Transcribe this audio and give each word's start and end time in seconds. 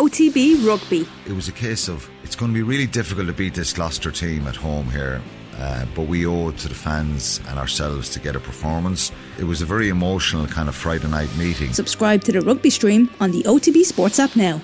OTB 0.00 0.66
Rugby. 0.66 1.06
It 1.26 1.32
was 1.34 1.48
a 1.48 1.52
case 1.52 1.86
of 1.86 2.08
it's 2.24 2.34
going 2.34 2.50
to 2.52 2.54
be 2.54 2.62
really 2.62 2.86
difficult 2.86 3.26
to 3.26 3.34
beat 3.34 3.52
this 3.52 3.74
Gloucester 3.74 4.10
team 4.10 4.46
at 4.46 4.56
home 4.56 4.90
here. 4.90 5.20
Uh, 5.58 5.84
but 5.94 6.06
we 6.06 6.24
owe 6.24 6.48
it 6.48 6.56
to 6.56 6.68
the 6.68 6.74
fans 6.74 7.38
and 7.48 7.58
ourselves 7.58 8.08
to 8.08 8.18
get 8.18 8.34
a 8.34 8.40
performance. 8.40 9.12
It 9.38 9.44
was 9.44 9.60
a 9.60 9.66
very 9.66 9.90
emotional 9.90 10.46
kind 10.46 10.70
of 10.70 10.74
Friday 10.74 11.06
night 11.08 11.28
meeting. 11.36 11.74
Subscribe 11.74 12.22
to 12.24 12.32
the 12.32 12.40
rugby 12.40 12.70
stream 12.70 13.10
on 13.20 13.30
the 13.30 13.42
OTB 13.42 13.84
Sports 13.84 14.18
app 14.18 14.34
now. 14.36 14.56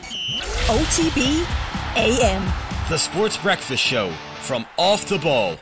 OTB 0.68 1.44
AM. 1.96 2.42
The 2.88 2.96
Sports 2.96 3.36
Breakfast 3.36 3.82
Show 3.82 4.14
from 4.40 4.64
Off 4.78 5.06
the 5.06 5.18
Ball. 5.18 5.58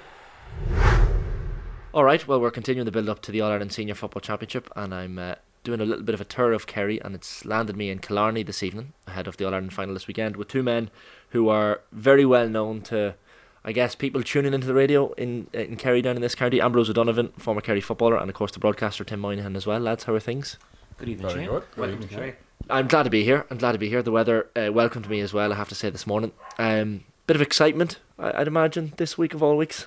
All 1.92 2.04
right, 2.04 2.24
well, 2.28 2.40
we're 2.40 2.52
continuing 2.52 2.84
the 2.84 2.92
build 2.92 3.08
up 3.08 3.22
to 3.22 3.32
the 3.32 3.40
All 3.40 3.50
Ireland 3.50 3.72
Senior 3.72 3.96
Football 3.96 4.20
Championship, 4.20 4.70
and 4.76 4.94
I'm 4.94 5.18
uh, 5.18 5.34
doing 5.64 5.80
a 5.80 5.84
little 5.84 6.04
bit 6.04 6.14
of 6.14 6.20
a 6.20 6.24
tour 6.24 6.52
of 6.52 6.66
Kerry, 6.66 7.00
and 7.02 7.14
it's 7.14 7.44
landed 7.44 7.76
me 7.76 7.90
in 7.90 7.98
Killarney 7.98 8.42
this 8.42 8.62
evening 8.62 8.92
ahead 9.06 9.26
of 9.26 9.36
the 9.36 9.44
All 9.44 9.54
Ireland 9.54 9.72
final 9.72 9.94
this 9.94 10.06
weekend 10.06 10.36
with 10.36 10.48
two 10.48 10.62
men 10.62 10.90
who 11.30 11.48
are 11.48 11.80
very 11.90 12.24
well 12.24 12.48
known 12.48 12.82
to 12.82 13.14
I 13.64 13.72
guess 13.72 13.94
people 13.94 14.22
tuning 14.22 14.52
into 14.52 14.66
the 14.66 14.74
radio 14.74 15.12
in 15.14 15.48
in 15.54 15.76
Kerry 15.76 16.02
down 16.02 16.16
in 16.16 16.22
this 16.22 16.34
county. 16.34 16.60
Ambrose 16.60 16.90
O'Donovan, 16.90 17.28
former 17.38 17.62
Kerry 17.62 17.80
footballer, 17.80 18.18
and 18.18 18.28
of 18.28 18.36
course 18.36 18.52
the 18.52 18.60
broadcaster 18.60 19.04
Tim 19.04 19.20
Moynihan 19.20 19.56
as 19.56 19.66
well. 19.66 19.80
Lads, 19.80 20.04
how 20.04 20.14
are 20.14 20.20
things? 20.20 20.58
Good 20.98 21.08
evening, 21.08 21.28
Very 21.28 21.40
Shane. 21.40 21.50
Good. 21.50 21.64
Welcome 21.76 22.00
to 22.00 22.08
Kerry. 22.08 22.34
I'm 22.68 22.86
glad 22.86 23.04
to 23.04 23.10
be 23.10 23.24
here. 23.24 23.46
I'm 23.50 23.58
glad 23.58 23.72
to 23.72 23.78
be 23.78 23.88
here. 23.88 24.02
The 24.02 24.12
weather 24.12 24.48
uh, 24.54 24.70
welcomed 24.72 25.08
me 25.08 25.20
as 25.20 25.32
well. 25.32 25.52
I 25.52 25.56
have 25.56 25.68
to 25.70 25.74
say 25.74 25.90
this 25.90 26.06
morning. 26.06 26.32
Um, 26.58 27.04
bit 27.26 27.36
of 27.36 27.42
excitement, 27.42 27.98
I, 28.18 28.38
would 28.38 28.48
imagine, 28.48 28.92
this 28.96 29.16
week 29.18 29.34
of 29.34 29.42
all 29.42 29.56
weeks. 29.56 29.86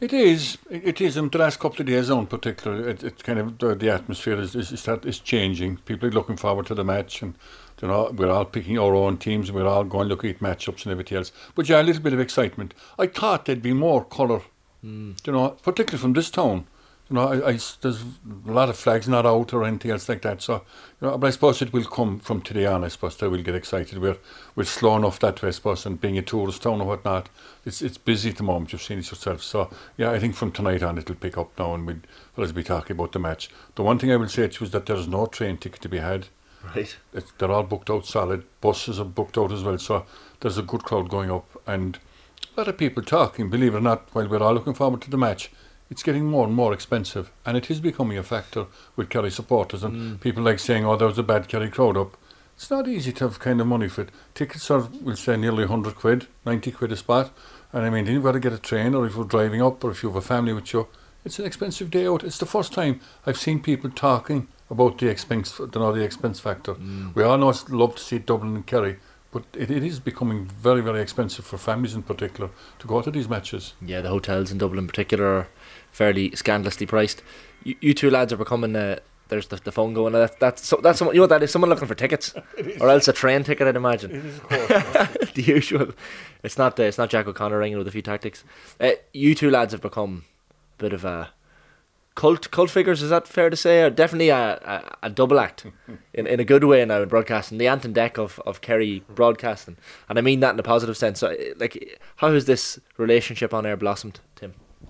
It 0.00 0.12
is. 0.12 0.58
It 0.70 1.00
is. 1.00 1.16
In 1.16 1.28
the 1.28 1.38
last 1.38 1.58
couple 1.58 1.80
of 1.80 1.86
days, 1.86 2.08
on 2.08 2.26
particular, 2.28 2.88
it, 2.88 3.02
it 3.02 3.24
kind 3.24 3.38
of 3.40 3.58
the, 3.58 3.74
the 3.74 3.90
atmosphere 3.90 4.38
is 4.40 4.54
is, 4.54 4.70
is, 4.70 4.86
is 4.86 5.18
changing. 5.18 5.78
People 5.78 6.08
are 6.08 6.12
looking 6.12 6.36
forward 6.36 6.66
to 6.66 6.74
the 6.74 6.84
match, 6.84 7.20
and 7.20 7.34
you 7.82 7.88
know, 7.88 8.10
we're 8.14 8.30
all 8.30 8.44
picking 8.44 8.78
our 8.78 8.94
own 8.94 9.18
teams, 9.18 9.52
we're 9.52 9.66
all 9.66 9.84
going 9.84 10.08
looking 10.08 10.30
at 10.30 10.40
matchups 10.40 10.84
and 10.84 10.92
everything 10.92 11.18
else. 11.18 11.32
But 11.54 11.68
yeah, 11.68 11.80
a 11.80 11.84
little 11.84 12.02
bit 12.02 12.12
of 12.12 12.20
excitement. 12.20 12.74
I 12.98 13.06
thought 13.06 13.44
there'd 13.44 13.62
be 13.62 13.72
more 13.72 14.04
colour, 14.04 14.42
mm. 14.84 15.16
you 15.26 15.32
know, 15.32 15.50
particularly 15.62 16.00
from 16.00 16.12
this 16.12 16.30
town. 16.30 16.66
You 17.10 17.14
know, 17.14 17.28
I, 17.28 17.48
I, 17.48 17.52
there's 17.80 18.02
a 18.02 18.52
lot 18.52 18.68
of 18.68 18.76
flags 18.76 19.08
not 19.08 19.24
out 19.24 19.54
or 19.54 19.64
anything 19.64 19.90
else 19.90 20.08
like 20.08 20.22
that. 20.22 20.42
So, 20.42 20.62
you 21.00 21.08
know, 21.08 21.16
but 21.16 21.28
I 21.28 21.30
suppose 21.30 21.62
it 21.62 21.72
will 21.72 21.84
come 21.84 22.18
from 22.18 22.42
today 22.42 22.66
on. 22.66 22.84
I 22.84 22.88
suppose 22.88 23.16
they 23.16 23.28
will 23.28 23.42
get 23.42 23.54
excited. 23.54 23.98
We're 23.98 24.18
we're 24.54 24.64
slow 24.64 24.96
enough 24.96 25.18
that 25.20 25.40
way, 25.40 25.48
I 25.48 25.52
suppose, 25.52 25.86
and 25.86 26.00
being 26.00 26.18
a 26.18 26.22
tourist 26.22 26.62
town 26.62 26.82
or 26.82 26.86
whatnot, 26.86 27.30
it's 27.64 27.80
it's 27.80 27.96
busy 27.96 28.30
at 28.30 28.36
the 28.36 28.42
moment. 28.42 28.72
You've 28.72 28.82
seen 28.82 28.98
it 28.98 29.10
yourself. 29.10 29.42
So, 29.42 29.70
yeah, 29.96 30.10
I 30.10 30.18
think 30.18 30.34
from 30.34 30.52
tonight 30.52 30.82
on 30.82 30.98
it'll 30.98 31.14
pick 31.14 31.38
up 31.38 31.58
now, 31.58 31.74
and 31.74 31.86
we'll, 31.86 32.00
we'll 32.36 32.52
be 32.52 32.62
talking 32.62 32.94
about 32.94 33.12
the 33.12 33.18
match. 33.18 33.48
The 33.74 33.82
one 33.82 33.98
thing 33.98 34.12
I 34.12 34.16
will 34.16 34.28
say 34.28 34.48
to 34.48 34.60
you 34.60 34.66
is 34.66 34.72
that 34.72 34.86
there's 34.86 35.08
no 35.08 35.26
train 35.26 35.56
ticket 35.56 35.80
to 35.82 35.88
be 35.88 35.98
had. 35.98 36.28
Right. 36.74 36.96
It's, 37.14 37.32
they're 37.38 37.50
all 37.50 37.62
booked 37.62 37.88
out 37.88 38.04
solid. 38.04 38.44
Buses 38.60 38.98
are 38.98 39.04
booked 39.04 39.38
out 39.38 39.52
as 39.52 39.62
well. 39.62 39.78
So 39.78 40.04
there's 40.40 40.58
a 40.58 40.62
good 40.62 40.82
crowd 40.82 41.08
going 41.08 41.30
up 41.30 41.46
and 41.66 41.98
a 42.56 42.60
lot 42.60 42.68
of 42.68 42.76
people 42.76 43.02
talking, 43.02 43.48
believe 43.48 43.74
it 43.74 43.78
or 43.78 43.80
not, 43.80 44.08
while 44.12 44.26
we're 44.26 44.42
all 44.42 44.54
looking 44.54 44.74
forward 44.74 45.00
to 45.02 45.10
the 45.10 45.16
match. 45.16 45.50
It's 45.90 46.02
getting 46.02 46.26
more 46.26 46.46
and 46.46 46.54
more 46.54 46.72
expensive, 46.72 47.30
and 47.46 47.56
it 47.56 47.70
is 47.70 47.80
becoming 47.80 48.18
a 48.18 48.22
factor 48.22 48.66
with 48.96 49.08
Kerry 49.08 49.30
supporters. 49.30 49.82
And 49.82 49.94
mm. 49.94 50.20
people 50.20 50.42
like 50.42 50.58
saying, 50.58 50.84
"Oh, 50.84 50.96
there 50.96 51.08
was 51.08 51.18
a 51.18 51.22
bad 51.22 51.48
Kerry 51.48 51.70
crowd 51.70 51.96
up." 51.96 52.16
It's 52.56 52.70
not 52.70 52.88
easy 52.88 53.12
to 53.12 53.24
have 53.24 53.38
kind 53.38 53.60
of 53.60 53.68
money 53.68 53.88
for 53.88 54.02
it. 54.02 54.10
Tickets 54.34 54.68
are, 54.70 54.88
we'll 55.00 55.14
say, 55.14 55.36
nearly 55.36 55.64
100 55.64 55.94
quid, 55.94 56.26
90 56.44 56.72
quid 56.72 56.90
a 56.90 56.96
spot. 56.96 57.30
And 57.72 57.86
I 57.86 57.90
mean, 57.90 58.06
you've 58.06 58.24
got 58.24 58.32
to 58.32 58.40
get 58.40 58.52
a 58.52 58.58
train, 58.58 58.94
or 58.94 59.06
if 59.06 59.14
you're 59.14 59.24
driving 59.24 59.62
up, 59.62 59.84
or 59.84 59.92
if 59.92 60.02
you 60.02 60.08
have 60.08 60.16
a 60.16 60.20
family 60.20 60.52
with 60.52 60.72
you, 60.72 60.88
it's 61.24 61.38
an 61.38 61.44
expensive 61.44 61.90
day 61.90 62.06
out. 62.06 62.24
It's 62.24 62.38
the 62.38 62.46
first 62.46 62.72
time 62.72 63.00
I've 63.26 63.38
seen 63.38 63.60
people 63.60 63.90
talking 63.90 64.48
about 64.70 64.98
the 64.98 65.08
expense, 65.08 65.58
you 65.58 65.70
know, 65.74 65.92
the 65.92 66.02
expense 66.02 66.40
factor. 66.40 66.74
Mm. 66.74 67.14
We 67.14 67.22
all 67.22 67.38
know 67.38 67.50
it's 67.50 67.68
love 67.70 67.96
to 67.96 68.02
see 68.02 68.18
Dublin 68.18 68.56
and 68.56 68.66
Kerry, 68.66 68.98
but 69.30 69.44
it, 69.54 69.70
it 69.70 69.84
is 69.84 70.00
becoming 70.00 70.46
very, 70.46 70.80
very 70.80 71.00
expensive 71.00 71.44
for 71.44 71.58
families 71.58 71.94
in 71.94 72.02
particular 72.02 72.50
to 72.78 72.86
go 72.86 73.02
to 73.02 73.10
these 73.10 73.28
matches. 73.28 73.74
Yeah, 73.80 74.00
the 74.00 74.08
hotels 74.08 74.50
in 74.50 74.58
Dublin 74.58 74.80
in 74.80 74.86
particular 74.86 75.48
fairly 75.90 76.34
scandalously 76.34 76.86
priced. 76.86 77.22
You, 77.64 77.76
you 77.80 77.94
two 77.94 78.10
lads 78.10 78.32
are 78.32 78.36
becoming. 78.36 78.74
Uh, 78.74 78.98
there's 79.28 79.48
the, 79.48 79.56
the 79.56 79.72
phone 79.72 79.92
going. 79.94 80.12
That's 80.12 80.36
that's 80.36 80.66
so, 80.66 80.80
that's 80.82 80.98
someone, 80.98 81.14
you 81.14 81.20
know 81.20 81.24
what 81.24 81.30
that 81.30 81.42
is. 81.42 81.50
Someone 81.50 81.68
looking 81.70 81.88
for 81.88 81.94
tickets, 81.94 82.34
or 82.80 82.88
else 82.88 83.08
a 83.08 83.12
train 83.12 83.44
ticket. 83.44 83.66
I'd 83.66 83.76
imagine. 83.76 84.10
It 84.10 84.24
is, 84.24 84.38
course, 84.40 85.30
the 85.34 85.42
usual. 85.42 85.92
It's 86.42 86.58
not. 86.58 86.78
Uh, 86.78 86.84
it's 86.84 86.98
not 86.98 87.10
Jack 87.10 87.26
O'Connor 87.26 87.58
ringing 87.58 87.78
with 87.78 87.88
a 87.88 87.92
few 87.92 88.02
tactics. 88.02 88.44
Uh, 88.80 88.92
you 89.12 89.34
two 89.34 89.50
lads 89.50 89.72
have 89.72 89.82
become 89.82 90.24
a 90.78 90.82
bit 90.82 90.92
of 90.92 91.04
a 91.04 91.30
cult 92.18 92.50
cult 92.50 92.68
figures. 92.68 93.02
Is 93.02 93.10
that 93.10 93.28
fair 93.28 93.48
to 93.48 93.56
say? 93.56 93.82
Or 93.82 93.90
definitely 93.90 94.30
a, 94.30 94.54
a, 95.02 95.06
a 95.06 95.10
double 95.10 95.38
act 95.38 95.66
in, 96.12 96.26
in 96.26 96.40
a 96.40 96.44
good 96.44 96.64
way 96.64 96.84
now 96.84 97.02
in 97.02 97.08
broadcasting. 97.08 97.58
The 97.58 97.68
Ant 97.68 97.84
and 97.84 97.94
Dec 97.94 98.18
of, 98.18 98.40
of 98.44 98.60
Kerry 98.60 99.04
broadcasting, 99.08 99.76
and 100.08 100.18
I 100.18 100.22
mean 100.22 100.40
that 100.40 100.54
in 100.54 100.58
a 100.58 100.64
positive 100.64 100.96
sense. 100.96 101.20
So, 101.20 101.34
like, 101.56 102.00
how 102.16 102.32
has 102.32 102.46
this 102.46 102.78
relationship 102.96 103.54
on 103.54 103.64
air 103.64 103.76
blossomed? 103.76 104.20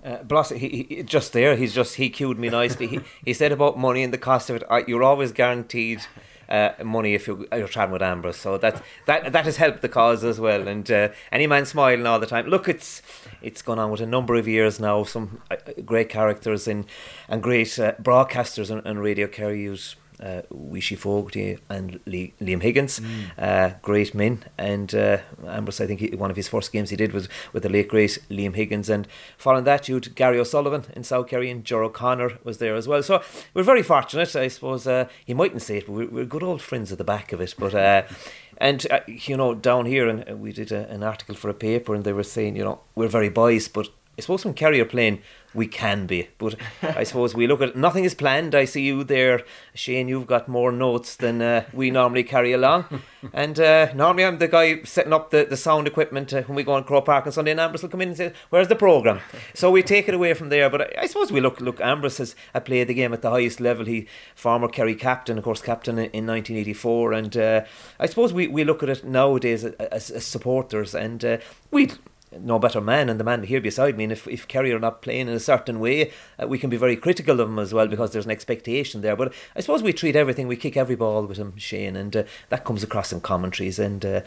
Uh, 0.03 0.23
Blossom, 0.23 0.57
he, 0.57 0.85
he, 0.89 1.03
just 1.03 1.33
there. 1.33 1.55
He's 1.55 1.73
just 1.73 1.95
he 1.95 2.09
cued 2.09 2.39
me 2.39 2.49
nicely. 2.49 2.87
he, 2.87 2.99
he 3.25 3.33
said 3.33 3.51
about 3.51 3.77
money 3.77 4.03
and 4.03 4.13
the 4.13 4.17
cost 4.17 4.49
of 4.49 4.57
it. 4.57 4.87
You're 4.87 5.03
always 5.03 5.31
guaranteed 5.31 6.01
uh, 6.49 6.71
money 6.83 7.13
if 7.13 7.27
you, 7.27 7.47
you're 7.51 7.67
traveling 7.67 7.93
with 7.93 8.01
Ambrose. 8.01 8.37
So 8.37 8.57
that 8.57 8.81
that 9.05 9.31
that 9.31 9.45
has 9.45 9.57
helped 9.57 9.81
the 9.81 9.89
cause 9.89 10.23
as 10.23 10.39
well. 10.39 10.67
And 10.67 10.89
uh, 10.89 11.09
any 11.31 11.47
man 11.47 11.65
smiling 11.65 12.05
all 12.05 12.19
the 12.19 12.25
time. 12.25 12.47
Look, 12.47 12.67
it's 12.67 13.01
it's 13.41 13.61
gone 13.61 13.79
on 13.79 13.91
with 13.91 14.01
a 14.01 14.05
number 14.05 14.35
of 14.35 14.47
years 14.47 14.79
now. 14.79 15.03
Some 15.03 15.41
uh, 15.51 15.57
great 15.85 16.09
characters 16.09 16.67
and 16.67 16.85
and 17.27 17.43
great 17.43 17.77
uh, 17.79 17.93
broadcasters 18.01 18.71
and, 18.71 18.85
and 18.85 19.01
radio 19.01 19.27
carriers 19.27 19.95
uh, 20.21 20.41
Weeshie 20.53 20.97
Fogarty 20.97 21.57
and 21.69 21.99
Lee, 22.05 22.33
Liam 22.41 22.61
Higgins, 22.61 22.99
mm. 22.99 23.25
uh, 23.37 23.75
great 23.81 24.13
men. 24.13 24.43
And 24.57 24.93
uh, 24.93 25.19
Ambrose, 25.45 25.81
I 25.81 25.87
think 25.87 25.99
he, 25.99 26.15
one 26.15 26.29
of 26.29 26.35
his 26.35 26.47
first 26.47 26.71
games 26.71 26.89
he 26.89 26.95
did 26.95 27.13
was 27.13 27.29
with 27.53 27.63
the 27.63 27.69
late 27.69 27.87
great 27.87 28.19
Liam 28.29 28.55
Higgins. 28.55 28.89
And 28.89 29.07
following 29.37 29.63
that, 29.65 29.87
you 29.87 29.95
had 29.95 30.15
Gary 30.15 30.39
O'Sullivan 30.39 30.85
in 30.95 31.03
South 31.03 31.27
Kerry 31.27 31.49
and 31.49 31.63
Ger 31.63 31.83
O'Connor 31.83 32.39
was 32.43 32.57
there 32.57 32.75
as 32.75 32.87
well. 32.87 33.03
So 33.03 33.21
we're 33.53 33.63
very 33.63 33.83
fortunate, 33.83 34.35
I 34.35 34.47
suppose. 34.47 34.87
Uh, 34.87 35.07
he 35.25 35.33
mightn't 35.33 35.61
say 35.61 35.77
it, 35.77 35.85
but 35.85 35.93
we're, 35.93 36.09
we're, 36.09 36.25
good 36.25 36.43
old 36.43 36.61
friends 36.61 36.91
at 36.91 36.97
the 36.97 37.03
back 37.03 37.31
of 37.31 37.41
it. 37.41 37.55
But 37.57 37.73
uh, 37.73 38.03
and 38.57 38.85
uh, 38.91 38.99
you 39.07 39.37
know, 39.37 39.55
down 39.55 39.85
here, 39.85 40.07
and 40.07 40.39
we 40.39 40.51
did 40.51 40.71
a, 40.71 40.89
an 40.89 41.03
article 41.03 41.35
for 41.35 41.49
a 41.49 41.53
paper, 41.53 41.95
and 41.95 42.03
they 42.03 42.13
were 42.13 42.23
saying, 42.23 42.55
you 42.55 42.63
know, 42.63 42.81
we're 42.95 43.07
very 43.07 43.29
biased, 43.29 43.73
but 43.73 43.89
I 44.19 44.21
suppose 44.21 44.43
when 44.43 44.53
Kerry 44.53 44.81
are 44.81 44.85
playing, 44.85 45.21
we 45.53 45.67
can 45.67 46.05
be. 46.05 46.29
But 46.37 46.55
I 46.81 47.03
suppose 47.03 47.33
we 47.33 47.47
look 47.47 47.61
at 47.61 47.75
nothing 47.75 48.03
is 48.03 48.13
planned. 48.13 48.53
I 48.53 48.65
see 48.65 48.83
you 48.83 49.03
there, 49.03 49.41
Shane. 49.73 50.07
You've 50.07 50.27
got 50.27 50.47
more 50.47 50.71
notes 50.71 51.15
than 51.15 51.41
uh, 51.41 51.65
we 51.73 51.91
normally 51.91 52.23
carry 52.23 52.53
along. 52.53 52.85
And 53.33 53.59
uh, 53.59 53.91
normally 53.93 54.23
I'm 54.23 54.37
the 54.37 54.47
guy 54.47 54.81
setting 54.83 55.11
up 55.11 55.31
the, 55.31 55.43
the 55.43 55.57
sound 55.57 55.87
equipment 55.87 56.33
uh, 56.33 56.43
when 56.43 56.55
we 56.55 56.63
go 56.63 56.71
on 56.71 56.85
Croke 56.85 57.05
Park 57.05 57.25
on 57.25 57.33
Sunday. 57.33 57.51
And 57.51 57.59
Ambrose 57.59 57.81
will 57.81 57.89
come 57.89 57.99
in 57.99 58.09
and 58.09 58.17
say, 58.17 58.31
"Where's 58.49 58.69
the 58.69 58.77
program?" 58.77 59.19
So 59.53 59.69
we 59.69 59.83
take 59.83 60.07
it 60.07 60.13
away 60.13 60.33
from 60.33 60.47
there. 60.47 60.69
But 60.69 60.81
I, 60.81 61.01
I 61.01 61.05
suppose 61.05 61.29
we 61.29 61.41
look 61.41 61.59
look. 61.59 61.81
Ambrose 61.81 62.17
has 62.19 62.33
played 62.63 62.87
the 62.87 62.93
game 62.93 63.11
at 63.11 63.21
the 63.21 63.29
highest 63.29 63.59
level. 63.59 63.85
He 63.85 64.07
former 64.35 64.69
Kerry 64.69 64.95
captain, 64.95 65.37
of 65.37 65.43
course, 65.43 65.61
captain 65.61 65.97
in, 65.97 66.05
in 66.11 66.27
1984. 66.27 67.11
And 67.11 67.35
uh, 67.35 67.61
I 67.99 68.05
suppose 68.05 68.31
we, 68.31 68.47
we 68.47 68.63
look 68.63 68.83
at 68.83 68.89
it 68.89 69.03
nowadays 69.03 69.65
as, 69.65 70.11
as 70.11 70.25
supporters, 70.25 70.95
and 70.95 71.23
uh, 71.25 71.37
we 71.71 71.89
no 72.31 72.59
better 72.59 72.79
man 72.79 73.09
and 73.09 73.19
the 73.19 73.23
man 73.23 73.43
here 73.43 73.61
beside 73.61 73.97
me. 73.97 74.03
And 74.03 74.13
if, 74.13 74.27
if 74.27 74.47
Kerry 74.47 74.71
are 74.71 74.79
not 74.79 75.01
playing 75.01 75.27
in 75.27 75.33
a 75.33 75.39
certain 75.39 75.79
way, 75.79 76.11
uh, 76.41 76.47
we 76.47 76.59
can 76.59 76.69
be 76.69 76.77
very 76.77 76.95
critical 76.95 77.39
of 77.39 77.47
them 77.47 77.59
as 77.59 77.73
well 77.73 77.87
because 77.87 78.11
there's 78.11 78.25
an 78.25 78.31
expectation 78.31 79.01
there. 79.01 79.15
But 79.15 79.33
I 79.55 79.61
suppose 79.61 79.81
we 79.81 79.93
treat 79.93 80.15
everything, 80.15 80.47
we 80.47 80.55
kick 80.55 80.77
every 80.77 80.95
ball 80.95 81.25
with 81.25 81.37
him, 81.37 81.57
Shane, 81.57 81.95
and 81.95 82.15
uh, 82.15 82.23
that 82.49 82.65
comes 82.65 82.83
across 82.83 83.11
in 83.11 83.21
commentaries. 83.21 83.79
And 83.79 84.05
uh, 84.05 84.21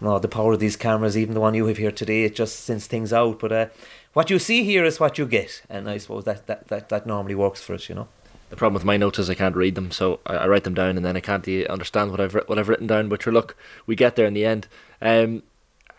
no, 0.00 0.18
the 0.18 0.28
power 0.28 0.52
of 0.52 0.60
these 0.60 0.76
cameras, 0.76 1.16
even 1.16 1.34
the 1.34 1.40
one 1.40 1.54
you 1.54 1.66
have 1.66 1.78
here 1.78 1.92
today, 1.92 2.24
it 2.24 2.34
just 2.34 2.60
sends 2.60 2.86
things 2.86 3.12
out. 3.12 3.38
But 3.38 3.52
uh, 3.52 3.66
what 4.12 4.30
you 4.30 4.38
see 4.38 4.64
here 4.64 4.84
is 4.84 5.00
what 5.00 5.18
you 5.18 5.26
get, 5.26 5.62
and 5.70 5.88
I 5.88 5.98
suppose 5.98 6.24
that, 6.24 6.46
that, 6.46 6.68
that, 6.68 6.88
that 6.90 7.06
normally 7.06 7.34
works 7.34 7.62
for 7.62 7.74
us, 7.74 7.88
you 7.88 7.94
know. 7.94 8.08
The 8.48 8.56
problem 8.56 8.74
with 8.74 8.84
my 8.84 8.96
notes 8.96 9.18
is 9.18 9.28
I 9.28 9.34
can't 9.34 9.56
read 9.56 9.74
them, 9.74 9.90
so 9.90 10.20
I, 10.24 10.46
write 10.46 10.62
them 10.62 10.74
down 10.74 10.96
and 10.96 11.04
then 11.04 11.16
I 11.16 11.20
can't 11.20 11.48
understand 11.68 12.12
what 12.12 12.20
I've 12.20 12.34
what 12.46 12.60
I've 12.60 12.68
written 12.68 12.86
down. 12.86 13.08
But 13.08 13.26
look, 13.26 13.56
we 13.86 13.96
get 13.96 14.14
there 14.14 14.26
in 14.26 14.34
the 14.34 14.44
end. 14.44 14.68
Um, 15.02 15.42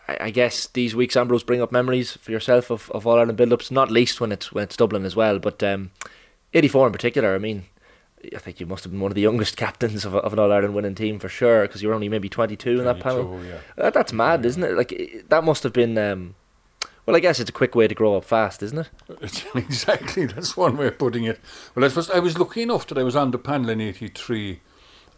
I 0.08 0.30
guess 0.30 0.66
these 0.68 0.96
weeks, 0.96 1.16
Ambrose, 1.16 1.42
bring 1.42 1.60
up 1.60 1.70
memories 1.70 2.12
for 2.12 2.30
yourself 2.30 2.70
of, 2.70 2.90
of 2.92 3.06
All 3.06 3.18
Ireland 3.18 3.36
build 3.36 3.52
ups, 3.52 3.70
not 3.70 3.90
least 3.90 4.20
when 4.20 4.32
it's 4.32 4.52
when 4.52 4.64
it's 4.64 4.76
Dublin 4.76 5.04
as 5.04 5.14
well. 5.14 5.38
But 5.38 5.62
um, 5.62 5.90
84 6.54 6.86
in 6.86 6.92
particular, 6.92 7.34
I 7.34 7.38
mean, 7.38 7.66
I 8.34 8.38
think 8.38 8.58
you 8.58 8.66
must 8.66 8.84
have 8.84 8.92
been 8.92 9.00
one 9.00 9.10
of 9.10 9.14
the 9.14 9.20
youngest 9.20 9.56
captains 9.58 10.04
of, 10.04 10.14
of 10.14 10.32
an 10.32 10.38
All 10.38 10.52
Ireland 10.52 10.74
winning 10.74 10.94
team 10.94 11.18
for 11.18 11.28
sure, 11.28 11.62
because 11.62 11.82
you 11.82 11.88
were 11.88 11.94
only 11.94 12.08
maybe 12.08 12.28
22 12.28 12.78
in 12.78 12.84
that 12.84 13.00
panel. 13.00 13.40
Yeah. 13.44 13.58
That, 13.76 13.94
that's 13.94 14.12
mad, 14.12 14.46
isn't 14.46 14.62
it? 14.62 14.72
Like, 14.72 15.24
that 15.28 15.44
must 15.44 15.62
have 15.62 15.72
been. 15.72 15.98
Um, 15.98 16.34
well, 17.04 17.16
I 17.16 17.20
guess 17.20 17.40
it's 17.40 17.48
a 17.48 17.54
quick 17.54 17.74
way 17.74 17.88
to 17.88 17.94
grow 17.94 18.16
up 18.16 18.24
fast, 18.24 18.62
isn't 18.62 18.78
it? 18.78 19.44
Exactly, 19.54 20.26
that's 20.26 20.56
one 20.58 20.76
way 20.76 20.88
of 20.88 20.98
putting 20.98 21.24
it. 21.24 21.40
Well, 21.74 21.84
I 21.84 21.88
suppose 21.88 22.10
I 22.10 22.18
was 22.18 22.38
lucky 22.38 22.62
enough 22.62 22.86
that 22.86 22.98
I 22.98 23.02
was 23.02 23.16
on 23.16 23.30
the 23.30 23.38
panel 23.38 23.70
in 23.70 23.80
83 23.80 24.60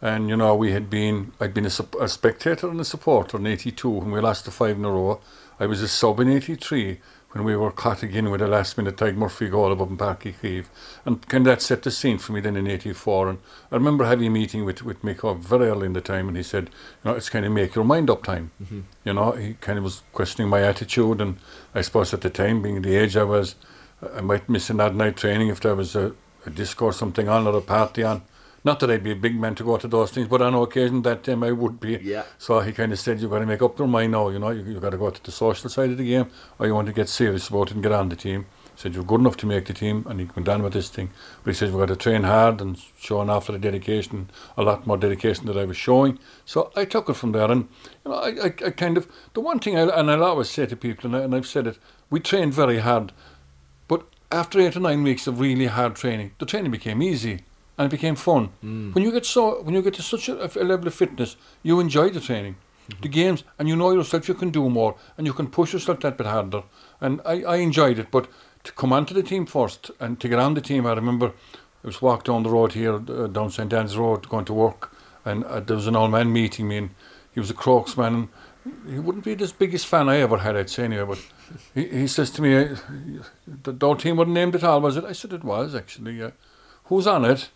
and 0.01 0.29
you 0.29 0.37
know, 0.37 0.55
we 0.55 0.71
had 0.71 0.89
been, 0.89 1.31
I'd 1.39 1.53
been 1.53 1.65
a, 1.65 1.71
a 1.99 2.07
spectator 2.07 2.69
and 2.69 2.79
a 2.79 2.85
supporter 2.85 3.37
in 3.37 3.47
'82 3.47 3.89
when 3.89 4.11
we 4.11 4.19
lost 4.19 4.45
the 4.45 4.51
five 4.51 4.77
in 4.77 4.85
a 4.85 4.91
row. 4.91 5.21
I 5.59 5.67
was 5.67 5.81
a 5.81 5.87
sub 5.87 6.19
in 6.19 6.29
'83 6.29 6.99
when 7.31 7.43
we 7.45 7.55
were 7.55 7.71
caught 7.71 8.03
again 8.03 8.29
with 8.29 8.41
a 8.41 8.47
last 8.47 8.77
minute 8.77 8.97
Tadhg 8.97 9.15
Murphy 9.15 9.47
goal 9.47 9.71
above 9.71 9.89
in 9.89 9.97
Páirc 9.97 10.33
Uí 10.33 10.65
And 11.05 11.25
kind 11.27 11.47
of 11.47 11.51
that 11.51 11.61
set 11.61 11.83
the 11.83 11.91
scene 11.91 12.17
for 12.17 12.33
me 12.33 12.41
then 12.41 12.57
in 12.57 12.67
84. 12.67 13.29
And 13.29 13.39
I 13.71 13.75
remember 13.75 14.03
having 14.03 14.27
a 14.27 14.29
meeting 14.29 14.65
with, 14.65 14.83
with 14.83 15.01
Mick 15.01 15.21
Hogg 15.21 15.39
very 15.39 15.67
early 15.67 15.85
in 15.85 15.93
the 15.93 16.01
time 16.01 16.27
and 16.27 16.35
he 16.35 16.43
said, 16.43 16.65
you 17.03 17.11
know, 17.11 17.15
it's 17.15 17.29
kind 17.29 17.45
of 17.45 17.51
make 17.53 17.75
your 17.75 17.85
mind 17.85 18.09
up 18.09 18.23
time. 18.23 18.51
Mm-hmm. 18.61 18.81
You 19.05 19.13
know, 19.13 19.31
he 19.31 19.53
kind 19.55 19.77
of 19.77 19.85
was 19.85 20.03
questioning 20.11 20.49
my 20.49 20.61
attitude. 20.61 21.21
And 21.21 21.37
I 21.73 21.81
suppose 21.81 22.13
at 22.13 22.21
the 22.21 22.29
time, 22.29 22.61
being 22.61 22.81
the 22.81 22.95
age 22.95 23.15
I 23.15 23.23
was, 23.23 23.55
I 24.13 24.21
might 24.21 24.49
miss 24.49 24.69
an 24.69 24.81
odd 24.81 24.95
night 24.95 25.15
training 25.15 25.47
if 25.47 25.61
there 25.61 25.75
was 25.75 25.95
a, 25.95 26.13
a 26.45 26.49
disco 26.49 26.85
or 26.85 26.93
something 26.93 27.29
on 27.29 27.47
or 27.47 27.55
a 27.57 27.61
party 27.61 28.03
on. 28.03 28.23
Not 28.63 28.79
that 28.81 28.91
I'd 28.91 29.03
be 29.03 29.11
a 29.11 29.15
big 29.15 29.39
man 29.39 29.55
to 29.55 29.63
go 29.63 29.77
to 29.77 29.87
those 29.87 30.11
things, 30.11 30.27
but 30.27 30.41
on 30.41 30.53
occasion 30.53 31.01
that 31.01 31.23
time 31.23 31.43
I 31.43 31.51
would 31.51 31.79
be. 31.79 31.97
Yeah. 32.01 32.23
So 32.37 32.59
he 32.59 32.71
kind 32.71 32.91
of 32.91 32.99
said, 32.99 33.19
you've 33.19 33.31
got 33.31 33.39
to 33.39 33.45
make 33.45 33.61
up 33.61 33.79
your 33.79 33.87
mind 33.87 34.11
now, 34.11 34.29
you 34.29 34.37
know, 34.37 34.51
you, 34.51 34.63
you've 34.63 34.81
got 34.81 34.91
to 34.91 34.97
go 34.97 35.09
to 35.09 35.23
the 35.23 35.31
social 35.31 35.69
side 35.69 35.89
of 35.89 35.97
the 35.97 36.05
game 36.05 36.29
or 36.59 36.67
you 36.67 36.75
want 36.75 36.87
to 36.87 36.93
get 36.93 37.09
serious 37.09 37.47
about 37.47 37.71
it 37.71 37.73
and 37.73 37.83
get 37.83 37.91
on 37.91 38.09
the 38.09 38.15
team. 38.15 38.45
He 38.75 38.81
said, 38.81 38.93
you're 38.93 39.03
good 39.03 39.19
enough 39.19 39.37
to 39.37 39.47
make 39.47 39.65
the 39.65 39.73
team 39.73 40.05
and 40.07 40.19
he 40.19 40.29
went 40.35 40.47
on 40.47 40.61
with 40.61 40.73
this 40.73 40.89
thing. 40.89 41.09
But 41.43 41.51
he 41.51 41.55
says, 41.55 41.71
we've 41.71 41.79
got 41.79 41.87
to 41.87 41.95
train 41.95 42.21
hard 42.21 42.61
and 42.61 42.79
show 42.99 43.21
an 43.21 43.31
awful 43.31 43.53
lot 43.53 43.57
of 43.57 43.61
dedication, 43.61 44.29
a 44.55 44.61
lot 44.61 44.85
more 44.85 44.97
dedication 44.97 45.47
that 45.47 45.57
I 45.57 45.65
was 45.65 45.77
showing. 45.77 46.19
So 46.45 46.71
I 46.75 46.85
took 46.85 47.09
it 47.09 47.15
from 47.15 47.31
there 47.31 47.49
and, 47.49 47.67
you 48.05 48.11
know, 48.11 48.17
I, 48.17 48.29
I, 48.29 48.45
I 48.45 48.69
kind 48.69 48.95
of, 48.95 49.07
the 49.33 49.41
one 49.41 49.57
thing 49.57 49.75
I, 49.75 49.81
and 49.81 50.11
I'll 50.11 50.23
always 50.23 50.51
say 50.51 50.67
to 50.67 50.75
people, 50.75 51.07
and, 51.07 51.15
I, 51.15 51.25
and 51.25 51.33
I've 51.33 51.47
said 51.47 51.65
it, 51.65 51.79
we 52.11 52.19
trained 52.19 52.53
very 52.53 52.77
hard, 52.77 53.11
but 53.87 54.05
after 54.31 54.59
eight 54.59 54.75
or 54.75 54.81
nine 54.81 55.01
weeks 55.01 55.25
of 55.25 55.39
really 55.39 55.65
hard 55.65 55.95
training, 55.95 56.33
the 56.37 56.45
training 56.45 56.71
became 56.71 57.01
easy 57.01 57.41
and 57.77 57.87
it 57.87 57.91
became 57.91 58.15
fun. 58.15 58.49
Mm. 58.63 58.93
When 58.93 59.03
you 59.03 59.11
get 59.11 59.25
so 59.25 59.61
when 59.63 59.73
you 59.75 59.81
get 59.81 59.93
to 59.95 60.01
such 60.01 60.29
a, 60.29 60.45
a 60.59 60.63
level 60.63 60.87
of 60.87 60.93
fitness, 60.93 61.37
you 61.63 61.79
enjoy 61.79 62.09
the 62.09 62.19
training, 62.19 62.55
Mm-hmm. 62.89 63.01
the 63.03 63.09
games, 63.09 63.43
and 63.59 63.69
you 63.69 63.75
know 63.75 63.91
yourself 63.91 64.27
you 64.27 64.33
can 64.33 64.49
do 64.49 64.67
more 64.67 64.95
and 65.15 65.27
you 65.27 65.33
can 65.33 65.47
push 65.47 65.71
yourself 65.71 65.99
that 65.99 66.17
bit 66.17 66.25
harder. 66.25 66.63
And 66.99 67.21
I, 67.23 67.43
I 67.43 67.55
enjoyed 67.57 67.99
it, 67.99 68.09
but 68.09 68.27
to 68.63 68.71
come 68.71 68.91
onto 68.91 69.13
the 69.13 69.21
team 69.21 69.45
first 69.45 69.91
and 69.99 70.19
to 70.19 70.27
get 70.27 70.39
on 70.39 70.55
the 70.55 70.61
team, 70.61 70.87
I 70.87 70.93
remember 70.93 71.27
I 71.83 71.87
was 71.87 72.01
walked 72.01 72.25
down 72.25 72.41
the 72.41 72.49
road 72.49 72.73
here, 72.73 72.95
uh, 72.95 73.27
down 73.27 73.51
St 73.51 73.71
Anne's 73.71 73.95
Road, 73.97 74.27
going 74.29 74.45
to 74.45 74.53
work, 74.53 74.91
and 75.25 75.43
uh, 75.45 75.59
there 75.59 75.75
was 75.75 75.85
an 75.87 75.95
old 75.95 76.09
man 76.11 76.33
meeting 76.33 76.67
me, 76.67 76.77
and 76.77 76.89
he 77.33 77.39
was 77.39 77.51
a 77.51 77.53
Crokes 77.53 77.95
man. 77.97 78.15
And 78.65 78.93
he 78.93 78.99
wouldn't 78.99 79.25
be 79.25 79.35
the 79.35 79.53
biggest 79.57 79.85
fan 79.85 80.09
I 80.09 80.17
ever 80.17 80.39
had, 80.39 80.57
I'd 80.57 80.69
say 80.69 80.85
anyway, 80.85 81.05
but 81.05 81.19
he, 81.75 81.87
he 81.87 82.07
says 82.07 82.31
to 82.31 82.41
me, 82.41 82.55
uh, 82.57 82.75
the, 83.47 83.73
the 83.73 83.85
old 83.87 83.99
team 83.99 84.17
wasn't 84.17 84.33
named 84.33 84.55
at 84.55 84.63
all, 84.63 84.81
was 84.81 84.97
it? 84.97 85.05
I 85.05 85.13
said, 85.13 85.33
it 85.33 85.43
was, 85.43 85.75
actually. 85.75 86.13
Yeah. 86.19 86.31
Who's 86.85 87.05
on 87.07 87.25
it? 87.25 87.49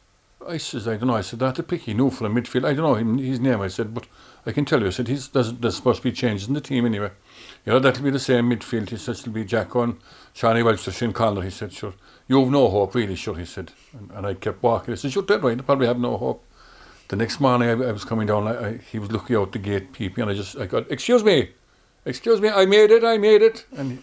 I 0.47 0.57
says, 0.57 0.87
I 0.87 0.97
don't 0.97 1.07
know. 1.07 1.15
I 1.15 1.21
said, 1.21 1.39
that's 1.39 1.59
a 1.59 1.63
picky 1.63 1.93
new 1.93 2.09
for 2.09 2.25
a 2.25 2.29
midfield. 2.29 2.65
I 2.65 2.73
don't 2.73 2.85
know 2.85 2.95
him, 2.95 3.17
his 3.17 3.39
name. 3.39 3.61
I 3.61 3.67
said, 3.67 3.93
but 3.93 4.07
I 4.45 4.51
can 4.51 4.65
tell 4.65 4.79
you. 4.81 4.87
I 4.87 4.91
said, 4.91 5.07
he's, 5.07 5.29
there's, 5.29 5.53
there's 5.53 5.75
supposed 5.75 6.01
to 6.01 6.03
be 6.03 6.11
changes 6.11 6.47
in 6.47 6.53
the 6.53 6.61
team 6.61 6.85
anyway. 6.85 7.11
You 7.65 7.73
know, 7.73 7.79
that'll 7.79 8.03
be 8.03 8.09
the 8.11 8.19
same 8.19 8.49
midfield. 8.49 8.89
He 8.89 8.97
says, 8.97 9.21
it'll 9.21 9.33
be 9.33 9.45
and 9.49 9.97
Shawnee 10.33 10.63
Walsh, 10.63 10.89
Shin 10.91 11.13
Connor. 11.13 11.41
He 11.41 11.49
said, 11.49 11.73
sure. 11.73 11.93
You've 12.27 12.49
no 12.49 12.69
hope, 12.69 12.95
really, 12.95 13.15
sure, 13.15 13.35
he 13.35 13.45
said. 13.45 13.71
And, 13.93 14.11
and 14.11 14.25
I 14.25 14.33
kept 14.33 14.61
walking. 14.61 14.93
I 14.93 14.95
said, 14.95 15.15
you're 15.15 15.23
dead 15.23 15.43
right. 15.43 15.57
I 15.57 15.61
probably 15.61 15.87
have 15.87 15.99
no 15.99 16.17
hope. 16.17 16.43
The 17.07 17.15
next 17.15 17.39
morning, 17.39 17.69
I, 17.69 17.89
I 17.89 17.91
was 17.91 18.03
coming 18.03 18.27
down. 18.27 18.47
I, 18.47 18.67
I, 18.67 18.77
he 18.77 18.99
was 18.99 19.11
looking 19.11 19.35
out 19.35 19.51
the 19.51 19.59
gate, 19.59 19.93
peeping, 19.93 20.23
and 20.23 20.31
I 20.31 20.33
just, 20.33 20.57
I 20.57 20.65
got, 20.65 20.91
excuse 20.91 21.23
me, 21.23 21.51
excuse 22.03 22.41
me, 22.41 22.49
I 22.49 22.65
made 22.65 22.91
it, 22.91 23.03
I 23.03 23.17
made 23.17 23.43
it. 23.43 23.65
And 23.77 23.91
he, 23.91 23.99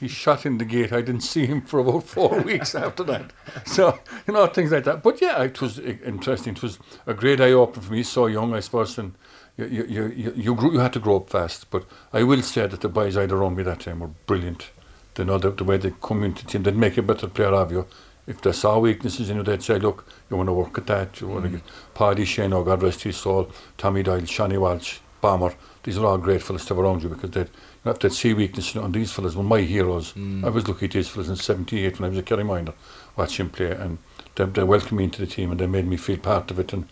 he 0.00 0.08
shut 0.08 0.44
in 0.44 0.58
the 0.58 0.64
gate. 0.64 0.92
I 0.92 1.00
didn't 1.00 1.22
see 1.22 1.46
him 1.46 1.62
for 1.62 1.80
about 1.80 2.04
four 2.04 2.40
weeks 2.42 2.74
after 2.74 3.04
that. 3.04 3.32
So, 3.64 3.98
you 4.26 4.34
know, 4.34 4.46
things 4.46 4.72
like 4.72 4.84
that. 4.84 5.02
But 5.02 5.20
yeah, 5.20 5.42
it 5.42 5.60
was 5.60 5.78
eh, 5.78 5.96
interesting. 6.04 6.54
It 6.54 6.62
was 6.62 6.78
a 7.06 7.14
great 7.14 7.40
eye 7.40 7.52
opener 7.52 7.82
for 7.82 7.92
me, 7.92 8.02
so 8.02 8.26
young, 8.26 8.54
I 8.54 8.60
suppose, 8.60 8.98
and 8.98 9.14
you, 9.56 9.66
you, 9.66 10.06
you, 10.08 10.32
you, 10.36 10.54
grew, 10.54 10.72
you 10.72 10.80
had 10.80 10.92
to 10.94 10.98
grow 10.98 11.16
up 11.16 11.30
fast. 11.30 11.70
But 11.70 11.84
I 12.12 12.22
will 12.22 12.42
say 12.42 12.66
that 12.66 12.80
the 12.80 12.88
boys 12.88 13.16
I 13.16 13.22
had 13.22 13.32
around 13.32 13.56
me 13.56 13.62
that 13.62 13.80
time 13.80 14.00
were 14.00 14.08
brilliant. 14.26 14.70
They 15.14 15.24
know 15.24 15.38
the, 15.38 15.50
the 15.50 15.64
way 15.64 15.76
they 15.76 15.92
come 16.02 16.24
into 16.24 16.44
the 16.44 16.50
team, 16.50 16.64
they'd 16.64 16.76
make 16.76 16.98
a 16.98 17.02
better 17.02 17.28
player 17.28 17.54
of 17.54 17.70
you. 17.70 17.86
If 18.26 18.40
they 18.40 18.52
saw 18.52 18.78
weaknesses 18.78 19.30
in 19.30 19.36
you, 19.36 19.42
they'd 19.42 19.62
say, 19.62 19.78
look, 19.78 20.08
you 20.30 20.36
want 20.36 20.48
to 20.48 20.52
work 20.54 20.78
at 20.78 20.86
that. 20.86 21.20
You 21.20 21.28
want 21.28 21.44
to 21.44 21.50
hmm. 21.50 21.56
get 21.56 21.64
Páidí 21.94 22.22
Ó 22.22 22.48
Sé, 22.48 22.52
oh 22.52 22.64
God 22.64 22.82
rest 22.82 23.02
his 23.02 23.16
soul, 23.16 23.50
Tommy 23.76 24.02
Doyle, 24.02 24.22
Shani 24.22 24.58
Walsh, 24.58 24.98
Bomber. 25.24 25.54
These 25.84 25.96
are 25.96 26.04
all 26.04 26.18
great 26.18 26.42
fellas 26.42 26.66
to 26.66 26.74
have 26.74 26.84
around 26.84 27.02
you 27.02 27.08
because 27.08 27.30
they'd, 27.30 27.48
you 27.48 27.86
have 27.86 27.98
they'd 27.98 28.12
see 28.12 28.34
weakness 28.34 28.76
on 28.76 28.92
these 28.92 29.10
fellas 29.10 29.34
were 29.34 29.42
my 29.42 29.62
heroes. 29.62 30.12
I 30.44 30.50
was 30.50 30.68
looking 30.68 30.88
at 30.88 30.92
these 30.92 31.08
fellas 31.08 31.30
in 31.30 31.36
78 31.36 31.98
when 31.98 32.06
I 32.06 32.10
was 32.10 32.18
a 32.18 32.22
Kerry 32.22 32.44
minor, 32.44 32.74
watching 33.16 33.48
play, 33.48 33.70
and 33.70 33.96
they, 34.34 34.44
they 34.44 34.64
welcomed 34.64 34.98
me 34.98 35.04
into 35.04 35.20
the 35.24 35.26
team 35.26 35.50
and 35.50 35.58
they 35.58 35.66
made 35.66 35.86
me 35.86 35.96
feel 35.96 36.18
part 36.18 36.50
of 36.50 36.58
it. 36.58 36.74
And 36.74 36.86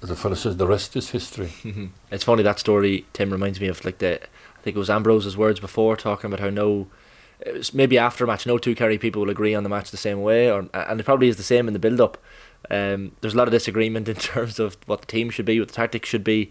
the 0.00 0.16
fella 0.16 0.34
says, 0.34 0.56
the 0.56 0.66
rest 0.66 0.96
is 0.96 1.10
history. 1.10 1.52
It's 2.10 2.24
funny 2.24 2.42
that 2.42 2.58
story. 2.58 3.06
Tim 3.12 3.30
reminds 3.30 3.60
me 3.60 3.68
of 3.68 3.84
like 3.84 3.98
the. 3.98 4.20
I 4.20 4.62
think 4.62 4.74
it 4.74 4.80
was 4.80 4.90
Ambrose's 4.90 5.36
words 5.36 5.60
before 5.60 5.96
talking 5.96 6.26
about 6.26 6.40
how 6.40 6.50
no. 6.50 6.88
It 7.38 7.54
was 7.54 7.72
maybe 7.72 7.96
after 7.96 8.24
a 8.24 8.26
match, 8.26 8.46
no 8.46 8.58
two 8.58 8.74
Kerry 8.74 8.98
people 8.98 9.22
will 9.22 9.30
agree 9.30 9.54
on 9.54 9.62
the 9.62 9.70
match 9.70 9.92
the 9.92 9.96
same 9.96 10.22
way, 10.22 10.50
or 10.50 10.68
and 10.74 11.00
it 11.00 11.04
probably 11.04 11.28
is 11.28 11.36
the 11.36 11.44
same 11.44 11.68
in 11.68 11.72
the 11.72 11.78
build 11.78 12.00
up. 12.00 12.18
Um, 12.68 13.12
there's 13.20 13.34
a 13.34 13.36
lot 13.36 13.48
of 13.48 13.52
disagreement 13.52 14.08
in 14.14 14.16
terms 14.16 14.58
of 14.58 14.76
what 14.86 15.02
the 15.02 15.06
team 15.06 15.30
should 15.30 15.46
be, 15.46 15.60
what 15.60 15.68
the 15.68 15.74
tactics 15.74 16.08
should 16.08 16.24
be, 16.24 16.50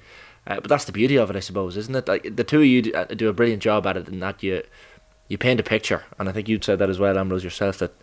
uh, 0.49 0.55
but 0.55 0.67
that's 0.67 0.85
the 0.85 0.91
beauty 0.91 1.17
of 1.17 1.29
it, 1.29 1.35
I 1.35 1.39
suppose, 1.39 1.77
isn't 1.77 1.95
it? 1.95 2.07
Like 2.07 2.35
the 2.35 2.43
two 2.43 2.59
of 2.59 2.65
you 2.65 2.81
do, 2.81 2.93
uh, 2.93 3.05
do 3.05 3.29
a 3.29 3.33
brilliant 3.33 3.61
job 3.61 3.85
at 3.85 3.95
it, 3.95 4.07
in 4.07 4.19
that 4.19 4.41
you 4.43 4.63
you 5.27 5.37
paint 5.37 5.59
a 5.59 5.63
picture, 5.63 6.03
and 6.17 6.27
I 6.27 6.31
think 6.31 6.49
you'd 6.49 6.63
said 6.63 6.79
that 6.79 6.89
as 6.89 6.97
well, 6.97 7.17
Ambrose 7.17 7.43
yourself, 7.43 7.77
that 7.77 7.93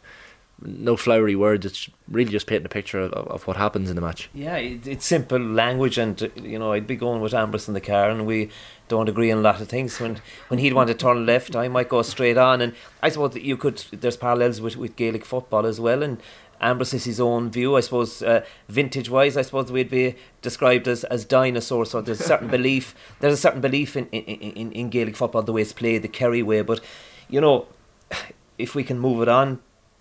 no 0.62 0.96
flowery 0.96 1.36
words. 1.36 1.66
It's 1.66 1.90
really 2.08 2.30
just 2.30 2.46
painting 2.46 2.66
a 2.66 2.70
picture 2.70 3.00
of, 3.00 3.12
of 3.12 3.46
what 3.46 3.56
happens 3.56 3.90
in 3.90 3.96
the 3.96 4.00
match. 4.00 4.30
Yeah, 4.32 4.56
it, 4.56 4.86
it's 4.86 5.04
simple 5.04 5.38
language, 5.38 5.98
and 5.98 6.30
you 6.36 6.58
know, 6.58 6.72
I'd 6.72 6.86
be 6.86 6.96
going 6.96 7.20
with 7.20 7.34
Ambrose 7.34 7.68
in 7.68 7.74
the 7.74 7.80
car, 7.80 8.10
and 8.10 8.26
we 8.26 8.50
don't 8.88 9.08
agree 9.08 9.32
on 9.32 9.38
a 9.38 9.42
lot 9.42 9.60
of 9.60 9.68
things. 9.68 10.00
When 10.00 10.20
when 10.48 10.60
he'd 10.60 10.72
want 10.72 10.88
to 10.88 10.94
turn 10.94 11.26
left, 11.26 11.56
I 11.56 11.68
might 11.68 11.88
go 11.88 12.00
straight 12.02 12.38
on, 12.38 12.60
and 12.60 12.74
I 13.02 13.08
suppose 13.08 13.32
that 13.32 13.42
you 13.42 13.56
could. 13.56 13.82
There's 13.90 14.16
parallels 14.16 14.60
with, 14.60 14.76
with 14.76 14.96
Gaelic 14.96 15.24
football 15.24 15.66
as 15.66 15.80
well, 15.80 16.02
and 16.02 16.22
Ambrose 16.60 16.94
is 16.94 17.04
his 17.04 17.20
own 17.20 17.50
view. 17.50 17.76
I 17.76 17.80
suppose 17.80 18.22
uh, 18.22 18.44
vintage 18.68 19.10
wise, 19.10 19.36
I 19.36 19.42
suppose 19.42 19.70
we'd 19.70 19.90
be 19.90 20.14
described 20.42 20.88
as, 20.88 21.04
as 21.04 21.24
dinosaurs. 21.24 21.90
So 21.90 22.00
there's 22.00 22.20
a 22.20 22.24
certain 22.24 22.48
belief. 22.58 22.94
There's 23.20 23.34
a 23.34 23.38
certain 23.38 23.60
belief 23.60 23.96
in, 23.96 24.06
in, 24.08 24.52
in, 24.52 24.72
in 24.72 24.90
Gaelic 24.90 25.16
football, 25.16 25.42
the 25.42 25.52
way 25.52 25.62
it's 25.62 25.72
played, 25.72 26.02
the 26.02 26.08
Kerry 26.08 26.42
way. 26.42 26.62
But 26.62 26.80
you 27.28 27.40
know, 27.40 27.66
if 28.58 28.74
we 28.74 28.84
can 28.84 28.98
move 28.98 29.22
it 29.22 29.28
on, 29.28 29.60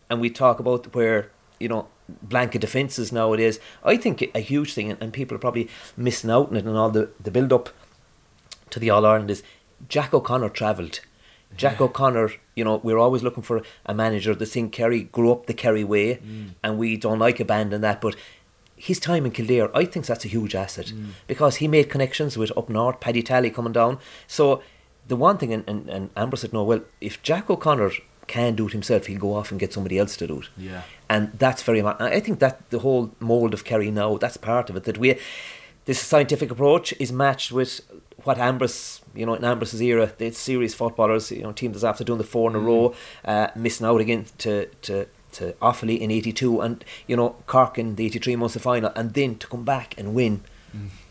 and 0.10 0.22
we 0.22 0.30
talk 0.30 0.60
about 0.60 0.94
where 0.94 1.32
you 1.60 1.68
know 1.68 1.88
blanket 2.22 2.62
defences 2.62 3.12
nowadays, 3.12 3.60
I 3.84 3.98
think 3.98 4.30
a 4.34 4.40
huge 4.40 4.74
thing, 4.74 4.92
and, 4.92 5.02
and 5.02 5.14
people 5.14 5.36
are 5.36 5.40
probably 5.40 5.70
missing 5.98 6.30
out 6.30 6.50
on 6.50 6.58
it, 6.58 6.66
and 6.66 6.78
all 6.78 6.90
the 6.90 7.10
the 7.20 7.32
build 7.32 7.52
up 7.52 7.70
to 8.70 8.80
the 8.80 8.90
All 8.90 9.06
Ireland 9.06 9.32
is 9.32 9.44
Jack 9.90 10.14
O'Connor 10.14 10.50
travelled. 10.50 11.02
Jack 11.58 11.80
O'Connor, 11.82 12.32
you 12.56 12.64
know, 12.64 12.78
we're 12.84 12.98
always 12.98 13.24
looking 13.24 13.44
for 13.44 13.62
a 13.86 13.94
manager. 13.94 14.36
The 14.36 14.46
thing 14.46 14.70
Kerry 14.70 15.04
grew 15.04 15.32
up 15.32 15.46
the 15.46 15.54
Kerry 15.54 15.84
way, 15.84 16.16
mm. 16.16 16.50
and 16.64 16.78
we 16.78 16.98
don't 16.98 17.20
like 17.20 17.40
abandoning 17.40 17.82
that. 17.82 18.02
But 18.02 18.16
his 18.76 19.00
time 19.00 19.26
in 19.26 19.32
Kildare, 19.32 19.76
I 19.76 19.86
think 19.86 20.06
that's 20.06 20.26
a 20.26 20.28
huge 20.28 20.54
asset 20.56 20.88
mm. 20.88 21.12
because 21.28 21.58
he 21.58 21.68
made 21.68 21.90
connections 21.90 22.38
with 22.38 22.56
up 22.58 22.70
north, 22.70 23.00
Paddy 23.00 23.24
Tally 23.24 23.50
coming 23.50 23.74
down. 23.74 24.00
So 24.28 24.62
the 25.08 25.16
one 25.16 25.38
thing, 25.38 25.54
and, 25.54 25.64
and, 25.68 25.90
and 25.90 26.10
Ambrose 26.16 26.42
said, 26.42 26.54
no, 26.54 26.64
well, 26.64 26.82
if 27.00 27.22
Jack 27.24 27.50
O'Connor 27.50 27.92
can 28.28 28.56
do 28.56 28.68
it 28.68 28.74
himself, 28.74 29.06
he'll 29.06 29.20
go 29.20 29.34
off 29.34 29.52
and 29.52 29.60
get 29.60 29.72
somebody 29.72 29.98
else 29.98 30.18
to 30.18 30.28
do 30.28 30.40
it. 30.40 30.50
Yeah. 30.58 30.82
And 31.10 31.32
that's 31.38 31.62
very 31.62 31.82
much, 31.82 32.02
I 32.02 32.20
think 32.20 32.40
that 32.40 32.70
the 32.70 32.80
whole 32.80 33.12
mould 33.20 33.54
of 33.54 33.64
Kerry 33.64 33.92
now, 33.92 34.18
that's 34.18 34.38
part 34.38 34.70
of 34.70 34.76
it, 34.76 34.84
that 34.86 34.98
we, 34.98 35.20
this 35.86 36.00
scientific 36.00 36.50
approach 36.50 36.94
is 37.00 37.12
matched 37.12 37.52
with 37.52 37.82
what 38.24 38.38
Ambrose, 38.38 39.02
you 39.14 39.26
know, 39.26 39.34
in 39.34 39.44
Ambrose's 39.44 39.82
era, 39.82 40.12
the 40.18 40.32
serious 40.32 40.74
footballers, 40.74 41.32
you 41.32 41.44
know, 41.44 41.52
team 41.52 41.72
that's 41.72 41.84
after 41.84 42.04
doing 42.04 42.18
the 42.18 42.24
four 42.24 42.50
in 42.50 42.56
a 42.56 42.60
row, 42.60 42.96
uh, 43.24 43.48
missing 43.56 43.86
out 43.86 44.02
again 44.02 44.26
to, 44.40 44.66
to, 44.84 45.08
to 45.34 45.54
Offaly 45.62 46.00
in 46.00 46.12
82 46.12 46.62
and, 46.62 46.84
you 47.08 47.16
know, 47.16 47.36
Cork 47.46 47.78
in 47.78 47.96
the 47.96 48.06
83 48.06 48.36
Munster 48.38 48.60
final 48.60 48.92
and 48.96 49.14
then 49.14 49.36
to 49.36 49.48
come 49.48 49.64
back 49.64 49.96
and 49.98 50.14
win 50.16 50.42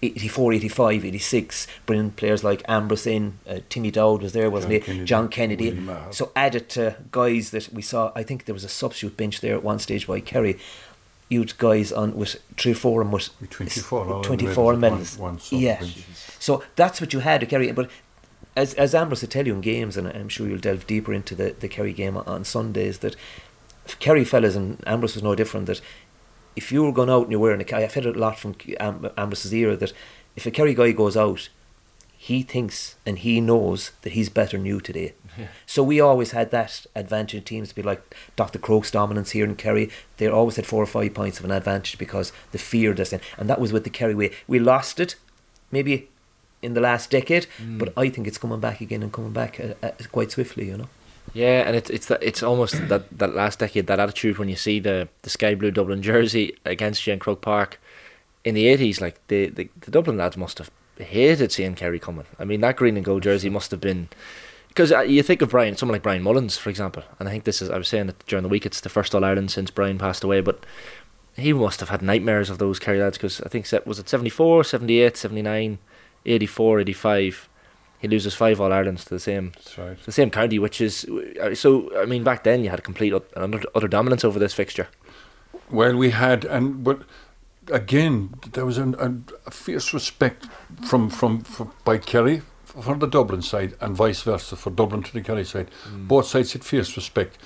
84, 0.03 0.53
85, 0.53 1.05
86, 1.07 1.67
bringing 1.87 2.11
players 2.11 2.45
like 2.45 2.63
Ambrose 2.69 3.07
in, 3.07 3.39
uh, 3.49 3.61
Timmy 3.71 3.91
Dowd 3.91 4.21
was 4.21 4.33
there, 4.35 4.51
wasn't 4.51 4.73
John 4.73 4.81
he? 4.81 4.81
Kennedy, 4.81 5.05
John 5.07 5.29
Kennedy. 5.29 5.87
So 6.11 6.33
added 6.37 6.69
to 6.71 6.97
guys 7.11 7.51
that 7.51 7.71
we 7.73 7.81
saw, 7.81 8.13
I 8.15 8.23
think 8.23 8.45
there 8.45 8.55
was 8.55 8.65
a 8.65 8.69
substitute 8.69 9.17
bench 9.17 9.41
there 9.41 9.55
at 9.55 9.63
one 9.65 9.79
stage 9.79 10.07
by 10.07 10.21
Kerry. 10.21 10.59
You'd 11.29 11.57
guys 11.59 11.91
on 11.93 12.17
with 12.17 12.37
three 12.59 12.73
or 12.73 12.77
four 12.77 13.01
and 13.03 13.13
with 13.13 13.29
With 13.41 13.51
24 13.51 14.07
all 14.07 14.23
24 14.23 14.77
medals, 14.77 15.19
one- 15.19 15.35
one 15.35 15.41
yeah. 15.51 15.83
So 16.39 16.63
that's 16.77 17.01
what 17.01 17.13
you 17.13 17.21
had 17.21 17.41
to 17.41 17.47
carry. 17.47 17.73
But 17.73 17.91
as 18.57 18.75
as 18.75 18.95
Ambrose 18.95 19.23
will 19.23 19.29
tell 19.31 19.47
you 19.47 19.55
in 19.55 19.61
games, 19.61 19.97
and 19.97 20.07
I'm 20.07 20.29
sure 20.29 20.47
you'll 20.47 20.59
delve 20.59 20.87
deeper 20.87 21.13
into 21.13 21.35
the, 21.35 21.55
the 21.59 21.69
Kerry 21.69 21.93
game 21.93 22.17
on 22.17 22.45
Sundays, 22.45 22.99
that 22.99 23.17
Kerry 24.01 24.25
fellas 24.25 24.55
and 24.55 24.83
Ambrose 24.87 25.15
was 25.15 25.23
no 25.25 25.35
different. 25.35 25.67
That 25.67 25.81
if 26.57 26.71
you 26.71 26.85
were 26.85 26.93
going 26.93 27.11
out 27.11 27.23
and 27.23 27.31
you're 27.33 27.41
wearing 27.41 27.61
a 27.61 27.65
Kerry, 27.65 27.85
I've 27.85 27.95
heard 27.95 28.07
a 28.07 28.13
lot 28.13 28.39
from 28.39 28.55
Am- 28.79 29.11
Ambrose's 29.17 29.53
era 29.55 29.77
that 29.77 29.93
if 30.37 30.47
a 30.47 30.51
Kerry 30.51 30.75
guy 30.75 30.93
goes 30.93 31.17
out, 31.17 31.49
he 32.25 32.43
thinks 32.43 32.97
and 33.05 33.19
he 33.19 33.39
knows 33.39 33.91
that 34.01 34.15
he's 34.15 34.31
better 34.31 34.57
than 34.57 34.65
you 34.65 34.81
today. 34.81 35.13
So 35.67 35.83
we 35.83 36.01
always 36.01 36.31
had 36.31 36.51
that 36.53 36.87
advantage 36.97 37.35
in 37.35 37.43
teams 37.43 37.69
to 37.69 37.75
be 37.75 37.83
like 37.83 38.17
Dr. 38.35 38.59
Croke's 38.59 38.91
dominance 38.91 39.33
here 39.33 39.45
in 39.45 39.57
Kerry. 39.57 39.91
They 40.17 40.27
always 40.27 40.57
had 40.57 40.65
four 40.65 40.83
or 40.83 40.87
five 40.87 41.13
points 41.13 41.39
of 41.39 41.45
an 41.45 41.51
advantage 41.51 41.99
because 41.99 42.33
the 42.53 42.57
fear 42.57 42.95
this 42.95 43.13
and 43.13 43.51
that 43.51 43.61
was 43.61 43.75
with 43.75 43.85
the 43.85 43.91
Kerry 43.91 44.15
way. 44.15 44.31
We 44.49 44.59
lost 44.59 45.01
it, 45.01 45.17
maybe 45.71 46.09
in 46.63 46.73
the 46.73 46.81
last 46.81 47.11
decade, 47.11 47.47
but 47.79 47.93
I 47.95 48.09
think 48.09 48.27
it's 48.27 48.39
coming 48.39 48.59
back 48.59 48.81
again 48.81 49.03
and 49.03 49.13
coming 49.13 49.35
back 49.35 49.61
uh, 49.61 49.75
uh, 49.83 49.91
quite 50.11 50.31
swiftly. 50.31 50.69
You 50.69 50.79
know. 50.79 50.89
Yeah, 51.35 51.67
and 51.67 51.77
it's 51.77 51.91
it's 51.91 52.07
that 52.07 52.23
it's 52.23 52.43
almost 52.43 52.89
that, 52.89 53.19
that 53.19 53.35
last 53.35 53.59
decade 53.59 53.87
that 53.89 54.01
attitude 54.01 54.39
when 54.39 54.49
you 54.49 54.57
see 54.57 54.81
the, 54.81 55.09
the 55.21 55.31
sky 55.31 55.55
blue 55.55 55.71
Dublin 55.71 56.01
jersey 56.01 56.57
against 56.65 57.07
you 57.07 57.13
in 57.13 57.19
Croke 57.19 57.43
Park 57.43 57.79
in 58.45 58.55
the 58.55 58.67
eighties, 58.67 59.03
like 59.03 59.21
the, 59.29 59.51
the 59.51 59.69
the 59.83 59.91
Dublin 59.91 60.17
lads 60.17 60.39
must 60.39 60.57
have 60.57 60.71
hated 60.99 61.53
seeing 61.53 61.75
Kerry 61.75 61.99
coming. 61.99 62.27
I 62.39 62.45
mean, 62.45 62.61
that 62.61 62.77
green 62.77 62.97
and 62.97 63.05
gold 63.05 63.23
jersey 63.23 63.51
must 63.51 63.71
have 63.71 63.81
been 63.81 64.09
because 64.69 64.91
uh, 64.91 65.01
you 65.01 65.23
think 65.23 65.41
of 65.41 65.51
Brian, 65.51 65.77
someone 65.77 65.95
like 65.95 66.03
Brian 66.03 66.23
Mullins, 66.23 66.57
for 66.57 66.69
example, 66.69 67.05
and 67.19 67.29
I 67.29 67.33
think 67.33 67.45
this 67.45 67.63
is 67.63 67.71
I 67.71 67.79
was 67.79 67.89
saying 67.89 68.07
that 68.07 68.27
during 68.27 68.43
the 68.43 68.49
week 68.49 68.67
it's 68.67 68.81
the 68.81 68.89
first 68.89 69.15
All 69.15 69.25
Ireland 69.25 69.51
since 69.51 69.71
Brian 69.71 69.99
passed 69.99 70.25
away, 70.25 70.41
but 70.41 70.65
he 71.37 71.53
must 71.53 71.81
have 71.81 71.89
had 71.89 72.03
nightmares 72.03 72.51
of 72.51 72.59
those 72.59 72.79
Kerry 72.79 73.01
lads 73.01 73.19
because 73.19 73.41
I 73.41 73.49
think 73.49 73.67
was 73.87 73.99
it 73.99 74.09
74, 74.09 74.65
78, 74.65 75.17
79, 75.17 75.79
84, 76.27 76.81
85 76.81 77.49
he 78.05 78.09
loses 78.09 78.35
five 78.35 78.61
All 78.61 78.71
Irelands 78.71 79.05
to 79.05 79.11
the 79.11 79.19
same 79.19 79.53
right. 79.79 79.99
the 80.03 80.13
same 80.13 80.31
county, 80.31 80.59
which 80.59 80.79
is 80.79 81.07
uh, 81.41 81.55
so. 81.55 81.91
I 81.97 82.05
mean, 82.05 82.23
back 82.23 82.45
then 82.45 82.63
you 82.63 82.69
had 82.69 82.79
a 82.79 82.83
complete 82.83 83.15
utter 83.15 83.89
dominance 83.89 84.25
over 84.25 84.39
this 84.39 84.53
fixture. 84.53 84.89
Well, 85.71 85.97
we 85.97 86.11
had, 86.11 86.45
and 86.45 86.85
but 86.85 87.01
again, 87.71 88.35
there 88.53 88.67
was 88.67 88.79
an, 88.79 88.95
a, 89.47 89.51
fierce 89.51 89.93
respect 89.95 90.47
from, 90.87 91.11
from, 91.11 91.41
from 91.41 91.73
by 91.85 91.99
Kerry 91.99 92.43
for 92.65 92.95
the 92.97 93.07
Dublin 93.07 93.43
side 93.43 93.75
and 93.81 93.97
vice 93.97 94.23
versa 94.23 94.57
for 94.57 94.71
Dublin 94.71 95.03
to 95.03 95.13
the 95.13 95.21
Kerry 95.21 95.45
side. 95.45 95.71
Mm. 95.89 96.09
Both 96.09 96.27
sides 96.27 96.53
had 96.53 96.65
fierce 96.65 96.97
respect 96.97 97.39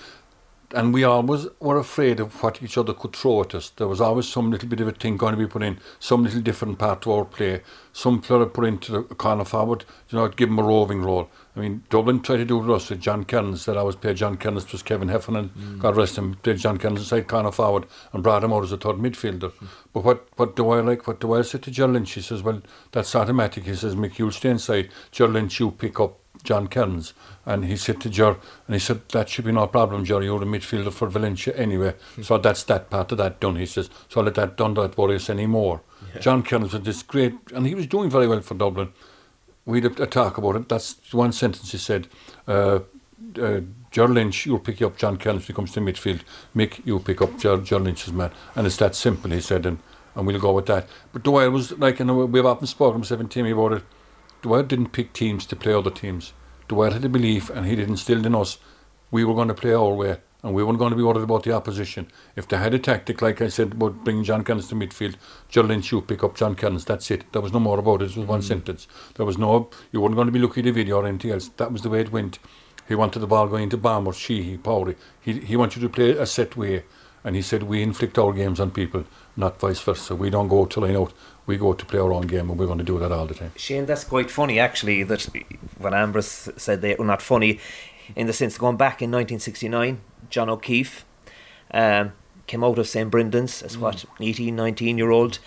and 0.75 0.93
we 0.93 1.03
always 1.05 1.47
were 1.61 1.79
afraid 1.79 2.21
of 2.21 2.43
what 2.43 2.63
each 2.63 2.77
other 2.77 2.93
could 2.93 3.15
throw 3.17 3.41
at 3.41 3.55
us. 3.55 3.71
There 3.71 3.89
was 3.89 4.01
always 4.01 4.29
some 4.29 4.51
little 4.51 4.69
bit 4.69 4.81
of 4.81 4.89
a 4.89 4.93
thing 4.93 5.17
going 5.17 5.35
to 5.35 5.39
be 5.39 5.47
put 5.47 5.63
in, 5.63 5.79
some 5.99 6.25
little 6.25 6.41
different 6.41 6.79
part 6.79 7.03
to 7.03 7.13
our 7.13 7.25
play. 7.25 7.63
Some 7.93 8.21
player 8.21 8.47
put 8.47 8.67
into 8.67 8.93
the 8.93 9.03
corner 9.03 9.45
forward, 9.45 9.85
you 10.09 10.19
know, 10.19 10.29
give 10.29 10.49
him 10.49 10.59
a 10.59 10.63
roving 10.63 11.03
role. 11.03 11.29
I 11.57 11.61
mean, 11.61 11.83
Dublin 11.91 12.21
tried 12.21 12.37
to 12.37 12.45
do 12.45 12.59
it 12.59 12.61
with 12.61 12.71
us 12.71 12.91
with 12.91 13.01
John 13.01 13.25
that 13.25 13.69
I 13.69 13.81
always 13.81 13.97
played 13.97 14.17
John 14.17 14.37
Kearns, 14.37 14.71
was 14.71 14.83
Kevin 14.83 15.09
Heffernan, 15.09 15.51
mm. 15.59 15.79
God 15.81 15.97
rest 15.97 16.17
him, 16.17 16.35
played 16.37 16.59
John 16.59 16.79
Kearns 16.79 17.01
inside 17.01 17.27
corner 17.27 17.51
forward 17.51 17.87
and 18.13 18.23
brought 18.23 18.45
him 18.45 18.53
out 18.53 18.63
as 18.63 18.71
a 18.71 18.77
third 18.77 18.97
midfielder. 18.97 19.51
Mm. 19.51 19.67
But 19.93 20.05
what, 20.05 20.29
what 20.37 20.55
do 20.55 20.71
I 20.71 20.81
like? 20.81 21.09
What 21.09 21.19
do 21.19 21.35
I 21.35 21.43
say 21.43 21.59
to 21.59 21.71
Ger 21.71 21.89
Lynch? 21.89 22.13
He 22.13 22.21
says, 22.21 22.43
well, 22.43 22.63
that's 22.93 23.15
automatic. 23.17 23.65
He 23.65 23.75
says, 23.75 23.97
Mick, 23.97 24.19
you'll 24.19 24.31
stay 24.31 24.51
inside. 24.51 24.91
Ger 25.11 25.27
Lynch, 25.27 25.59
you 25.59 25.73
pick 25.73 25.99
up 25.99 26.21
John 26.45 26.69
Kearns, 26.69 27.15
and 27.47 27.65
he 27.65 27.77
said 27.77 28.01
to 28.03 28.11
Ger, 28.11 28.37
and 28.67 28.75
he 28.75 28.79
said, 28.79 29.09
that 29.11 29.29
should 29.29 29.45
be 29.45 29.53
no 29.53 29.67
problem, 29.67 30.05
Ger, 30.05 30.23
you're 30.23 30.43
a 30.43 30.47
midfielder 30.47 30.93
for 30.93 31.09
Valentia 31.09 31.57
anyway. 31.59 31.95
Mm. 32.17 32.25
So 32.25 32.39
that's 32.39 32.63
that 32.65 32.91
part 32.91 33.13
of 33.13 33.19
that 33.19 33.41
done, 33.41 33.57
he 33.57 33.67
says. 33.67 33.91
So 34.09 34.21
let 34.21 34.35
that 34.37 34.57
done, 34.57 34.75
don't 34.75 34.97
worry 34.97 35.17
us 35.17 35.31
anymore. 35.31 35.83
Yeah. 36.15 36.21
John 36.21 36.43
Kearns 36.43 36.73
was 36.73 36.83
this 36.83 37.03
great, 37.03 37.35
and 37.55 37.67
he 37.67 37.75
was 37.75 37.87
doing 37.87 38.11
very 38.11 38.27
well 38.27 38.41
for 38.41 38.55
Dublin. 38.55 38.93
We 39.65 39.81
had 39.83 40.01
a 40.01 40.07
talk 40.07 40.39
about 40.39 40.57
it. 40.57 40.69
That's 40.69 41.13
one 41.13 41.33
sentence 41.33 41.73
he 41.73 41.79
said. 41.79 42.09
Uh, 42.47 42.81
uh, 43.41 43.61
Ger 43.91 44.09
Lynch, 44.09 44.47
you'll 44.47 44.59
pick 44.59 44.81
up 44.83 44.97
John 44.97 45.17
Kearns 45.17 45.43
when 45.43 45.47
he 45.47 45.53
comes 45.53 45.73
to 45.73 45.81
midfield. 45.81 46.21
Mick, 46.55 46.81
you'll 46.85 47.01
pick 47.01 47.21
up 47.21 47.39
Ger 47.39 47.57
Lynch's 47.57 48.13
man. 48.13 48.31
And 48.55 48.67
it's 48.67 48.77
that 48.79 48.95
simple, 48.95 49.31
he 49.31 49.41
said, 49.41 49.67
and, 49.67 49.79
and 50.15 50.27
we'll 50.27 50.41
go 50.41 50.53
with 50.53 50.67
that. 50.67 50.89
But 51.13 51.25
the 51.25 51.31
way 51.31 51.45
it 51.45 51.49
was 51.49 51.73
like, 51.73 52.01
and 52.01 52.33
we've 52.33 52.47
often 52.47 52.67
spoken 52.67 53.03
to 53.03 53.07
17 53.07 53.47
about 53.47 53.73
it, 53.73 53.83
Dwyer 54.43 54.63
didn't 54.63 54.93
pick 54.93 55.13
teams 55.13 55.47
to 55.47 55.57
play 55.57 55.73
other 55.73 55.91
teams. 55.91 56.33
Dwyer 56.69 56.93
had 56.93 57.05
a 57.05 57.09
belief, 57.09 57.51
and 57.51 57.67
he 57.67 57.77
had 57.77 57.89
instilled 57.89 58.27
in 58.27 58.35
us 58.35 58.59
we 59.11 59.25
were 59.25 59.35
going 59.35 59.49
to 59.49 59.55
play 59.55 59.73
our 59.73 59.93
way, 59.93 60.19
and 60.43 60.55
we 60.55 60.63
weren't 60.63 60.79
going 60.79 60.91
to 60.91 60.97
be 60.97 61.03
worried 61.03 61.23
about 61.23 61.43
the 61.43 61.53
opposition. 61.53 62.11
If 62.37 62.47
they 62.47 62.59
had 62.59 62.75
a 62.75 62.79
tactic, 62.79 63.23
like 63.23 63.41
I 63.41 63.49
said, 63.49 63.73
about 63.73 64.05
bringing 64.05 64.25
John 64.25 64.45
Kearns 64.45 64.69
to 64.69 64.75
midfield, 64.75 65.17
Ger 65.49 65.63
Lynch, 65.63 65.91
you 65.91 66.03
pick 66.03 66.23
up 66.23 66.37
John 66.37 66.55
Kearns, 66.55 66.85
that's 66.85 67.11
it. 67.11 67.33
There 67.33 67.43
was 67.43 67.53
no 67.53 67.61
more 67.61 67.79
about 67.79 68.03
it, 68.03 68.11
it 68.11 68.17
was 68.17 68.27
one 68.27 68.41
mm. 68.41 68.45
sentence. 68.45 68.87
There 69.15 69.27
was 69.27 69.39
no, 69.39 69.71
you 69.93 70.01
weren't 70.01 70.15
going 70.15 70.27
to 70.27 70.33
be 70.33 70.39
looking 70.39 70.67
at 70.67 70.75
the 70.75 70.83
video 70.83 70.99
or 70.99 71.07
anything 71.07 71.31
else. 71.31 71.49
That 71.57 71.73
was 71.73 71.83
the 71.83 71.91
way 71.91 72.01
it 72.01 72.13
went. 72.13 72.39
He 72.87 72.95
wanted 72.95 73.21
the 73.21 73.27
ball 73.27 73.49
going 73.49 73.71
to 73.71 73.77
Bomber, 73.77 74.13
Sheehy, 74.13 74.59
Powery. 74.59 74.97
He, 75.21 75.41
he 75.41 75.57
wanted 75.57 75.81
to 75.81 75.89
play 75.89 76.11
a 76.11 76.27
set 76.27 76.57
way, 76.57 76.85
and 77.25 77.35
he 77.35 77.43
said, 77.43 77.65
we 77.65 77.83
inflict 77.83 78.19
our 78.19 78.33
games 78.33 78.61
on 78.61 78.71
people, 78.71 79.05
not 79.39 79.59
vice 79.61 79.81
versa. 79.81 80.15
We 80.15 80.29
don't 80.29 80.49
go 80.49 80.67
to 80.67 80.81
line 80.81 80.97
out 80.97 81.13
we 81.49 81.57
go 81.57 81.73
to 81.73 81.87
play 81.87 81.99
our 81.99 82.13
own 82.13 82.27
game 82.27 82.51
and 82.51 82.59
we're 82.59 82.67
going 82.67 82.79
to 82.79 82.85
do 82.85 82.99
that 82.99 83.11
all 83.11 83.27
the 83.27 83.35
time. 83.35 83.53
Shane, 83.57 83.87
that's 83.87 84.05
quite 84.05 84.31
funny 84.31 84.59
actually 84.59 85.03
that 85.05 85.25
when 85.79 85.95
Ambrose 85.95 86.51
said 86.59 86.83
they 86.83 86.95
were 86.95 87.07
not 87.07 87.23
funny 87.23 87.59
in 88.15 88.27
the 88.27 88.35
sense 88.35 88.59
going 88.59 88.77
back 88.77 89.01
in 89.01 89.11
1969, 89.11 89.99
John 90.29 90.51
O'Keefe 90.51 91.07
um, 91.73 92.13
came 92.47 92.63
out 92.63 92.79
of 92.79 92.87
St. 92.87 93.11
Brendan's 93.11 93.63
as 93.63 93.79
mm. 93.79 93.81
what, 93.81 94.05
18, 94.21 94.55
19 94.55 94.99
year 94.99 95.11
old 95.11 95.39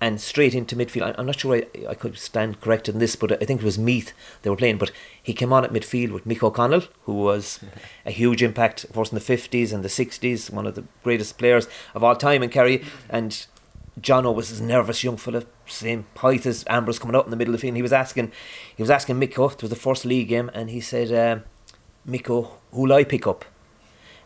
and 0.00 0.20
straight 0.20 0.54
into 0.54 0.74
midfield. 0.76 1.14
I'm 1.18 1.26
not 1.26 1.38
sure 1.38 1.56
I, 1.56 1.66
I 1.90 1.94
could 1.94 2.16
stand 2.16 2.60
corrected 2.60 2.94
in 2.94 3.00
this, 3.00 3.16
but 3.16 3.32
I 3.32 3.44
think 3.44 3.60
it 3.60 3.64
was 3.64 3.78
Meath 3.78 4.12
they 4.42 4.50
were 4.50 4.56
playing. 4.56 4.78
But 4.78 4.92
he 5.22 5.34
came 5.34 5.52
on 5.52 5.64
at 5.64 5.72
midfield 5.72 6.12
with 6.12 6.26
Mick 6.26 6.42
O'Connell, 6.42 6.84
who 7.04 7.14
was 7.14 7.60
a 8.06 8.10
huge 8.10 8.42
impact, 8.42 8.84
of 8.84 8.92
course, 8.92 9.12
in 9.12 9.18
the 9.18 9.24
50s 9.24 9.72
and 9.72 9.84
the 9.84 9.88
60s, 9.88 10.50
one 10.50 10.66
of 10.66 10.74
the 10.74 10.84
greatest 11.02 11.36
players 11.36 11.68
of 11.94 12.02
all 12.02 12.16
time 12.16 12.42
in 12.42 12.48
Kerry. 12.48 12.82
And 13.10 13.46
Jono 14.00 14.34
was 14.34 14.48
this 14.48 14.60
nervous 14.60 15.04
young 15.04 15.18
fella, 15.18 15.44
same 15.66 16.06
height 16.16 16.46
as 16.46 16.64
Ambrose 16.68 16.98
coming 16.98 17.16
out 17.16 17.26
in 17.26 17.30
the 17.30 17.36
middle 17.36 17.54
of 17.54 17.60
the 17.60 17.62
field. 17.62 17.72
And 17.72 17.76
He 17.76 17.82
was 17.82 17.92
asking, 17.92 18.32
he 18.74 18.82
was 18.82 18.90
asking 18.90 19.18
Miko. 19.18 19.50
It 19.50 19.60
was 19.60 19.70
the 19.70 19.76
first 19.76 20.04
league 20.06 20.28
game, 20.28 20.50
and 20.54 20.70
he 20.70 20.80
said, 20.80 21.12
uh, 21.12 21.42
"Miko, 22.06 22.58
who'll 22.72 22.94
I 22.94 23.04
pick 23.04 23.26
up?" 23.26 23.44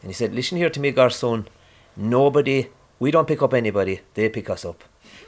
And 0.01 0.11
he 0.11 0.15
said, 0.15 0.35
"Listen 0.35 0.59
here 0.59 0.71
to 0.71 0.81
me, 0.81 0.93
Garson. 0.93 1.49
Nobody. 1.97 2.69
We 3.01 3.11
don't 3.11 3.27
pick 3.27 3.43
up 3.43 3.53
anybody. 3.53 4.01
They 4.15 4.29
pick 4.29 4.49
us 4.49 4.65
up." 4.65 4.85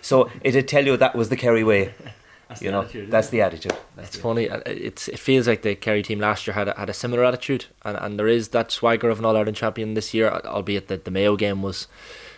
So 0.07 0.31
it'd 0.43 0.69
tell 0.69 0.87
you 0.87 0.97
that 0.97 1.17
was 1.17 1.31
the 1.31 1.37
Kerry 1.37 1.65
way. 1.65 1.93
That's 2.49 2.63
you 2.63 2.71
know, 2.71 2.83
attitude, 2.83 3.11
that's 3.11 3.31
the 3.31 3.41
attitude. 3.41 3.73
That's 3.97 4.07
it's 4.07 4.17
the 4.19 4.23
funny. 4.23 4.45
It's 4.45 5.09
it 5.09 5.19
feels 5.19 5.49
like 5.49 5.63
the 5.63 5.75
Kerry 5.75 6.05
team 6.05 6.21
last 6.21 6.47
year 6.47 6.55
had 6.55 6.69
a, 6.69 6.79
had 6.79 6.89
a 6.89 6.95
similar 6.95 7.25
attitude, 7.25 7.65
and, 7.85 7.97
and 7.97 8.21
there 8.21 8.29
is 8.29 8.51
that 8.51 8.71
swagger 8.71 9.11
of 9.11 9.19
an 9.19 9.25
All 9.25 9.37
Ireland 9.37 9.57
champion 9.57 9.95
this 9.95 10.15
year. 10.15 10.31
Albeit 10.31 10.87
that 10.87 11.07
the 11.07 11.11
Mayo 11.11 11.35
game 11.35 11.61
was 11.61 11.89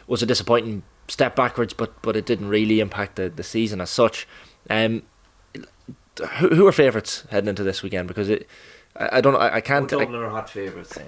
was 0.07 0.23
a 0.23 0.27
disappointing 0.27 0.83
step 1.09 1.37
backwards, 1.37 1.75
but 1.75 2.01
but 2.01 2.17
it 2.17 2.25
didn't 2.25 2.49
really 2.49 2.81
impact 2.81 3.17
the, 3.17 3.29
the 3.29 3.43
season 3.43 3.83
as 3.83 3.91
such. 3.91 4.27
Um, 4.71 5.03
who, 6.39 6.49
who 6.55 6.67
are 6.67 6.73
favourites 6.73 7.27
heading 7.31 7.49
into 7.49 7.63
this 7.63 7.83
weekend? 7.83 8.09
Because 8.09 8.31
it, 8.31 8.49
I, 8.97 9.19
I 9.19 9.21
don't, 9.21 9.37
I, 9.37 9.57
I 9.57 9.61
can't. 9.61 9.93
Well, 9.93 10.01
Dublin 10.01 10.23
I, 10.23 10.25
are 10.25 10.31
hot 10.31 10.49
favourites. 10.49 10.99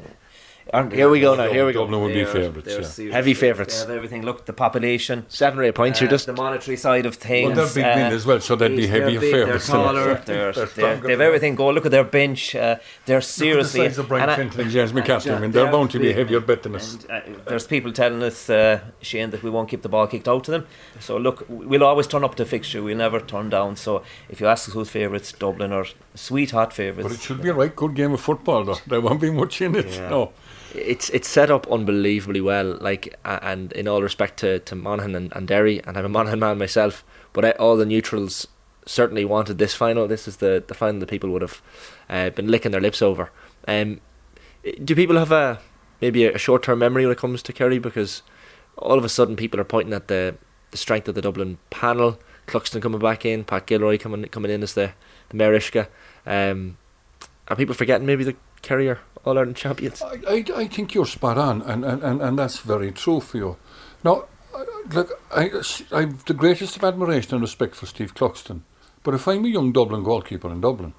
Here 0.72 1.08
we 1.08 1.20
go 1.20 1.34
now. 1.34 1.50
Here 1.50 1.66
we 1.66 1.72
go. 1.72 1.80
Dublin 1.80 2.00
would 2.02 2.14
be 2.14 2.24
favourites. 2.24 2.98
Yeah. 2.98 3.12
Heavy 3.12 3.34
favourites. 3.34 3.82
everything. 3.82 4.22
Look, 4.22 4.46
the 4.46 4.52
population. 4.52 5.26
Seven 5.28 5.58
or 5.58 5.64
eight 5.64 5.74
points. 5.74 6.00
Uh, 6.00 6.04
you're 6.04 6.10
just 6.10 6.26
the 6.26 6.32
monetary 6.32 6.76
side 6.76 7.06
of 7.06 7.16
things. 7.16 7.56
Well, 7.56 7.66
they're 7.66 7.74
big 7.74 8.12
uh, 8.12 8.14
as 8.14 8.24
well, 8.24 8.40
so 8.40 8.54
they'd 8.54 8.76
be 8.76 8.86
heavier 8.86 9.20
favourites. 9.20 9.66
They're 9.66 9.76
taller. 9.76 10.14
They're, 10.24 10.52
they're, 10.52 10.66
they're, 10.66 10.96
they've 10.96 11.20
everything 11.20 11.56
go. 11.56 11.70
Look 11.70 11.86
at 11.86 11.90
their 11.90 12.04
bench. 12.04 12.54
Uh, 12.54 12.76
they're 13.06 13.20
seriously. 13.20 13.80
Look 13.80 13.86
at 13.86 13.90
the 13.90 13.94
size 13.94 13.98
of 13.98 14.08
Brian 14.08 14.36
Fenton 14.36 14.60
and 14.60 14.70
James 14.70 14.92
McCarthy. 14.92 15.32
I 15.32 15.40
mean, 15.40 15.50
they're 15.50 15.70
bound 15.70 15.90
to 15.90 15.98
be 15.98 16.12
heavier 16.12 16.40
bet 16.40 16.62
than 16.62 16.76
us. 16.76 17.04
Uh, 17.06 17.20
there's 17.46 17.66
people 17.66 17.92
telling 17.92 18.22
us, 18.22 18.48
uh, 18.48 18.80
Shane, 19.02 19.30
that 19.30 19.42
we 19.42 19.50
won't 19.50 19.68
keep 19.68 19.82
the 19.82 19.88
ball 19.88 20.06
kicked 20.06 20.28
out 20.28 20.44
to 20.44 20.52
them. 20.52 20.66
So 21.00 21.16
look, 21.16 21.44
we'll 21.48 21.84
always 21.84 22.06
turn 22.06 22.22
up 22.22 22.36
the 22.36 22.44
fixture. 22.44 22.80
We'll 22.80 22.96
never 22.96 23.18
turn 23.18 23.50
down. 23.50 23.74
So 23.74 24.04
if 24.28 24.40
you 24.40 24.46
ask 24.46 24.68
us 24.68 24.74
who's 24.74 24.90
favourites, 24.90 25.32
Dublin 25.32 25.72
are 25.72 25.86
sweet 26.14 26.52
hot 26.52 26.72
favourites. 26.72 27.08
But 27.08 27.18
it 27.18 27.22
should 27.22 27.42
be 27.42 27.48
a 27.48 27.54
right 27.54 27.74
good 27.74 27.94
game 27.94 28.12
of 28.12 28.20
football, 28.20 28.64
though. 28.64 28.78
There 28.86 29.00
won't 29.00 29.20
be 29.20 29.30
much 29.32 29.60
in 29.60 29.74
it. 29.74 29.98
No 29.98 30.32
it's 30.74 31.10
it's 31.10 31.28
set 31.28 31.50
up 31.50 31.70
unbelievably 31.70 32.40
well. 32.40 32.78
Like 32.80 33.18
and 33.24 33.72
in 33.72 33.88
all 33.88 34.02
respect 34.02 34.38
to 34.40 34.58
to 34.60 34.74
Monaghan 34.74 35.14
and, 35.14 35.32
and 35.34 35.48
Derry, 35.48 35.82
and 35.84 35.96
I'm 35.96 36.04
a 36.04 36.08
Monaghan 36.18 36.38
man 36.38 36.58
myself, 36.58 37.04
but 37.32 37.56
all 37.58 37.76
the 37.76 37.86
neutrals 37.86 38.46
certainly 38.86 39.24
wanted 39.24 39.58
this 39.58 39.74
final. 39.74 40.06
This 40.06 40.26
is 40.26 40.38
the 40.38 40.62
the 40.66 40.74
final 40.74 41.00
that 41.00 41.08
people 41.08 41.30
would 41.30 41.42
have 41.42 41.62
uh, 42.08 42.30
been 42.30 42.48
licking 42.48 42.72
their 42.72 42.80
lips 42.80 43.02
over. 43.02 43.30
Um, 43.68 44.00
do 44.84 44.94
people 44.94 45.16
have 45.16 45.32
a 45.32 45.60
maybe 46.00 46.24
a 46.24 46.38
short 46.38 46.62
term 46.62 46.78
memory 46.78 47.04
when 47.04 47.12
it 47.12 47.18
comes 47.18 47.42
to 47.42 47.52
Kerry 47.52 47.78
because 47.78 48.22
all 48.76 48.98
of 48.98 49.04
a 49.04 49.08
sudden 49.08 49.36
people 49.36 49.60
are 49.60 49.64
pointing 49.64 49.94
at 49.94 50.08
the 50.08 50.36
the 50.70 50.76
strength 50.76 51.08
of 51.08 51.14
the 51.14 51.22
Dublin 51.22 51.58
panel. 51.70 52.18
Cluxton 52.46 52.82
coming 52.82 53.00
back 53.00 53.24
in, 53.24 53.44
Pat 53.44 53.66
Gilroy 53.66 53.98
coming 53.98 54.24
coming 54.24 54.50
in 54.50 54.62
as 54.62 54.74
the 54.74 54.92
the 55.28 55.36
Uisce. 55.36 55.88
Um, 56.26 56.78
are 57.48 57.56
people 57.56 57.74
forgetting 57.74 58.06
maybe 58.06 58.24
the 58.24 58.36
Kerry 58.62 58.88
are 58.88 59.00
All 59.24 59.36
Ireland 59.36 59.56
champions. 59.56 60.02
I, 60.02 60.18
I, 60.28 60.44
I 60.56 60.68
think 60.68 60.94
you're 60.94 61.06
spot 61.06 61.36
on, 61.36 61.62
and, 61.62 61.84
and, 61.84 62.02
and, 62.02 62.22
and 62.22 62.38
that's 62.38 62.58
very 62.58 62.90
true 62.90 63.20
for 63.20 63.36
you. 63.36 63.56
Now, 64.02 64.24
look, 64.92 65.20
I, 65.30 65.50
I 65.92 66.00
have 66.00 66.24
the 66.24 66.34
greatest 66.34 66.76
of 66.76 66.84
admiration 66.84 67.34
and 67.34 67.42
respect 67.42 67.74
for 67.74 67.86
Steve 67.86 68.14
Cluxton, 68.14 68.62
but 69.02 69.14
if 69.14 69.28
I'm 69.28 69.44
a 69.44 69.48
young 69.48 69.72
Dublin 69.72 70.02
goalkeeper 70.02 70.50
in 70.50 70.60
Dublin, 70.60 70.94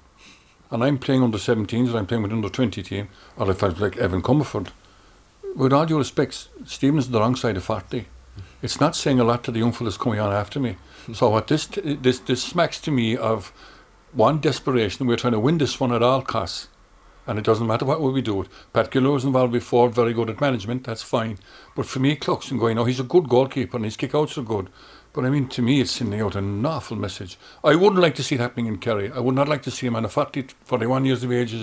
and 0.70 0.84
I'm 0.84 0.98
playing 0.98 1.22
under 1.22 1.38
17s, 1.38 1.88
and 1.88 1.98
I'm 1.98 2.06
playing 2.06 2.22
with 2.22 2.32
under 2.32 2.48
20 2.48 2.82
team, 2.82 3.08
or 3.36 3.50
if 3.50 3.62
I'm 3.62 3.74
like 3.74 3.96
Evan 3.96 4.22
Comerford, 4.22 4.68
with 5.54 5.72
all 5.72 5.84
due 5.84 5.98
respect, 5.98 6.48
Stephen's 6.64 7.06
on 7.06 7.12
the 7.12 7.20
wrong 7.20 7.36
side 7.36 7.56
of 7.56 7.64
40. 7.64 8.06
It's 8.62 8.80
not 8.80 8.96
saying 8.96 9.18
a 9.18 9.24
lot 9.24 9.44
to 9.44 9.50
the 9.50 9.58
young 9.58 9.72
fellas 9.72 9.96
coming 9.96 10.20
on 10.20 10.32
after 10.32 10.60
me. 10.60 10.76
So 11.12 11.28
what 11.30 11.48
this 11.48 11.66
this 11.66 12.20
this 12.20 12.42
smacks 12.42 12.80
to 12.82 12.90
me 12.92 13.16
of 13.16 13.52
one 14.12 14.40
desperation. 14.40 15.06
We're 15.06 15.16
trying 15.16 15.32
to 15.32 15.40
win 15.40 15.58
this 15.58 15.80
one 15.80 15.92
at 15.92 16.02
all 16.02 16.22
costs 16.22 16.68
and 17.26 17.38
it 17.38 17.44
doesn't 17.44 17.66
matter 17.66 17.84
what 17.84 18.00
way 18.00 18.10
we 18.10 18.22
do 18.22 18.42
it. 18.42 18.48
Pat 18.72 18.90
Gilroy 18.90 19.14
was 19.14 19.24
involved 19.24 19.52
before, 19.52 19.88
very 19.88 20.12
good 20.12 20.30
at 20.30 20.40
management, 20.40 20.84
that's 20.84 21.02
fine. 21.02 21.38
But 21.76 21.86
for 21.86 22.00
me, 22.00 22.16
Cluxton 22.16 22.58
going, 22.58 22.78
oh, 22.78 22.84
he's 22.84 23.00
a 23.00 23.04
good 23.04 23.28
goalkeeper 23.28 23.76
and 23.76 23.84
his 23.84 23.96
kickouts 23.96 24.36
are 24.38 24.42
good. 24.42 24.68
But 25.12 25.26
I 25.26 25.30
mean, 25.30 25.48
to 25.48 25.62
me, 25.62 25.80
it's 25.80 25.90
sending 25.90 26.22
out 26.22 26.36
an 26.36 26.64
awful 26.64 26.96
message. 26.96 27.38
I 27.62 27.74
wouldn't 27.74 28.00
like 28.00 28.14
to 28.14 28.22
see 28.22 28.36
it 28.36 28.40
happening 28.40 28.66
in 28.66 28.78
Kerry. 28.78 29.12
I 29.12 29.18
would 29.20 29.34
not 29.34 29.48
like 29.48 29.62
to 29.62 29.70
see 29.70 29.86
a 29.86 29.90
man 29.90 30.06
of 30.06 30.12
40, 30.12 30.46
41 30.64 31.04
years 31.04 31.22
of 31.22 31.30
age 31.30 31.54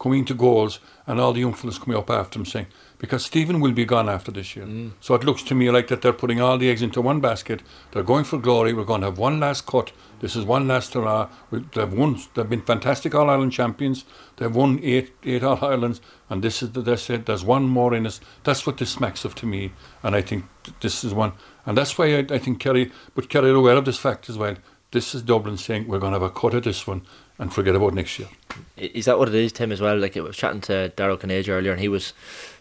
coming 0.00 0.24
to 0.24 0.34
goals 0.34 0.80
and 1.06 1.20
all 1.20 1.32
the 1.32 1.40
young 1.40 1.54
fellas 1.54 1.78
coming 1.78 1.98
up 1.98 2.10
after 2.10 2.38
him 2.38 2.44
saying, 2.44 2.66
because 2.98 3.24
Stephen 3.24 3.60
will 3.60 3.72
be 3.72 3.84
gone 3.84 4.08
after 4.08 4.32
this 4.32 4.56
year. 4.56 4.64
Mm. 4.64 4.92
So 5.00 5.14
it 5.14 5.24
looks 5.24 5.42
to 5.44 5.54
me 5.54 5.70
like 5.70 5.88
that 5.88 6.02
they're 6.02 6.12
putting 6.12 6.40
all 6.40 6.58
the 6.58 6.70
eggs 6.70 6.82
into 6.82 7.00
one 7.00 7.20
basket. 7.20 7.62
They're 7.92 8.02
going 8.02 8.24
for 8.24 8.38
glory. 8.38 8.72
We're 8.72 8.84
going 8.84 9.02
to 9.02 9.08
have 9.08 9.18
one 9.18 9.38
last 9.38 9.66
cut. 9.66 9.92
This 10.20 10.34
is 10.34 10.44
one 10.44 10.66
last 10.66 10.94
hurrah. 10.94 11.28
They've 11.50 11.92
won. 11.92 12.18
They've 12.34 12.48
been 12.48 12.62
fantastic 12.62 13.14
All 13.14 13.28
Ireland 13.28 13.52
champions. 13.52 14.04
They've 14.36 14.54
won 14.54 14.80
eight 14.82 15.12
eight 15.24 15.44
All 15.44 15.58
Irelands, 15.58 16.00
and 16.30 16.42
this 16.42 16.62
is 16.62 16.72
the, 16.72 16.80
they 16.80 16.96
said 16.96 17.26
there's 17.26 17.44
one 17.44 17.64
more 17.64 17.94
in 17.94 18.06
us. 18.06 18.20
That's 18.44 18.66
what 18.66 18.78
this 18.78 18.90
smacks 18.90 19.24
of 19.24 19.34
to 19.36 19.46
me, 19.46 19.72
and 20.02 20.16
I 20.16 20.22
think 20.22 20.46
this 20.80 21.04
is 21.04 21.12
one. 21.12 21.32
And 21.66 21.76
that's 21.76 21.98
why 21.98 22.06
I, 22.06 22.26
I 22.30 22.38
think 22.38 22.60
Kerry, 22.60 22.90
but 23.14 23.28
Kerry 23.28 23.50
are 23.50 23.56
aware 23.56 23.76
of 23.76 23.84
this 23.84 23.98
fact 23.98 24.30
as 24.30 24.38
well. 24.38 24.56
This 24.92 25.14
is 25.14 25.22
Dublin 25.22 25.58
saying 25.58 25.86
we're 25.86 25.98
going 25.98 26.12
to 26.12 26.20
have 26.20 26.30
a 26.30 26.30
cut 26.30 26.54
at 26.54 26.64
this 26.64 26.86
one 26.86 27.02
and 27.38 27.52
forget 27.52 27.74
about 27.74 27.94
next 27.94 28.18
year. 28.18 28.28
Is 28.76 29.04
that 29.04 29.18
what 29.18 29.28
it 29.28 29.34
is, 29.34 29.52
Tim? 29.52 29.72
As 29.72 29.80
well, 29.80 29.98
like 29.98 30.16
I 30.16 30.20
was 30.20 30.36
chatting 30.36 30.60
to 30.62 30.92
Daryl 30.96 31.18
Canage 31.18 31.48
earlier, 31.48 31.72
and 31.72 31.80
he 31.80 31.88
was 31.88 32.12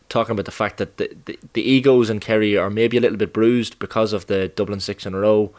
talking 0.10 0.34
about 0.34 0.46
the 0.46 0.52
fact 0.52 0.78
that 0.78 0.98
the, 0.98 1.16
the, 1.26 1.40
the 1.54 1.62
egos 1.62 2.10
in 2.10 2.20
Kerry 2.20 2.58
are 2.58 2.70
maybe 2.70 2.98
a 2.98 3.02
little 3.02 3.18
bit 3.18 3.34
bruised 3.34 3.80
because 3.80 4.14
of 4.14 4.28
the 4.28 4.50
Dublin 4.50 4.80
six 4.80 5.06
in 5.06 5.14
a 5.14 5.20
row, 5.20 5.52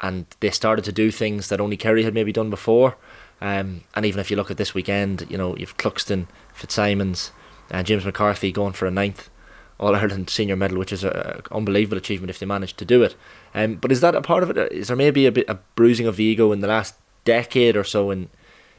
and 0.00 0.26
they 0.40 0.50
started 0.50 0.84
to 0.86 0.92
do 0.92 1.10
things 1.10 1.48
that 1.48 1.60
only 1.60 1.76
Kerry 1.76 2.04
had 2.04 2.14
maybe 2.14 2.32
done 2.32 2.50
before. 2.50 2.96
Um, 3.40 3.82
and 3.94 4.04
even 4.04 4.20
if 4.20 4.30
you 4.30 4.36
look 4.36 4.50
at 4.50 4.56
this 4.56 4.74
weekend, 4.74 5.26
you 5.28 5.38
know 5.38 5.56
you've 5.56 5.76
Cluxton, 5.76 6.26
Fitzsimons, 6.54 7.32
and 7.70 7.86
James 7.86 8.04
McCarthy 8.04 8.52
going 8.52 8.72
for 8.72 8.86
a 8.86 8.90
ninth 8.90 9.30
All 9.78 9.94
Ireland 9.96 10.28
senior 10.28 10.56
medal, 10.56 10.78
which 10.78 10.92
is 10.92 11.04
an 11.04 11.40
unbelievable 11.50 11.96
achievement 11.96 12.30
if 12.30 12.38
they 12.38 12.46
manage 12.46 12.76
to 12.76 12.84
do 12.84 13.02
it. 13.02 13.16
Um, 13.54 13.76
but 13.76 13.90
is 13.90 14.00
that 14.02 14.14
a 14.14 14.20
part 14.20 14.42
of 14.42 14.50
it? 14.50 14.72
Is 14.72 14.88
there 14.88 14.96
maybe 14.96 15.26
a 15.26 15.32
bit 15.32 15.48
a 15.48 15.58
bruising 15.74 16.06
of 16.06 16.16
the 16.16 16.24
ego 16.24 16.52
in 16.52 16.60
the 16.60 16.68
last 16.68 16.94
decade 17.24 17.76
or 17.76 17.84
so 17.84 18.10
in 18.10 18.28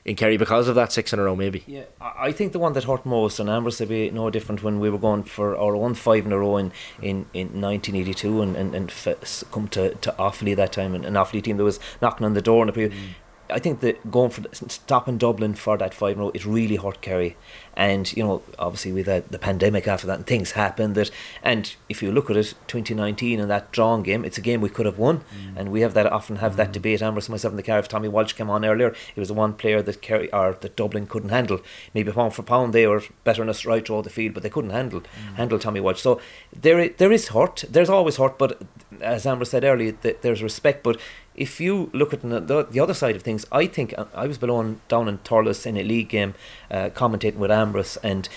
in 0.04 0.16
Kerry 0.16 0.38
because 0.38 0.68
of 0.68 0.76
that 0.76 0.92
six 0.92 1.14
in 1.14 1.20
a 1.20 1.24
row, 1.24 1.36
maybe. 1.36 1.64
Yeah, 1.68 1.84
I 2.00 2.32
think 2.32 2.54
the 2.54 2.60
one 2.60 2.74
that 2.74 2.86
hurt 2.86 3.06
most, 3.06 3.40
and 3.40 3.50
Ambrose 3.50 3.80
would 3.80 3.90
be 3.90 4.10
no 4.10 4.30
different 4.30 4.64
when 4.64 4.80
we 4.80 4.90
were 4.90 4.98
going 4.98 5.24
for 5.24 5.56
our 5.56 5.76
own 5.76 5.94
five 5.94 6.26
in 6.26 6.32
a 6.32 6.40
row 6.40 6.58
in, 6.58 6.72
in, 7.02 7.28
in 7.34 7.62
1982 7.62 8.42
and, 8.42 8.56
and, 8.56 8.76
and 8.76 8.90
f- 8.90 9.44
come 9.52 9.68
to, 9.70 9.94
to 9.96 10.12
Offaly 10.18 10.56
that 10.56 10.74
time, 10.74 10.96
and 10.96 11.06
an 11.06 11.14
Offaly 11.14 11.44
team 11.44 11.58
that 11.58 11.64
was 11.64 11.80
knocking 12.02 12.26
on 12.26 12.34
the 12.34 12.42
door 12.42 12.66
And. 12.66 12.92
Mm. 12.92 13.10
I 13.52 13.60
think 13.60 13.80
that 13.82 14.10
going 14.10 14.30
for 14.30 14.44
stopping 14.54 15.18
Dublin 15.18 15.54
for 15.54 15.78
that 15.78 15.94
five 15.94 16.14
in 16.14 16.20
a 16.20 16.24
row, 16.24 16.32
it 16.34 16.46
really 16.46 16.76
hurt 16.78 17.02
Kerry. 17.02 17.36
And 17.76 18.12
you 18.16 18.24
know, 18.24 18.42
obviously 18.60 18.92
with 18.92 19.06
the, 19.06 19.24
the 19.30 19.40
pandemic 19.40 19.88
after 19.88 20.08
that, 20.08 20.18
and 20.18 20.28
things 20.28 20.52
happened. 20.52 20.96
That 20.96 21.12
and 21.44 21.74
if 21.90 22.02
you 22.02 22.12
look 22.12 22.30
at 22.30 22.38
it, 22.38 22.54
2019 22.68 23.40
and 23.40 23.50
that 23.50 23.72
drawn 23.72 24.04
game, 24.04 24.26
it's 24.26 24.38
a 24.38 24.42
game 24.42 24.62
we 24.62 24.70
could 24.70 24.86
have 24.86 24.98
won. 24.98 25.20
Mm. 25.20 25.58
And 25.58 25.72
we 25.72 25.82
have 25.82 25.94
that 25.94 26.12
often 26.12 26.38
have 26.38 26.54
mm. 26.54 26.58
that 26.58 26.72
debate. 26.72 27.02
Ambrose 27.02 27.28
and 27.28 27.34
myself 27.34 27.52
in 27.52 27.58
the 27.58 27.64
car. 27.64 27.80
If 27.80 27.88
Tommy 27.88 28.08
Walsh 28.08 28.34
came 28.34 28.50
on 28.50 28.66
earlier, 28.66 28.90
it 29.16 29.20
was 29.20 29.30
the 29.30 29.34
one 29.34 29.54
player 29.54 29.82
that 29.82 30.02
Kerry 30.02 30.32
or 30.34 30.58
that 30.60 30.76
Dublin 30.76 31.08
couldn't 31.08 31.30
handle. 31.30 31.62
Maybe 31.94 32.12
pound 32.12 32.34
for 32.34 32.44
pound 32.44 32.74
they 32.74 32.88
were 32.88 33.04
better 33.24 33.42
than 33.42 33.50
us 33.50 33.66
right 33.66 33.86
through 33.86 34.04
the 34.04 34.10
field, 34.10 34.34
but 34.34 34.44
they 34.44 34.50
couldn't 34.50 34.72
handle 34.72 35.02
mm. 35.02 35.36
handle 35.36 35.60
Tommy 35.60 35.80
Walsh. 35.80 36.02
So 36.02 36.20
there 36.54 36.90
there 36.90 37.12
is 37.12 37.30
hurt. 37.30 37.64
There's 37.70 37.90
always 37.90 38.18
hurt, 38.18 38.38
but 38.38 38.62
as 39.02 39.26
Ambrose 39.26 39.52
said 39.52 39.64
earlier, 39.64 39.92
that 40.02 40.22
there's 40.22 40.44
respect. 40.44 40.84
But 40.84 41.00
if 41.36 41.60
you 41.60 41.90
look 41.94 42.14
at 42.14 42.22
the, 42.22 42.68
the 42.70 42.80
other 42.80 42.94
side 42.94 43.16
of 43.16 43.24
things, 43.24 43.46
I 43.52 43.68
think 43.68 43.94
uh, 43.98 44.06
I 44.14 44.28
was 44.28 44.38
below 44.38 44.58
on, 44.58 44.82
down 44.88 45.08
in 45.08 45.18
Thurles 45.20 45.66
in 45.66 45.78
a 45.78 45.84
league 45.84 46.10
game, 46.10 46.34
uh, 46.70 46.90
commentating 46.90 47.36
with 47.36 47.52
Ambrose, 47.52 47.98
and 47.98 48.28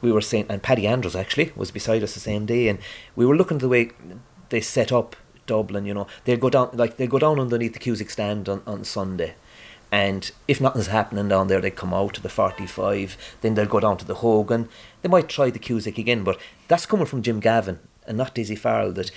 we 0.00 0.10
were 0.10 0.20
saying, 0.20 0.46
and 0.48 0.62
Paddy 0.62 0.86
Andrews 0.86 1.16
actually 1.16 1.52
was 1.54 1.70
beside 1.70 2.02
us 2.02 2.14
the 2.14 2.20
same 2.20 2.46
day, 2.46 2.68
and 2.68 2.78
we 3.16 3.26
were 3.26 3.36
looking 3.36 3.56
at 3.56 3.60
the 3.60 3.68
way 3.68 3.90
they 4.48 4.60
set 4.60 4.92
up 4.92 5.16
Dublin. 5.46 5.84
You 5.84 5.94
know, 5.94 6.06
they'd 6.24 6.40
go 6.40 6.50
down 6.50 6.70
like 6.72 6.96
they 6.96 7.06
go 7.06 7.18
down 7.18 7.38
underneath 7.38 7.74
the 7.74 7.78
Cusack 7.78 8.10
stand 8.10 8.48
on, 8.48 8.62
on 8.66 8.84
Sunday. 8.84 9.34
And 9.92 10.30
if 10.46 10.60
nothing's 10.60 10.86
happening 10.86 11.28
down 11.28 11.48
there, 11.48 11.60
they 11.60 11.70
come 11.70 11.92
out 11.92 12.14
to 12.14 12.22
the 12.22 12.28
45, 12.28 13.16
then 13.40 13.54
they'll 13.54 13.66
go 13.66 13.80
down 13.80 13.96
to 13.96 14.04
the 14.04 14.16
Hogan. 14.16 14.68
They 15.02 15.08
might 15.08 15.28
try 15.28 15.50
the 15.50 15.58
Cusack 15.58 15.98
again, 15.98 16.22
but 16.22 16.38
that's 16.68 16.86
coming 16.86 17.06
from 17.06 17.22
Jim 17.22 17.40
Gavin 17.40 17.80
and 18.06 18.16
not 18.16 18.34
Dessie 18.34 18.56
Farrell. 18.56 18.92
That 18.92 19.10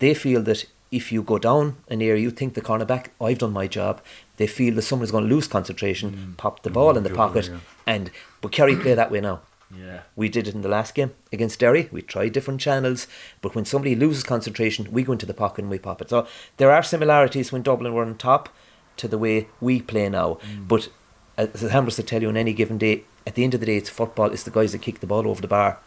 they 0.00 0.12
feel 0.14 0.42
that 0.42 0.66
if 0.90 1.12
you 1.12 1.22
go 1.22 1.38
down 1.38 1.76
an 1.88 2.02
area, 2.02 2.22
you 2.22 2.30
think 2.30 2.54
the 2.54 2.60
cornerback, 2.60 3.06
I've 3.20 3.38
done 3.38 3.52
my 3.52 3.68
job. 3.68 4.02
They 4.38 4.48
feel 4.48 4.74
that 4.74 4.82
someone's 4.82 5.12
going 5.12 5.28
to 5.28 5.34
lose 5.34 5.46
concentration, 5.46 6.10
mm. 6.10 6.36
pop 6.36 6.62
the 6.62 6.70
ball 6.70 6.94
mm, 6.94 6.98
in 6.98 7.02
the 7.04 7.10
pocket, 7.10 7.48
yeah. 7.48 7.58
and 7.86 8.10
but 8.40 8.52
Kerry 8.52 8.74
play 8.74 8.94
that 8.94 9.10
way 9.10 9.20
now. 9.20 9.40
Yeah, 9.72 10.00
we 10.16 10.28
did 10.28 10.48
it 10.48 10.54
in 10.54 10.62
the 10.62 10.68
last 10.68 10.96
game 10.96 11.12
against 11.32 11.60
Derry. 11.60 11.88
We 11.92 12.02
tried 12.02 12.32
different 12.32 12.60
channels, 12.60 13.06
but 13.40 13.54
when 13.54 13.64
somebody 13.64 13.94
loses 13.94 14.24
concentration, 14.24 14.90
we 14.90 15.04
go 15.04 15.12
into 15.12 15.26
the 15.26 15.34
pocket 15.34 15.62
and 15.62 15.70
we 15.70 15.78
pop 15.78 16.02
it. 16.02 16.10
So 16.10 16.26
there 16.56 16.72
are 16.72 16.82
similarities 16.82 17.52
when 17.52 17.62
Dublin 17.62 17.94
were 17.94 18.02
on 18.02 18.16
top 18.16 18.48
to 18.96 19.06
the 19.06 19.18
way 19.18 19.46
we 19.60 19.80
play 19.80 20.08
now. 20.08 20.38
Mm. 20.42 20.66
But 20.66 20.88
as 21.36 21.62
Ambrose 21.62 21.98
will 21.98 22.04
tell 22.04 22.20
you 22.20 22.28
on 22.28 22.36
any 22.36 22.52
given 22.52 22.78
day, 22.78 23.04
at 23.26 23.36
the 23.36 23.44
end 23.44 23.54
of 23.54 23.60
the 23.60 23.66
day, 23.66 23.76
it's 23.76 23.88
football. 23.88 24.32
It's 24.32 24.42
the 24.42 24.50
guys 24.50 24.72
that 24.72 24.82
kick 24.82 24.98
the 24.98 25.06
ball 25.06 25.28
over 25.28 25.40
the 25.40 25.46
bar. 25.46 25.78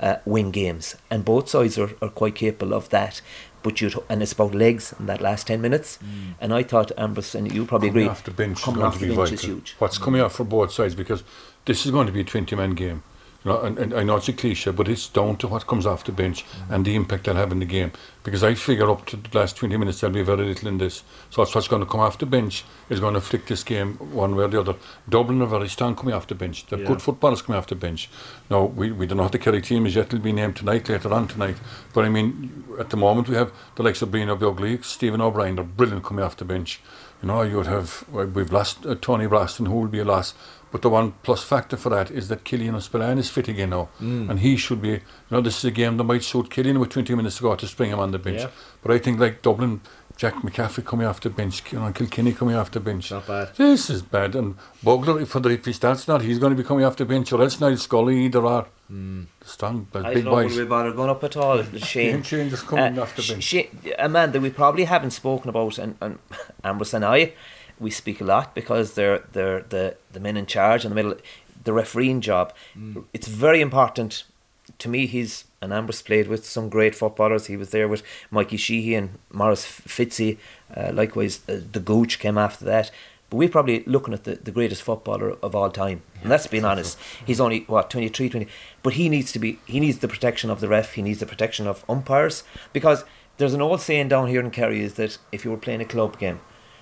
Uh, 0.00 0.18
win 0.24 0.52
games, 0.52 0.94
and 1.10 1.24
both 1.24 1.48
sides 1.48 1.76
are, 1.76 1.90
are 2.00 2.08
quite 2.08 2.36
capable 2.36 2.72
of 2.72 2.88
that 2.90 3.20
but 3.62 3.80
you 3.80 3.90
and 4.08 4.22
it's 4.22 4.32
about 4.32 4.54
legs 4.54 4.94
in 4.98 5.06
that 5.06 5.20
last 5.20 5.46
ten 5.46 5.60
minutes. 5.60 5.98
Mm. 5.98 6.34
And 6.40 6.54
I 6.54 6.62
thought 6.62 6.92
Ambrose 6.96 7.34
and 7.34 7.52
you 7.52 7.64
probably 7.64 7.88
coming 7.88 8.02
agree. 8.04 8.10
Off 8.10 8.24
the 8.24 8.30
bench 8.30 8.62
coming 8.62 8.82
off 8.82 8.98
the 8.98 9.06
bench 9.06 9.16
vital. 9.16 9.34
is 9.34 9.42
huge. 9.42 9.74
What's 9.78 9.98
mm. 9.98 10.02
coming 10.02 10.20
off 10.20 10.34
for 10.34 10.44
both 10.44 10.72
sides 10.72 10.94
because 10.94 11.22
this 11.64 11.84
is 11.84 11.92
going 11.92 12.06
to 12.06 12.12
be 12.12 12.20
a 12.20 12.24
twenty 12.24 12.56
man 12.56 12.70
game. 12.74 13.02
And, 13.44 13.78
and 13.78 13.94
I 13.94 14.02
know 14.02 14.16
it's 14.16 14.28
a 14.28 14.32
cliche, 14.32 14.72
but 14.72 14.88
it's 14.88 15.08
down 15.08 15.36
to 15.36 15.48
what 15.48 15.66
comes 15.66 15.86
off 15.86 16.04
the 16.04 16.12
bench 16.12 16.44
mm. 16.44 16.74
and 16.74 16.84
the 16.84 16.96
impact 16.96 17.24
they'll 17.24 17.36
have 17.36 17.52
in 17.52 17.60
the 17.60 17.64
game. 17.64 17.92
Because 18.24 18.42
I 18.42 18.54
figure 18.54 18.90
up 18.90 19.06
to 19.06 19.16
the 19.16 19.38
last 19.38 19.56
20 19.56 19.76
minutes 19.76 20.00
there'll 20.00 20.12
be 20.12 20.22
very 20.22 20.44
little 20.44 20.68
in 20.68 20.78
this. 20.78 21.04
So 21.30 21.42
that's 21.42 21.54
what's 21.54 21.68
going 21.68 21.84
to 21.84 21.90
come 21.90 22.00
off 22.00 22.18
the 22.18 22.26
bench 22.26 22.64
is 22.90 22.98
going 23.00 23.14
to 23.14 23.20
flick 23.20 23.46
this 23.46 23.62
game 23.62 23.94
one 23.94 24.34
way 24.34 24.44
or 24.44 24.48
the 24.48 24.60
other. 24.60 24.74
Dublin 25.08 25.40
are 25.40 25.46
very 25.46 25.68
strong 25.68 25.94
coming 25.94 26.14
off 26.14 26.26
the 26.26 26.34
bench. 26.34 26.66
They're 26.66 26.80
yeah. 26.80 26.86
good 26.88 27.00
footballers 27.00 27.40
coming 27.40 27.58
off 27.58 27.68
the 27.68 27.76
bench. 27.76 28.10
Now, 28.50 28.64
we, 28.64 28.90
we 28.90 29.06
don't 29.06 29.18
know 29.18 29.22
what 29.22 29.32
the 29.32 29.38
Kerry 29.38 29.62
team 29.62 29.86
is 29.86 29.94
yet. 29.94 30.06
It'll 30.06 30.18
be 30.18 30.32
named 30.32 30.56
tonight, 30.56 30.88
later 30.88 31.12
on 31.12 31.28
tonight. 31.28 31.56
But 31.94 32.04
I 32.04 32.08
mean, 32.08 32.64
at 32.78 32.90
the 32.90 32.96
moment 32.96 33.28
we 33.28 33.36
have 33.36 33.52
the 33.76 33.84
likes 33.84 34.02
of 34.02 34.10
Brian 34.10 34.30
O'Bugly, 34.30 34.82
Stephen 34.82 35.20
O'Brien, 35.20 35.54
they're 35.54 35.64
brilliant 35.64 36.04
coming 36.04 36.24
off 36.24 36.36
the 36.36 36.44
bench. 36.44 36.80
You 37.22 37.28
know, 37.28 37.42
you 37.42 37.56
would 37.56 37.66
have, 37.66 38.04
we've 38.10 38.52
lost 38.52 38.86
uh, 38.86 38.94
Tony 39.00 39.26
Brosnan, 39.26 39.66
who 39.66 39.80
will 39.80 39.88
be 39.88 39.98
a 39.98 40.04
loss. 40.04 40.34
But 40.70 40.82
the 40.82 40.90
one 40.90 41.12
plus 41.22 41.42
factor 41.42 41.76
for 41.76 41.88
that 41.88 42.10
is 42.10 42.28
that 42.28 42.44
Killian 42.44 42.78
Spillane 42.80 43.18
is 43.18 43.30
fit 43.30 43.48
again 43.48 43.70
now. 43.70 43.88
Mm. 44.00 44.30
And 44.30 44.40
he 44.40 44.56
should 44.56 44.82
be, 44.82 44.90
you 44.90 45.00
know, 45.30 45.40
this 45.40 45.58
is 45.58 45.64
a 45.64 45.70
game 45.70 45.96
that 45.96 46.04
might 46.04 46.22
suit 46.22 46.50
Killian 46.50 46.78
with 46.78 46.90
20 46.90 47.14
minutes 47.14 47.36
to 47.38 47.42
go 47.42 47.56
to 47.56 47.66
spring 47.66 47.90
him 47.90 47.98
on 47.98 48.10
the 48.10 48.18
bench. 48.18 48.40
Yeah. 48.40 48.50
But 48.82 48.92
I 48.92 48.98
think 48.98 49.18
like 49.18 49.42
Dublin, 49.42 49.80
Jack 50.18 50.34
McCaffrey 50.34 50.84
coming 50.84 51.06
off 51.06 51.20
the 51.20 51.30
bench, 51.30 51.62
you 51.70 51.78
know, 51.78 51.92
Kilkenny 51.92 52.32
coming 52.32 52.56
off 52.56 52.72
the 52.72 52.80
bench. 52.80 53.12
Not 53.12 53.28
bad. 53.28 53.54
This 53.54 53.88
is 53.88 54.02
bad. 54.02 54.34
And 54.34 54.56
Bugler, 54.82 55.20
if, 55.20 55.36
if 55.36 55.64
he 55.64 55.72
starts 55.72 56.08
not, 56.08 56.22
he's 56.22 56.40
going 56.40 56.50
to 56.50 56.60
be 56.60 56.66
coming 56.66 56.84
off 56.84 56.96
the 56.96 57.04
bench, 57.04 57.32
or 57.32 57.40
else 57.40 57.60
Niall 57.60 57.76
Scully, 57.76 58.24
either 58.24 58.44
or. 58.44 58.66
Mm. 58.90 59.26
Strong, 59.44 59.86
but 59.92 60.04
I 60.04 60.14
big 60.14 60.24
don't 60.24 60.34
boys. 60.34 60.56
know 60.56 60.62
we 60.64 60.68
bother 60.68 60.92
going 60.92 61.10
up 61.10 61.22
at 61.22 61.36
all. 61.36 61.62
Shane. 61.76 62.24
changes 62.24 62.62
coming 62.62 62.98
uh, 62.98 63.02
off 63.02 63.14
the 63.14 63.22
bench. 63.22 63.44
Shane, 63.44 63.78
a 63.96 64.08
man 64.08 64.32
that 64.32 64.42
we 64.42 64.50
probably 64.50 64.84
haven't 64.84 65.12
spoken 65.12 65.50
about, 65.50 65.78
and, 65.78 65.94
and 66.00 66.18
Ambrose 66.64 66.94
and 66.94 67.04
I, 67.04 67.34
we 67.78 67.90
speak 67.90 68.20
a 68.20 68.24
lot 68.24 68.56
because 68.56 68.94
they're 68.94 69.20
they're 69.32 69.60
the 69.60 69.96
the 70.12 70.18
men 70.18 70.36
in 70.36 70.46
charge 70.46 70.84
in 70.84 70.88
the 70.88 70.94
middle, 70.96 71.14
the 71.62 71.72
refereeing 71.72 72.20
job. 72.20 72.52
Mm. 72.76 73.04
It's 73.12 73.28
very 73.28 73.60
important 73.60 74.24
to 74.78 74.88
me. 74.88 75.06
He's 75.06 75.44
an 75.60 75.72
Ambrose 75.72 76.02
played 76.02 76.28
with 76.28 76.46
some 76.46 76.68
great 76.68 76.94
footballers. 76.94 77.46
He 77.46 77.56
was 77.56 77.70
there 77.70 77.88
with 77.88 78.02
Mikey 78.30 78.56
Sheehy 78.56 78.94
and 78.94 79.18
Maurice 79.32 79.64
Fitzy. 79.64 80.38
Uh, 80.74 80.90
likewise, 80.92 81.40
uh, 81.48 81.60
the 81.72 81.80
Gooch 81.80 82.18
came 82.18 82.38
after 82.38 82.64
that. 82.64 82.90
But 83.30 83.36
we're 83.36 83.48
probably 83.48 83.84
looking 83.84 84.14
at 84.14 84.24
the, 84.24 84.36
the 84.36 84.50
greatest 84.50 84.82
footballer 84.82 85.36
of 85.42 85.54
all 85.54 85.70
time. 85.70 86.02
And 86.22 86.30
that's 86.30 86.46
being 86.46 86.64
honest. 86.64 86.98
He's 87.26 87.40
only 87.40 87.60
what 87.66 87.90
23, 87.90 88.30
20. 88.30 88.46
But 88.82 88.94
he 88.94 89.08
needs 89.08 89.32
to 89.32 89.38
be. 89.38 89.58
He 89.66 89.80
needs 89.80 89.98
the 89.98 90.08
protection 90.08 90.48
of 90.48 90.60
the 90.60 90.68
ref. 90.68 90.94
He 90.94 91.02
needs 91.02 91.20
the 91.20 91.26
protection 91.26 91.66
of 91.66 91.84
umpires 91.88 92.44
because 92.72 93.04
there's 93.36 93.54
an 93.54 93.62
old 93.62 93.80
saying 93.80 94.08
down 94.08 94.28
here 94.28 94.40
in 94.40 94.50
Kerry 94.50 94.82
is 94.82 94.94
that 94.94 95.18
if 95.30 95.44
you 95.44 95.50
were 95.50 95.56
playing 95.56 95.80
a 95.80 95.84
club 95.84 96.18
game 96.18 96.40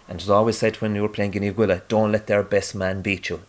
and 0.09 0.21
it's 0.21 0.29
always 0.29 0.59
said 0.59 0.77
when 0.77 0.95
you 0.95 1.03
were 1.03 1.09
playing 1.09 1.33
Gneeveguilla, 1.33 1.83
don't 1.89 2.13
let 2.13 2.27
their 2.27 2.43
best 2.43 2.75
man 2.75 3.03
beat 3.03 3.29
you. 3.29 3.43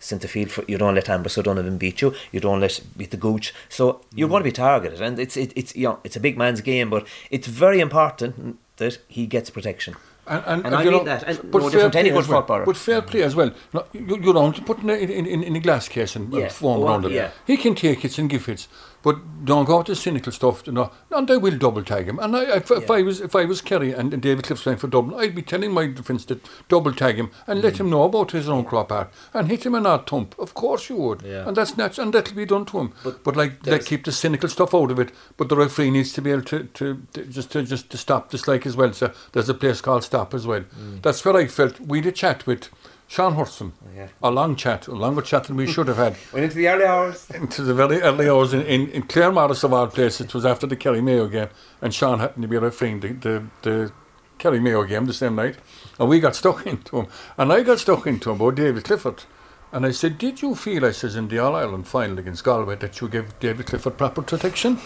Centre 0.00 0.28
field, 0.28 0.50
for, 0.50 0.64
you 0.66 0.78
don't 0.78 0.94
let 0.94 1.08
Ambrose 1.08 1.38
O'Donovan 1.38 1.78
beat 1.78 2.00
you. 2.00 2.14
You 2.32 2.40
don't 2.40 2.60
let 2.60 2.80
beat 2.96 3.10
the 3.10 3.16
Gooch. 3.16 3.54
So 3.68 4.00
you're 4.14 4.28
mm. 4.28 4.32
going 4.32 4.40
to 4.40 4.48
be 4.48 4.52
targeted, 4.52 5.00
and 5.00 5.18
it's 5.18 5.36
it, 5.36 5.52
it's 5.54 5.76
you 5.76 5.88
know 5.88 6.00
it's 6.02 6.16
a 6.16 6.20
big 6.20 6.36
man's 6.36 6.60
game, 6.60 6.90
but 6.90 7.06
it's 7.30 7.46
very 7.46 7.80
important 7.80 8.58
that 8.76 8.98
he 9.08 9.26
gets 9.26 9.50
protection. 9.50 9.94
And, 10.26 10.44
and, 10.46 10.66
and 10.66 10.74
I 10.74 10.84
mean 10.84 11.04
that. 11.04 11.22
And 11.24 11.50
but 11.50 11.62
no 11.62 11.70
different 11.70 11.96
any 11.96 12.10
good 12.10 12.26
well. 12.28 12.40
footballer. 12.40 12.64
But 12.64 12.76
fair 12.76 13.02
play 13.02 13.22
as 13.22 13.34
well. 13.34 13.52
No, 13.72 13.84
you, 13.92 14.16
you 14.16 14.32
don't 14.32 14.64
put 14.64 14.78
it 14.84 15.10
in, 15.10 15.26
in, 15.26 15.42
in, 15.42 15.56
a 15.56 15.60
glass 15.60 15.88
case 15.88 16.14
and 16.14 16.32
yeah. 16.32 16.48
foam 16.48 16.82
oh, 16.82 16.86
around 16.86 17.04
it. 17.04 17.12
Yeah. 17.12 17.30
He 17.46 17.56
can 17.56 17.74
take 17.74 18.04
it 18.04 18.16
and 18.18 18.30
give 18.30 18.48
it. 18.48 18.68
But 19.02 19.44
don't 19.44 19.64
go 19.64 19.82
to 19.82 19.94
cynical 19.94 20.32
stuff, 20.32 20.66
you 20.66 20.72
know. 20.72 20.90
And 21.10 21.26
they 21.26 21.38
will 21.38 21.56
double 21.56 21.82
tag 21.82 22.06
him. 22.06 22.18
And 22.18 22.36
I, 22.36 22.56
if, 22.56 22.70
if 22.70 22.90
I 22.90 23.02
was 23.02 23.20
if 23.20 23.34
I 23.34 23.44
was 23.44 23.60
Kerry 23.62 23.92
and, 23.92 24.12
and 24.12 24.22
David 24.22 24.44
Clifford's 24.44 24.62
playing 24.62 24.78
for 24.78 24.88
Dublin, 24.88 25.18
I'd 25.18 25.34
be 25.34 25.42
telling 25.42 25.72
my 25.72 25.86
defence 25.86 26.24
to 26.26 26.40
double 26.68 26.92
tag 26.92 27.16
him 27.16 27.30
and 27.46 27.62
let 27.62 27.74
mm. 27.74 27.80
him 27.80 27.90
know 27.90 28.02
about 28.04 28.32
his 28.32 28.48
own 28.48 28.64
crop 28.64 28.92
art 28.92 29.10
and 29.32 29.48
hit 29.48 29.64
him 29.64 29.74
an 29.74 29.86
odd 29.86 30.08
thump. 30.08 30.34
Of 30.38 30.54
course 30.54 30.90
you 30.90 30.96
would. 30.96 31.22
Yeah. 31.22 31.48
And 31.48 31.56
that's 31.56 31.76
natural, 31.76 32.06
and 32.06 32.14
that'll 32.14 32.36
be 32.36 32.44
done 32.44 32.66
to 32.66 32.78
him. 32.80 32.92
But 33.02 33.24
But, 33.24 33.36
like 33.36 33.62
they 33.62 33.78
keep 33.78 34.04
the 34.04 34.12
cynical 34.12 34.48
stuff 34.48 34.74
out 34.74 34.90
of 34.90 34.98
it. 34.98 35.12
But 35.36 35.48
the 35.48 35.56
referee 35.56 35.90
needs 35.90 36.12
to 36.12 36.22
be 36.22 36.30
able 36.30 36.42
to, 36.42 36.64
to, 36.64 37.02
to 37.14 37.24
just 37.24 37.52
to 37.52 37.62
just 37.62 37.90
to 37.90 37.96
stop 37.96 38.30
this 38.30 38.46
like 38.46 38.66
as 38.66 38.76
well. 38.76 38.92
So 38.92 39.12
there's 39.32 39.48
a 39.48 39.54
place 39.54 39.80
called 39.80 40.04
stop 40.04 40.34
as 40.34 40.46
well. 40.46 40.60
Mm. 40.60 41.02
That's 41.02 41.24
where 41.24 41.36
I 41.36 41.46
felt 41.46 41.80
we 41.80 41.98
had 41.98 42.06
a 42.06 42.12
chat 42.12 42.46
with 42.46 42.68
Sean 43.10 43.34
Hurson. 43.34 43.72
Yeah. 43.96 44.06
A 44.22 44.30
long 44.30 44.54
chat, 44.54 44.86
a 44.86 44.92
longer 44.92 45.20
chat 45.20 45.42
than 45.44 45.56
we 45.56 45.66
should 45.66 45.88
have 45.88 45.96
had 45.96 46.16
Went 46.32 46.44
into 46.44 46.54
the 46.54 46.68
early 46.68 46.84
hours. 46.84 47.28
into 47.34 47.64
the 47.64 47.74
very 47.74 48.00
early 48.00 48.28
hours 48.28 48.54
in, 48.54 48.62
in, 48.62 48.88
in 48.90 49.02
Claremorris 49.02 49.64
of 49.64 49.72
all 49.72 49.88
places. 49.88 50.26
It 50.26 50.32
was 50.32 50.46
after 50.46 50.64
the 50.64 50.76
Kerry 50.76 51.00
Mayo 51.00 51.26
game, 51.26 51.48
and 51.82 51.92
Sean 51.92 52.20
happened 52.20 52.42
to 52.42 52.48
be 52.48 52.56
refereeing 52.56 53.00
the, 53.00 53.08
the, 53.08 53.44
the 53.62 53.92
Kerry 54.38 54.60
Mayo 54.60 54.84
game 54.84 55.06
the 55.06 55.12
same 55.12 55.34
night, 55.34 55.56
and 55.98 56.08
we 56.08 56.20
got 56.20 56.36
stuck 56.36 56.64
into 56.66 57.00
him. 57.00 57.06
And 57.36 57.52
I 57.52 57.64
got 57.64 57.80
stuck 57.80 58.06
into 58.06 58.30
him 58.30 58.40
about 58.40 58.54
David 58.54 58.84
Clifford. 58.84 59.24
And 59.72 59.84
I 59.84 59.90
said, 59.90 60.16
Did 60.16 60.40
you 60.40 60.54
feel, 60.54 60.84
I 60.84 60.92
says, 60.92 61.16
in 61.16 61.26
the 61.26 61.40
All 61.40 61.56
Ireland 61.56 61.88
final 61.88 62.16
against 62.20 62.44
Galway 62.44 62.76
that 62.76 63.00
you 63.00 63.08
gave 63.08 63.36
David 63.40 63.66
Clifford 63.66 63.98
proper 63.98 64.22
protection? 64.22 64.78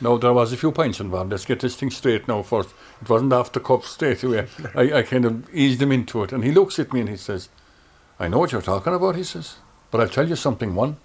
No, 0.00 0.18
there 0.18 0.32
was 0.32 0.52
a 0.52 0.56
few 0.56 0.72
points 0.72 1.00
involved. 1.00 1.30
Let's 1.30 1.44
get 1.44 1.60
this 1.60 1.76
thing 1.76 1.90
straight 1.90 2.26
now 2.28 2.42
first. 2.42 2.70
It 3.02 3.08
wasn't 3.08 3.32
off 3.32 3.52
the 3.52 3.60
cuff 3.60 3.86
straight 3.86 4.22
away. 4.22 4.46
I, 4.74 4.92
I 4.98 5.02
kind 5.02 5.24
of 5.24 5.54
eased 5.54 5.80
him 5.82 5.92
into 5.92 6.22
it. 6.22 6.32
And 6.32 6.42
he 6.44 6.52
looks 6.52 6.78
at 6.78 6.92
me 6.92 7.00
and 7.00 7.08
he 7.08 7.16
says, 7.16 7.48
I 8.18 8.28
know 8.28 8.38
what 8.38 8.52
you're 8.52 8.62
talking 8.62 8.94
about, 8.94 9.16
he 9.16 9.24
says. 9.24 9.56
But 9.90 10.00
I'll 10.00 10.08
tell 10.08 10.28
you 10.28 10.36
something, 10.36 10.74
one, 10.74 10.96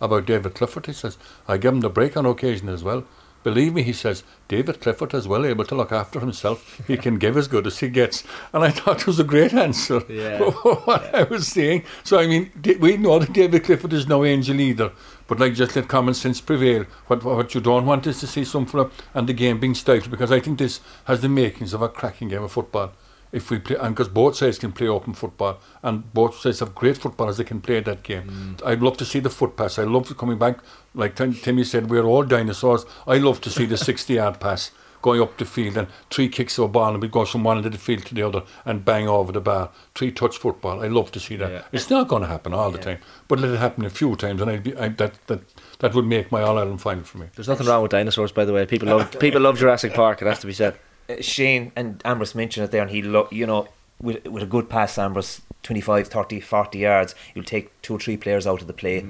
about 0.00 0.26
David 0.26 0.54
Clifford, 0.54 0.86
he 0.86 0.92
says. 0.92 1.16
I 1.46 1.56
give 1.58 1.72
him 1.74 1.80
the 1.80 1.90
break 1.90 2.16
on 2.16 2.26
occasion 2.26 2.68
as 2.68 2.82
well. 2.82 3.04
Believe 3.44 3.74
me, 3.74 3.82
he 3.82 3.92
says, 3.92 4.22
David 4.46 4.80
Clifford 4.80 5.14
is 5.14 5.26
well 5.26 5.44
able 5.44 5.64
to 5.64 5.74
look 5.74 5.90
after 5.90 6.20
himself. 6.20 6.80
He 6.86 6.96
can 6.96 7.18
give 7.18 7.36
as 7.36 7.48
good 7.48 7.66
as 7.66 7.80
he 7.80 7.88
gets. 7.88 8.22
And 8.52 8.62
I 8.62 8.70
thought 8.70 9.00
it 9.00 9.06
was 9.06 9.18
a 9.18 9.24
great 9.24 9.52
answer 9.52 10.00
Yeah. 10.08 10.38
for 10.50 10.74
what 10.84 11.12
I 11.14 11.24
was 11.24 11.48
saying. 11.48 11.82
So, 12.04 12.20
I 12.20 12.26
mean, 12.28 12.52
we 12.78 12.96
know 12.96 13.18
that 13.18 13.32
David 13.32 13.64
Clifford 13.64 13.92
is 13.92 14.06
no 14.06 14.24
angel 14.24 14.60
either. 14.60 14.92
But, 15.32 15.40
like, 15.40 15.54
just 15.54 15.74
let 15.74 15.88
common 15.88 16.12
sense 16.12 16.42
prevail. 16.42 16.84
What, 17.06 17.24
what 17.24 17.54
you 17.54 17.62
don't 17.62 17.86
want 17.86 18.06
is 18.06 18.20
to 18.20 18.26
see 18.26 18.44
some 18.44 18.66
fella 18.66 18.90
and 19.14 19.26
the 19.26 19.32
game 19.32 19.58
being 19.58 19.74
stifled 19.74 20.10
because 20.10 20.30
I 20.30 20.40
think 20.40 20.58
this 20.58 20.80
has 21.04 21.22
the 21.22 21.28
makings 21.30 21.72
of 21.72 21.80
a 21.80 21.88
cracking 21.88 22.28
game 22.28 22.42
of 22.42 22.52
football 22.52 22.92
if 23.32 23.50
we 23.50 23.58
play, 23.58 23.76
and 23.76 23.94
because 23.94 24.10
both 24.10 24.36
sides 24.36 24.58
can 24.58 24.72
play 24.72 24.88
open 24.88 25.14
football, 25.14 25.58
and 25.82 26.12
both 26.12 26.38
sides 26.38 26.60
have 26.60 26.74
great 26.74 26.98
footballers 26.98 27.38
that 27.38 27.46
can 27.46 27.62
play 27.62 27.80
that 27.80 28.02
game. 28.02 28.58
Mm. 28.60 28.66
I'd 28.66 28.82
love 28.82 28.98
to 28.98 29.06
see 29.06 29.20
the 29.20 29.30
foot 29.30 29.56
pass. 29.56 29.78
I 29.78 29.84
love 29.84 30.14
coming 30.18 30.36
back, 30.36 30.58
like 30.92 31.16
Timmy 31.16 31.64
said, 31.64 31.88
we're 31.88 32.04
all 32.04 32.24
dinosaurs. 32.24 32.84
I 33.06 33.16
love 33.16 33.40
to 33.40 33.48
see 33.48 33.64
the 33.64 33.78
60 33.88 34.12
yard 34.12 34.38
pass 34.38 34.70
going 35.02 35.20
up 35.20 35.36
the 35.36 35.44
field 35.44 35.76
and 35.76 35.88
three 36.10 36.28
kicks 36.28 36.56
of 36.58 36.64
a 36.64 36.68
ball 36.68 36.92
and 36.94 37.02
we 37.02 37.08
go 37.08 37.24
from 37.26 37.44
one 37.44 37.58
end 37.58 37.66
of 37.66 37.72
the 37.72 37.78
field 37.78 38.06
to 38.06 38.14
the 38.14 38.22
other 38.22 38.42
and 38.64 38.84
bang 38.84 39.06
over 39.08 39.32
the 39.32 39.40
bar. 39.40 39.70
Three 39.94 40.10
touch 40.12 40.38
football. 40.38 40.82
I 40.82 40.86
love 40.88 41.12
to 41.12 41.20
see 41.20 41.36
that. 41.36 41.50
Yeah. 41.50 41.62
It's 41.72 41.90
not 41.90 42.08
going 42.08 42.22
to 42.22 42.28
happen 42.28 42.54
all 42.54 42.70
the 42.70 42.78
time, 42.78 42.98
but 43.28 43.40
let 43.40 43.50
it 43.50 43.58
happen 43.58 43.84
a 43.84 43.90
few 43.90 44.16
times, 44.16 44.40
and 44.40 44.50
I'd 44.50 44.62
be, 44.62 44.74
I, 44.76 44.88
that 44.88 45.14
that 45.26 45.40
that 45.80 45.94
would 45.94 46.06
make 46.06 46.32
my 46.32 46.40
All 46.42 46.56
Ireland 46.58 46.80
final 46.80 47.04
for 47.04 47.18
me. 47.18 47.26
There's 47.34 47.48
nothing 47.48 47.66
wrong 47.66 47.82
with 47.82 47.90
dinosaurs, 47.90 48.32
by 48.32 48.44
the 48.44 48.52
way. 48.52 48.64
People 48.64 48.88
love 48.88 49.18
people 49.18 49.40
love 49.40 49.58
Jurassic 49.58 49.92
Park. 49.92 50.22
It 50.22 50.28
has 50.28 50.38
to 50.38 50.46
be 50.46 50.52
said. 50.52 50.78
Uh, 51.10 51.16
Shane 51.20 51.72
and 51.74 52.00
Ambrose 52.04 52.36
mentioned 52.36 52.64
it 52.64 52.70
there, 52.70 52.80
and 52.82 52.90
he, 52.90 53.02
lo- 53.02 53.26
you 53.32 53.44
know, 53.44 53.66
with, 54.00 54.24
with 54.28 54.44
a 54.44 54.46
good 54.46 54.70
pass, 54.70 54.96
Ambrose, 54.98 55.40
25, 55.64 56.06
30, 56.06 56.38
40 56.40 56.78
yards, 56.78 57.16
you'll 57.34 57.44
take 57.44 57.70
two 57.82 57.94
or 57.96 57.98
three 57.98 58.16
players 58.16 58.46
out 58.46 58.60
of 58.60 58.68
the 58.68 58.72
play. 58.72 59.04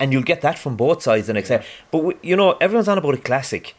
And 0.00 0.12
you'll 0.12 0.24
get 0.24 0.40
that 0.40 0.58
from 0.58 0.76
both 0.76 1.02
sides 1.04 1.28
the 1.28 1.32
next 1.34 1.48
time. 1.50 1.62
But, 1.92 1.98
w- 1.98 2.18
you 2.20 2.34
know, 2.34 2.52
everyone's 2.60 2.88
on 2.88 2.98
about 2.98 3.14
a 3.14 3.18
classic. 3.18 3.75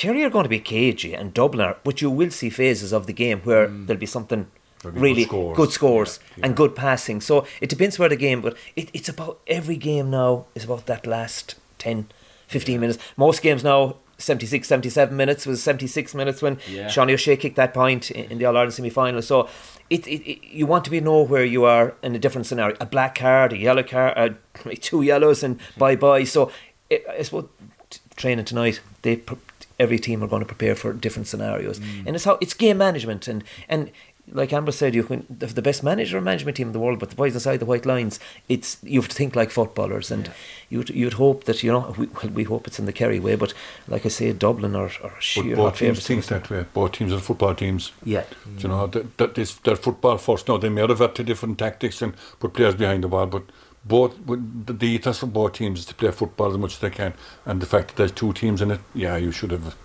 Kerry 0.00 0.24
are 0.24 0.30
going 0.30 0.44
to 0.44 0.48
be 0.48 0.60
cagey 0.60 1.12
and 1.14 1.34
Dublin 1.34 1.66
are, 1.66 1.76
but 1.84 2.00
you 2.00 2.10
will 2.10 2.30
see 2.30 2.48
phases 2.48 2.90
of 2.92 3.06
the 3.06 3.12
game 3.12 3.40
where 3.40 3.66
there'll 3.68 4.00
be 4.00 4.06
something 4.06 4.46
There'll 4.82 4.94
be 4.94 5.00
really 5.00 5.24
good 5.24 5.28
scores. 5.28 5.56
good 5.56 5.72
scores 5.72 6.20
Yeah, 6.36 6.46
and 6.46 6.56
good 6.56 6.74
passing. 6.74 7.20
So 7.20 7.46
it 7.60 7.68
depends 7.68 7.98
where 7.98 8.08
the 8.08 8.16
game, 8.16 8.40
but 8.40 8.56
it, 8.76 8.88
it's 8.94 9.10
about 9.10 9.40
every 9.46 9.76
game 9.76 10.08
now 10.10 10.46
is 10.54 10.64
about 10.64 10.86
that 10.86 11.06
last 11.06 11.56
10, 11.78 12.06
15 12.46 12.80
minutes. 12.80 12.98
Most 13.18 13.42
games 13.42 13.62
now, 13.62 13.96
76, 14.16 14.66
77 14.66 15.14
minutes 15.14 15.44
was 15.46 15.62
76 15.62 16.14
minutes 16.14 16.40
when 16.40 16.58
Yeah. 16.66 16.88
Shawnee 16.88 17.12
O'Shea 17.12 17.36
kicked 17.36 17.56
that 17.56 17.74
point 17.74 18.10
in, 18.10 18.24
in 18.32 18.38
the 18.38 18.46
All 18.46 18.56
Ireland 18.56 18.72
semi 18.72 18.88
final. 18.88 19.20
So 19.20 19.48
it, 19.90 20.06
it, 20.06 20.22
it, 20.30 20.44
you 20.50 20.64
want 20.66 20.84
to 20.86 20.90
be 20.90 21.00
know 21.02 21.20
where 21.22 21.44
you 21.44 21.64
are 21.66 21.94
in 22.02 22.14
a 22.14 22.18
different 22.18 22.46
scenario. 22.46 22.74
A 22.80 22.86
black 22.86 23.16
card, 23.16 23.52
a 23.52 23.58
yellow 23.58 23.82
card, 23.82 24.14
uh, 24.16 24.70
two 24.80 25.02
yellows, 25.02 25.42
and 25.42 25.60
bye 25.76 25.96
bye. 25.96 26.24
So 26.24 26.50
it, 26.88 27.04
I 27.06 27.20
suppose 27.22 27.48
t- 27.90 28.00
training 28.16 28.46
tonight, 28.46 28.80
they 29.02 29.16
pre- 29.16 29.36
every 29.80 29.98
team 29.98 30.22
are 30.22 30.28
going 30.28 30.44
to 30.46 30.46
prepare 30.54 30.76
for 30.76 30.92
different 30.92 31.26
scenarios, 31.26 31.80
mm. 31.80 32.06
and 32.06 32.14
it's 32.16 32.24
how 32.24 32.38
it's 32.40 32.54
game 32.54 32.78
management 32.78 33.28
and 33.28 33.42
and. 33.68 33.90
Like 34.32 34.52
Ambrose 34.52 34.76
said, 34.76 34.94
you 34.94 35.02
can 35.02 35.26
the, 35.28 35.46
the 35.46 35.62
best 35.62 35.82
manager 35.82 36.16
and 36.16 36.24
management 36.24 36.56
team 36.56 36.68
in 36.68 36.72
the 36.72 36.78
world, 36.78 37.00
but 37.00 37.10
the 37.10 37.16
boys 37.16 37.34
inside 37.34 37.56
the 37.56 37.66
white 37.66 37.84
lines, 37.84 38.20
it's 38.48 38.78
you 38.82 39.00
have 39.00 39.08
to 39.08 39.16
think 39.16 39.34
like 39.34 39.50
footballers, 39.50 40.12
and 40.12 40.30
you'd 40.68 40.90
you'd 40.90 41.14
hope 41.14 41.44
that 41.44 41.64
you 41.64 41.72
know 41.72 41.92
we, 41.98 42.06
well, 42.06 42.30
we 42.32 42.44
hope 42.44 42.68
it's 42.68 42.78
in 42.78 42.86
the 42.86 42.92
Kerry 42.92 43.18
way, 43.18 43.34
but 43.34 43.52
like 43.88 44.06
I 44.06 44.08
say, 44.08 44.32
Dublin 44.32 44.76
are 44.76 44.90
But 45.08 45.20
sheer 45.20 45.56
both 45.56 45.78
teams 45.78 46.06
think 46.06 46.24
that 46.26 46.48
way. 46.48 46.64
Both 46.72 46.92
teams 46.92 47.12
are 47.12 47.18
football 47.18 47.56
teams. 47.56 47.90
Yeah, 48.04 48.24
You 48.58 48.68
know, 48.68 48.86
mm. 48.86 48.92
that, 48.92 49.18
that 49.18 49.38
is 49.38 49.58
their 49.64 49.76
football 49.76 50.18
first. 50.18 50.46
Now, 50.46 50.58
they 50.58 50.68
may 50.68 50.82
have 50.86 51.00
had 51.00 51.16
to 51.16 51.24
different 51.24 51.58
tactics 51.58 52.00
and 52.02 52.12
put 52.38 52.52
players 52.52 52.76
behind 52.76 53.02
the 53.02 53.08
ball, 53.08 53.26
but 53.26 53.42
both 53.84 54.14
the, 54.26 54.72
the 54.72 54.86
ethos 54.86 55.22
of 55.22 55.32
both 55.32 55.54
teams 55.54 55.80
is 55.80 55.86
to 55.86 55.94
play 55.94 56.10
football 56.10 56.50
as 56.50 56.58
much 56.58 56.74
as 56.74 56.78
they 56.80 56.90
can. 56.90 57.14
And 57.46 57.60
the 57.60 57.66
fact 57.66 57.88
that 57.88 57.96
there's 57.96 58.12
two 58.12 58.32
teams 58.32 58.60
in 58.60 58.70
it, 58.70 58.80
yeah, 58.94 59.16
you 59.16 59.32
should 59.32 59.50
have. 59.50 59.76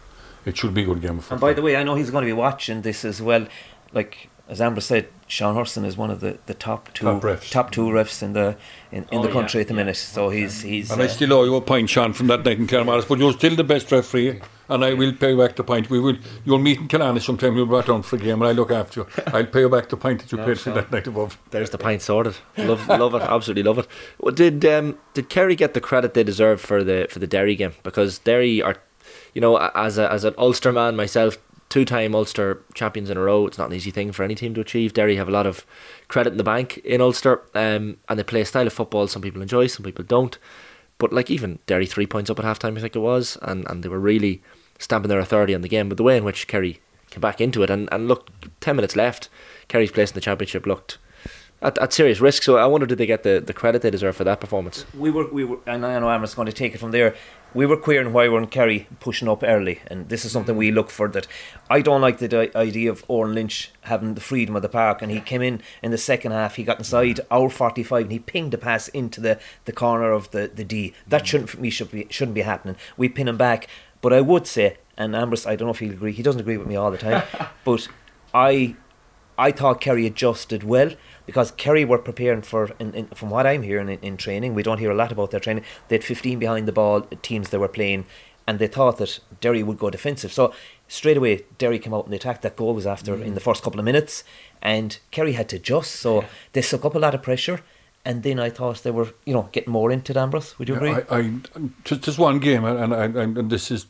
It 0.46 0.56
should 0.56 0.76
be 0.76 0.84
a 0.84 0.86
good 0.86 1.02
game 1.02 1.18
of 1.18 1.24
football. 1.24 1.36
And 1.36 1.42
by 1.42 1.54
the 1.54 1.64
way, 1.64 1.76
I 1.76 1.82
know 1.82 1.96
he's 1.96 2.12
going 2.12 2.22
to 2.22 2.28
be 2.28 2.34
watching 2.34 2.84
this 2.84 3.04
as 3.04 3.20
well. 3.20 3.48
Like 3.94 4.30
as 4.48 4.62
Ambrose 4.62 4.86
said, 4.86 5.08
Sean 5.28 5.56
Hurson 5.56 5.86
is 5.86 5.98
one 5.98 6.12
of 6.12 6.20
the, 6.20 6.38
the 6.46 6.54
top 6.54 6.94
two 6.94 7.06
Top 7.06 7.22
refs. 7.24 7.50
top 7.50 7.72
two 7.72 7.88
refs 7.88 8.22
in 8.22 8.34
the 8.34 8.56
in, 8.92 9.04
in 9.04 9.08
Oh, 9.12 9.22
the 9.24 9.28
yeah, 9.30 9.34
country 9.34 9.62
at 9.62 9.68
the 9.68 9.74
yeah. 9.74 9.78
minute. 9.78 9.96
So 9.98 10.30
he's 10.30 10.62
he's 10.62 10.92
and 10.92 11.02
I 11.02 11.06
uh, 11.06 11.08
still 11.08 11.34
owe 11.34 11.44
you 11.44 11.56
a 11.56 11.62
point, 11.62 11.90
Sean, 11.90 12.14
from 12.14 12.28
that 12.28 12.46
night 12.46 12.60
in 12.60 12.68
Claremorris, 12.68 13.08
but 13.08 13.18
you're 13.18 13.34
still 13.34 13.56
the 13.56 13.64
best 13.64 13.92
referee, 13.92 14.40
and 14.70 14.86
I 14.86 14.94
will 14.94 15.14
pay 15.14 15.32
you 15.32 15.38
back 15.38 15.56
the 15.56 15.64
pint. 15.64 15.90
We 15.90 16.00
will. 16.00 16.18
You'll 16.44 16.60
meet 16.60 16.78
in 16.80 16.88
Killarney 16.88 17.20
sometime. 17.22 17.56
You'll 17.56 17.66
brought 17.66 17.88
down 17.88 18.04
for 18.04 18.18
a 18.18 18.20
game, 18.20 18.40
and 18.42 18.50
I 18.50 18.52
look 18.52 18.70
after 18.70 19.00
you. 19.02 19.08
I'll 19.34 19.46
pay 19.48 19.62
you 19.62 19.70
back 19.70 19.90
the 19.90 19.98
pint 19.98 20.22
that 20.22 20.32
you 20.32 20.38
paid 20.38 20.60
for 20.60 20.70
that 20.72 20.92
night 20.92 21.08
above. 21.08 21.40
There's 21.50 21.72
the 21.72 21.80
pint 21.80 22.04
sorted. 22.04 22.36
Love, 22.58 22.88
love 22.88 23.16
it. 23.16 23.24
Absolutely 23.24 23.64
love 23.64 23.80
it. 23.80 23.88
Well, 24.20 24.34
did 24.34 24.64
um, 24.66 25.00
did 25.16 25.30
Kerry 25.30 25.56
get 25.56 25.74
the 25.74 25.82
credit 25.82 26.14
they 26.14 26.24
deserve 26.24 26.62
for 26.62 26.84
the 26.84 27.08
for 27.10 27.18
the 27.18 27.28
Derry 27.28 27.56
game? 27.56 27.74
Because 27.82 28.20
Derry 28.20 28.62
are, 28.62 28.76
you 29.34 29.42
know, 29.42 29.58
as 29.58 29.98
a, 29.98 30.12
as 30.12 30.24
an 30.24 30.36
Ulster 30.38 30.72
man 30.72 30.96
myself, 30.96 31.38
two 31.70 31.86
time 31.86 32.16
Ulster 32.16 32.62
champions 32.74 33.10
in 33.10 33.18
a 33.18 33.22
row. 33.22 33.48
It's 33.48 33.58
not 33.58 33.70
an 33.70 33.76
easy 33.76 33.92
thing 33.92 34.12
for 34.12 34.24
any 34.24 34.36
team 34.36 34.54
to 34.54 34.62
achieve. 34.62 34.94
Derry 34.94 35.16
have 35.16 35.28
a 35.28 35.32
lot 35.32 35.48
of 35.48 35.66
credit 36.08 36.32
in 36.32 36.38
the 36.38 36.44
bank 36.44 36.78
in 36.80 37.02
Ulster, 37.02 37.42
um, 37.54 37.98
and 38.08 38.20
they 38.20 38.24
play 38.24 38.42
a 38.42 38.46
style 38.46 38.68
of 38.68 38.74
football 38.74 39.08
some 39.08 39.22
people 39.22 39.42
enjoy, 39.42 39.68
some 39.68 39.84
people 39.84 40.06
don't. 40.06 40.38
But 40.98 41.12
like 41.12 41.30
even 41.30 41.60
Derry 41.66 41.86
three 41.86 42.08
points 42.08 42.30
up 42.30 42.40
at 42.40 42.46
half 42.46 42.60
time, 42.60 42.78
I 42.78 42.82
think 42.82 42.96
it 42.96 43.00
was, 43.00 43.38
and, 43.42 43.66
and 43.70 43.84
they 43.84 43.90
were 43.90 44.00
really 44.00 44.42
stamping 44.80 45.10
their 45.10 45.20
authority 45.20 45.54
on 45.54 45.62
the 45.62 45.68
game. 45.68 45.90
But 45.90 45.98
the 45.98 46.04
way 46.04 46.18
in 46.18 46.24
which 46.24 46.48
Kerry 46.48 46.80
came 47.10 47.22
back 47.22 47.42
into 47.42 47.64
it, 47.64 47.70
and, 47.70 47.90
and 47.92 48.08
look, 48.08 48.30
ten 48.62 48.76
minutes 48.76 48.96
left, 48.96 49.30
Kerry's 49.68 49.92
place 49.92 50.12
in 50.12 50.16
the 50.16 50.22
championship 50.22 50.66
looked 50.66 50.98
at, 51.62 51.78
at 51.78 51.94
serious 51.94 52.20
risk. 52.20 52.44
So 52.44 52.58
I 52.58 52.66
wonder 52.66 52.86
did 52.86 52.98
they 52.98 53.06
get 53.06 53.24
the, 53.24 53.42
the 53.46 53.54
credit 53.54 53.82
they 53.82 53.90
deserve 53.90 54.16
for 54.16 54.24
that 54.24 54.40
performance? 54.40 54.86
we 54.98 55.10
were 55.10 55.28
we 55.32 55.44
were 55.44 55.60
and 55.66 55.86
I 55.86 56.00
know 56.00 56.10
Ambrose 56.10 56.36
going 56.36 56.48
to 56.48 56.54
take 56.54 56.76
it 56.76 56.78
from 56.80 56.92
there. 56.92 57.16
We 57.54 57.66
were 57.66 57.78
queering 57.78 58.12
why 58.12 58.28
weren't 58.28 58.52
Kerry 58.52 58.86
pushing 59.00 59.30
up 59.30 59.42
early, 59.42 59.80
and 59.88 60.10
this 60.10 60.26
is 60.26 60.34
something 60.34 60.58
we 60.58 60.72
mm. 60.72 60.76
look 60.76 60.90
for. 60.90 61.08
That 61.08 61.26
I 61.70 61.82
don't 61.82 62.02
like 62.02 62.18
the 62.18 62.28
di- 62.28 62.52
idea 62.54 62.92
of 62.92 63.06
Oren 63.08 63.34
Lynch 63.34 63.72
having 63.82 64.14
the 64.16 64.22
freedom 64.22 64.58
of 64.58 64.62
the 64.62 64.70
park, 64.70 65.02
and 65.02 65.10
he 65.10 65.22
came 65.22 65.42
in 65.42 65.62
in 65.82 65.92
the 65.92 65.98
second 65.98 66.34
half. 66.34 66.56
He 66.56 66.64
got 66.64 66.80
inside 66.80 67.16
mm. 67.16 67.26
our 67.32 67.50
forty 67.50 67.82
five, 67.82 68.04
and 68.04 68.12
he 68.12 68.20
pinged 68.20 68.52
the 68.52 68.58
pass 68.58 68.90
into 68.90 69.22
the, 69.22 69.40
the 69.64 69.72
corner 69.72 70.12
of 70.12 70.32
the, 70.32 70.52
the 70.54 70.66
D. 70.66 70.94
That 71.08 71.24
mm. 71.24 71.26
shouldn't 71.26 71.50
for 71.50 71.60
me 71.60 71.70
should 71.70 71.92
be 71.92 72.08
shouldn't 72.10 72.36
be 72.36 72.42
happening. 72.42 72.76
We 72.98 73.08
pin 73.08 73.30
him 73.30 73.38
back, 73.38 73.68
but 74.02 74.12
I 74.12 74.20
would 74.20 74.48
say, 74.48 74.78
and 74.98 75.16
Ambrose 75.16 75.46
I 75.46 75.56
don't 75.56 75.68
know 75.68 75.74
if 75.74 75.80
he'll 75.80 75.94
agree. 75.94 76.12
He 76.12 76.24
doesn't 76.24 76.42
agree 76.42 76.58
with 76.58 76.68
me 76.68 76.76
all 76.76 76.92
the 76.92 76.98
time, 76.98 77.24
but 77.64 77.88
I 78.34 78.76
I 79.38 79.52
thought 79.52 79.82
Kerry 79.82 80.06
adjusted 80.06 80.64
well 80.64 80.92
because 81.26 81.52
Kerry 81.52 81.86
were 81.86 81.98
preparing 81.98 82.42
for, 82.42 82.72
in, 82.80 82.94
in, 82.94 83.08
from 83.08 83.30
what 83.30 83.48
I'm 83.48 83.64
hearing 83.64 83.90
in, 83.90 84.00
in 84.00 84.18
training, 84.18 84.54
we 84.54 84.64
don't 84.64 84.80
hear 84.80 84.92
a 84.92 84.96
lot 84.96 85.12
about 85.12 85.32
their 85.32 85.40
training. 85.40 85.64
They 85.88 85.96
had 85.96 86.04
15 86.04 86.40
behind 86.40 86.68
the 86.68 86.72
ball 86.72 87.02
teams 87.22 87.50
they 87.50 87.58
were 87.58 87.68
playing, 87.68 88.06
and 88.48 88.60
they 88.60 88.68
thought 88.68 88.98
that 88.98 89.20
Derry 89.42 89.64
would 89.64 89.80
go 89.80 89.90
defensive. 89.90 90.32
So 90.32 90.54
straight 90.88 91.18
away, 91.18 91.46
Derry 91.58 91.80
came 91.80 91.94
out 91.94 92.06
and 92.06 92.14
the 92.14 92.18
attack. 92.18 92.42
That 92.42 92.56
goal 92.56 92.74
was 92.74 92.86
after 92.86 93.16
in 93.16 93.34
the 93.34 93.40
mm. 93.40 93.44
first 93.44 93.64
couple 93.64 93.80
of 93.80 93.86
minutes, 93.86 94.24
and 94.62 94.98
Kerry 95.12 95.34
had 95.34 95.50
to 95.50 95.56
adjust. 95.56 95.96
So 95.96 96.26
they 96.54 96.62
suck 96.62 96.86
up 96.86 96.96
a 96.96 97.00
lot 97.00 97.16
of 97.16 97.24
pressure. 97.24 97.62
And 98.08 98.22
then 98.22 98.40
I 98.40 98.52
thought 98.52 98.84
they 98.84 98.92
were, 98.92 99.16
you 99.26 99.34
know, 99.34 99.50
getting 99.52 99.74
more 99.74 99.92
into 99.92 100.12
it, 100.12 100.18
Ambrose. 100.18 100.60
Would 100.60 100.70
you 100.70 100.76
agree? 100.76 100.92
I, 100.92 101.04
I 101.10 101.32
just, 101.84 102.04
just 102.04 102.20
one 102.20 102.38
game, 102.38 102.64
and, 102.64 102.94
and, 102.94 103.18
and, 103.18 103.36
and 103.36 103.50
this 103.50 103.72
is 103.72 103.88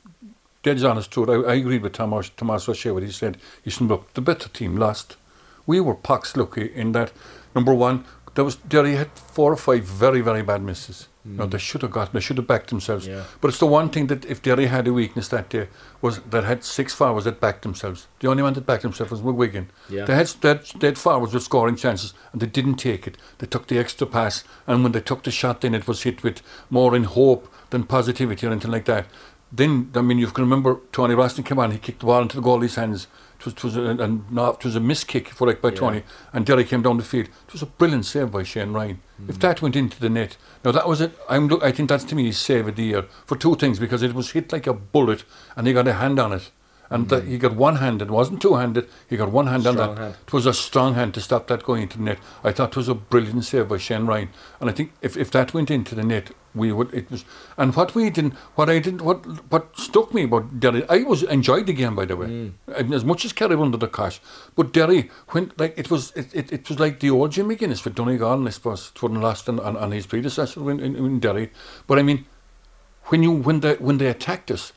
dead 0.64 0.82
honest 0.86 1.12
truth. 1.12 1.30
I, 1.30 1.34
I 1.34 1.56
agreed 1.56 1.82
with 1.84 1.92
Tomas 1.94 2.30
Tomas 2.30 2.70
O'Shea 2.70 2.92
what 2.92 3.04
he 3.04 3.12
said. 3.12 3.38
He 3.64 3.70
said, 3.70 3.88
"Look, 3.88 4.14
the 4.14 4.22
better 4.22 4.48
team 4.48 4.78
lost. 4.78 5.18
We 5.66 5.80
were 5.80 5.96
pox 5.96 6.36
lucky 6.38 6.72
in 6.74 6.92
that. 6.94 7.12
Number 7.54 7.74
one, 7.74 8.06
there 8.36 8.44
was 8.44 8.58
Derry 8.58 8.96
had 8.96 9.12
four 9.18 9.52
or 9.52 9.58
five 9.58 9.84
very 9.84 10.22
very 10.22 10.44
bad 10.44 10.62
misses, 10.62 11.08
No, 11.24 11.46
they 11.46 11.58
mm. 11.58 11.62
should 11.62 11.82
have 11.82 11.92
gotten. 11.92 12.14
They 12.14 12.20
should 12.20 12.38
have 12.38 12.48
backed 12.48 12.70
themselves. 12.70 13.08
Yeah. 13.08 13.24
But 13.42 13.48
it's 13.48 13.60
the 13.60 13.66
one 13.66 13.90
thing 13.90 14.08
that 14.08 14.26
if 14.26 14.42
Derry 14.42 14.68
had 14.68 14.88
a 14.88 14.94
weakness 14.94 15.30
that 15.30 15.50
day 15.50 15.70
was 16.02 16.20
that 16.20 16.44
had 16.44 16.64
six 16.64 16.94
forwards 16.94 17.26
that 17.26 17.40
backed 17.40 17.64
themselves. 17.64 18.08
The 18.20 18.28
only 18.28 18.44
one 18.44 18.54
that 18.54 18.66
backed 18.66 18.84
himself 18.84 19.10
was 19.10 19.22
Wigan. 19.22 19.72
Yeah. 19.90 20.06
They 20.06 20.16
had 20.16 20.28
they 20.42 20.88
had, 20.88 20.98
forwards 20.98 21.34
with 21.34 21.44
scoring 21.44 21.78
chances 21.78 22.14
and 22.32 22.42
they 22.42 22.48
didn't 22.48 22.76
take 22.76 23.08
it. 23.08 23.18
They 23.40 23.48
took 23.48 23.68
the 23.68 23.80
extra 23.80 24.06
pass 24.06 24.44
and 24.68 24.84
when 24.84 24.92
they 24.92 25.02
took 25.02 25.24
the 25.24 25.32
shot, 25.32 25.62
then 25.62 25.74
it 25.74 25.88
was 25.88 26.04
hit 26.04 26.22
with 26.22 26.42
more 26.70 26.96
in 26.96 27.06
hope 27.06 27.52
than 27.70 27.86
positivity 27.86 28.46
or 28.46 28.52
anything 28.52 28.72
like 28.72 28.86
that. 28.86 29.08
Then 29.52 29.92
I 29.96 30.02
mean 30.02 30.20
you 30.20 30.28
can 30.28 30.44
remember 30.44 30.82
Tony 30.92 31.16
Brosnan 31.16 31.46
came 31.46 31.60
on. 31.60 31.72
He 31.72 31.78
kicked 31.78 32.02
the 32.02 32.08
ball 32.08 32.22
into 32.22 32.36
the 32.36 32.44
goalie's 32.44 32.76
hands. 32.76 33.08
It 33.40 33.46
was, 33.46 33.54
it 33.54 33.64
was 33.64 33.76
a, 33.78 33.82
and 33.82 34.32
no, 34.32 34.50
it 34.50 34.64
was 34.64 34.76
a 34.76 34.80
miss 34.80 35.04
kick 35.04 35.30
for 35.30 35.48
like 35.48 35.62
by 35.62 35.70
Yeah. 35.70 35.76
Tony, 35.76 36.04
and 36.34 36.46
Derry 36.46 36.64
came 36.64 36.82
down 36.82 36.98
the 36.98 37.04
field. 37.04 37.28
It 37.48 37.54
was 37.54 37.62
a 37.62 37.68
brilliant 37.68 38.06
save 38.06 38.32
by 38.32 38.44
Shane 38.44 38.74
Ryan. 38.74 39.02
Hmm. 39.18 39.30
If 39.30 39.40
that 39.40 39.62
went 39.62 39.76
into 39.76 40.00
the 40.00 40.10
net, 40.10 40.38
now 40.64 40.72
that 40.72 40.88
was 40.88 41.02
it. 41.02 41.18
I'm, 41.30 41.48
look- 41.48 41.64
I 41.64 41.72
think 41.72 41.90
that's 41.90 42.04
to 42.06 42.16
me 42.16 42.26
his 42.26 42.38
save 42.38 42.68
of 42.68 42.76
the 42.76 42.84
year 42.84 43.06
for 43.26 43.38
two 43.38 43.56
things 43.56 43.80
because 43.80 44.02
it 44.02 44.14
was 44.14 44.32
hit 44.32 44.52
like 44.52 44.68
a 44.68 44.74
bullet, 44.74 45.24
and 45.56 45.68
he 45.68 45.74
got 45.74 45.88
a 45.88 45.94
hand 45.94 46.20
on 46.20 46.34
it, 46.34 46.52
and 46.90 47.04
hmm. 47.04 47.10
the, 47.10 47.22
he 47.22 47.38
got 47.38 47.56
one 47.56 47.78
hand. 47.78 48.02
It 48.02 48.10
wasn't 48.10 48.42
two 48.42 48.56
handed. 48.56 48.88
He 49.10 49.18
got 49.18 49.32
one 49.32 49.48
hand 49.48 49.68
on 49.68 49.78
that. 49.78 49.98
hand. 49.98 50.16
It 50.28 50.34
was 50.34 50.46
a 50.46 50.54
strong 50.54 50.96
hand 50.96 51.14
to 51.16 51.22
stop 51.22 51.48
that 51.48 51.64
going 51.64 51.84
into 51.84 51.98
the 51.98 52.04
net. 52.04 52.20
I 52.44 52.52
thought 52.52 52.72
it 52.72 52.78
was 52.78 52.90
a 52.90 52.96
brilliant 52.96 53.46
save 53.46 53.70
by 53.70 53.78
Shane 53.78 54.06
Ryan, 54.06 54.30
and 54.60 54.70
I 54.70 54.74
think 54.74 54.94
if, 55.02 55.18
if 55.18 55.32
that 55.32 55.54
went 55.54 55.70
into 55.70 55.96
the 55.96 56.04
net, 56.04 56.32
we 56.56 56.72
would. 56.72 56.94
It 56.94 57.12
was, 57.12 57.26
and 57.58 57.76
what 57.76 57.94
we 57.94 58.10
didn't, 58.10 58.34
what 58.56 58.70
I 58.70 58.80
didn't, 58.80 59.02
what 59.02 59.26
what 59.52 59.78
struck 59.78 60.14
me 60.14 60.24
about 60.24 60.60
Derry, 60.60 60.84
I 60.90 61.04
was 61.04 61.24
enjoyed 61.24 61.68
the 61.68 61.74
game 61.74 61.96
by 61.96 62.06
the 62.06 62.16
way, 62.16 62.28
mm. 62.28 62.52
I 62.76 62.84
mean, 62.84 62.94
as 62.94 63.06
much 63.06 63.26
as 63.26 63.34
Kerry 63.34 63.56
under 63.56 63.78
the 63.78 63.88
cash, 63.88 64.22
but 64.56 64.74
Derry 64.74 65.12
when 65.30 65.52
like 65.58 65.78
it 65.78 65.92
was, 65.92 66.12
it, 66.14 66.34
it, 66.34 66.52
it 66.52 66.70
was 66.70 66.80
like 66.80 67.00
the 67.00 67.10
old 67.10 67.32
Jim 67.32 67.50
McGuinness 67.50 67.82
for 67.82 67.90
Donegal, 67.90 68.48
I 68.48 68.52
suppose, 68.52 68.92
it 68.96 69.02
wasn't 69.02 69.22
lost 69.22 69.50
on, 69.50 69.60
on, 69.60 69.78
on 69.78 69.92
his 69.92 70.06
predecessor 70.06 70.72
in, 70.72 70.80
in, 70.80 70.96
in 70.96 71.20
Derry, 71.20 71.52
but 71.88 72.00
I 72.00 72.04
mean, 72.04 72.26
when 73.06 73.22
you 73.22 73.32
when 73.32 73.60
they 73.60 73.76
when 73.76 73.98
they 73.98 74.08
attacked 74.08 74.50
us, 74.50 74.74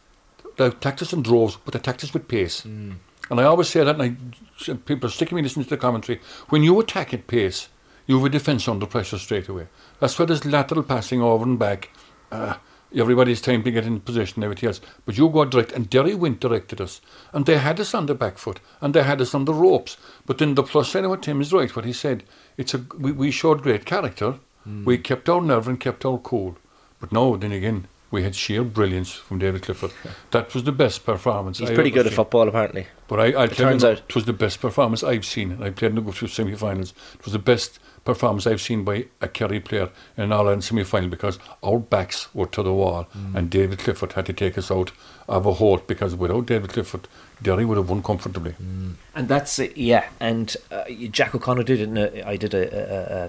they 0.57 0.67
attacked 0.67 1.03
us 1.03 1.13
in 1.13 1.23
droves, 1.23 1.57
but 1.65 1.73
they 1.73 1.79
attacked 1.79 2.05
us 2.05 2.13
with 2.13 2.29
pace. 2.29 2.63
Mm. 2.63 2.97
And 3.31 3.41
I 3.41 3.45
always 3.45 3.69
say 3.69 3.85
that, 3.85 4.01
and 4.01 4.03
I, 4.03 4.75
people 4.87 5.09
are 5.09 5.13
sticking 5.13 5.37
me 5.37 5.43
listening 5.43 5.65
to 5.65 5.71
the 5.71 5.77
commentary. 5.77 6.21
When 6.49 6.63
you 6.63 6.81
attack 6.81 7.13
at 7.13 7.27
pace, 7.27 7.69
you 8.09 8.17
have 8.17 8.25
a 8.25 8.31
defence 8.31 8.67
under 8.67 8.87
pressure 8.87 9.19
straight 9.19 9.49
away. 9.49 9.69
That's 10.01 10.19
where 10.19 10.27
there's 10.27 10.45
lateral 10.45 10.83
passing 10.83 11.23
over 11.23 11.45
and 11.45 11.59
back. 11.59 11.91
Uh, 12.33 12.55
everybody's 12.97 13.43
time 13.43 13.63
to 13.63 13.71
get 13.71 13.85
in 13.85 14.01
position 14.01 14.37
and 14.37 14.45
everything 14.45 14.67
else. 14.69 14.81
But 15.05 15.19
you 15.19 15.29
go 15.29 15.45
direct, 15.45 15.73
and 15.73 15.91
Derry 15.91 16.15
went 16.15 16.41
direct 16.41 16.73
at 16.73 16.81
us. 16.81 17.03
And 17.35 17.45
they 17.45 17.59
had 17.59 17.79
us 17.79 17.95
on 17.95 18.07
the 18.07 18.15
back 18.15 18.39
foot, 18.39 18.61
and 18.81 18.95
they 18.95 19.03
had 19.03 19.21
us 19.21 19.35
on 19.35 19.45
the 19.45 19.53
ropes. 19.53 19.99
But 20.25 20.39
then 20.39 20.55
the 20.55 20.63
plus 20.63 20.89
side 20.89 21.05
of 21.05 21.11
what 21.11 21.23
Tim 21.23 21.41
is 21.43 21.53
right, 21.53 21.75
what 21.77 21.85
he 21.85 21.93
said, 21.93 22.25
it's 22.57 22.73
a, 22.75 22.79
we, 22.99 23.13
we 23.13 23.31
showed 23.31 23.63
great 23.63 23.85
character. 23.85 24.37
We 24.85 24.99
kept 24.99 25.29
our 25.29 25.41
nerve 25.41 25.69
and 25.69 25.79
kept 25.79 26.05
our 26.05 26.19
cool. 26.19 26.57
But 27.01 27.13
no, 27.13 27.37
then 27.37 27.53
again, 27.53 27.89
we 28.11 28.23
had 28.23 28.35
sheer 28.35 28.65
brilliance 28.65 29.13
from 29.13 29.39
David 29.39 29.63
Clifford. 29.63 29.93
That 30.31 30.55
was 30.55 30.65
the 30.65 30.73
best 30.73 31.05
performance. 31.05 31.59
He's 31.59 31.71
I 31.71 31.75
pretty 31.75 31.91
ever 31.91 31.99
good 32.03 32.07
at 32.07 32.13
football, 32.15 32.49
apparently. 32.49 32.87
But 33.07 33.21
I, 33.21 33.25
I'll 33.33 33.43
It 33.45 33.49
tell 33.55 33.71
turns 33.71 33.83
you, 33.83 33.91
out- 33.91 33.99
it 34.09 34.15
was 34.15 34.25
the 34.25 34.33
best 34.33 34.61
performance 34.61 35.03
I've 35.05 35.27
seen. 35.27 35.53
And 35.53 35.63
I 35.63 35.71
played 35.71 35.91
in 35.91 35.95
the 35.97 36.01
go 36.03 36.13
through 36.13 36.29
semi-finals. 36.29 36.95
It 37.15 37.25
was 37.25 37.33
the 37.33 37.39
best 37.39 37.79
performance 38.05 38.47
I've 38.47 38.63
seen 38.63 38.85
by 38.85 39.07
a 39.21 39.29
Kerry 39.29 39.61
player 39.61 39.91
in 40.17 40.25
an 40.25 40.33
All-Ireland 40.33 40.65
semi-final 40.65 41.11
because 41.11 41.39
our 41.63 41.79
backs 41.79 42.35
were 42.35 42.47
to 42.47 42.63
the 42.63 42.73
wall 42.73 43.07
Mm. 43.17 43.35
and 43.35 43.51
David 43.51 43.79
Clifford 43.81 44.13
had 44.15 44.25
to 44.27 44.33
take 44.33 44.57
us 44.57 44.71
out 44.71 44.93
of 45.29 45.45
a 45.45 45.53
hole 45.55 45.77
because 45.87 46.15
without 46.15 46.47
David 46.47 46.71
Clifford, 46.71 47.07
Derry 47.43 47.67
would 47.67 47.77
have 47.77 47.91
won 47.91 48.03
comfortably. 48.03 48.53
Mm. 48.53 48.95
And 49.15 49.29
that's 49.29 49.59
it, 49.59 49.77
yeah. 49.77 50.09
And 50.19 50.57
uh, 50.71 50.85
Jack 51.11 51.35
O'Connor 51.35 51.65
did 51.65 51.81
it. 51.81 51.89
In 51.91 51.99
a, 51.99 52.23
I 52.27 52.37
did 52.37 52.55
a, 52.55 52.63
a, 52.73 53.25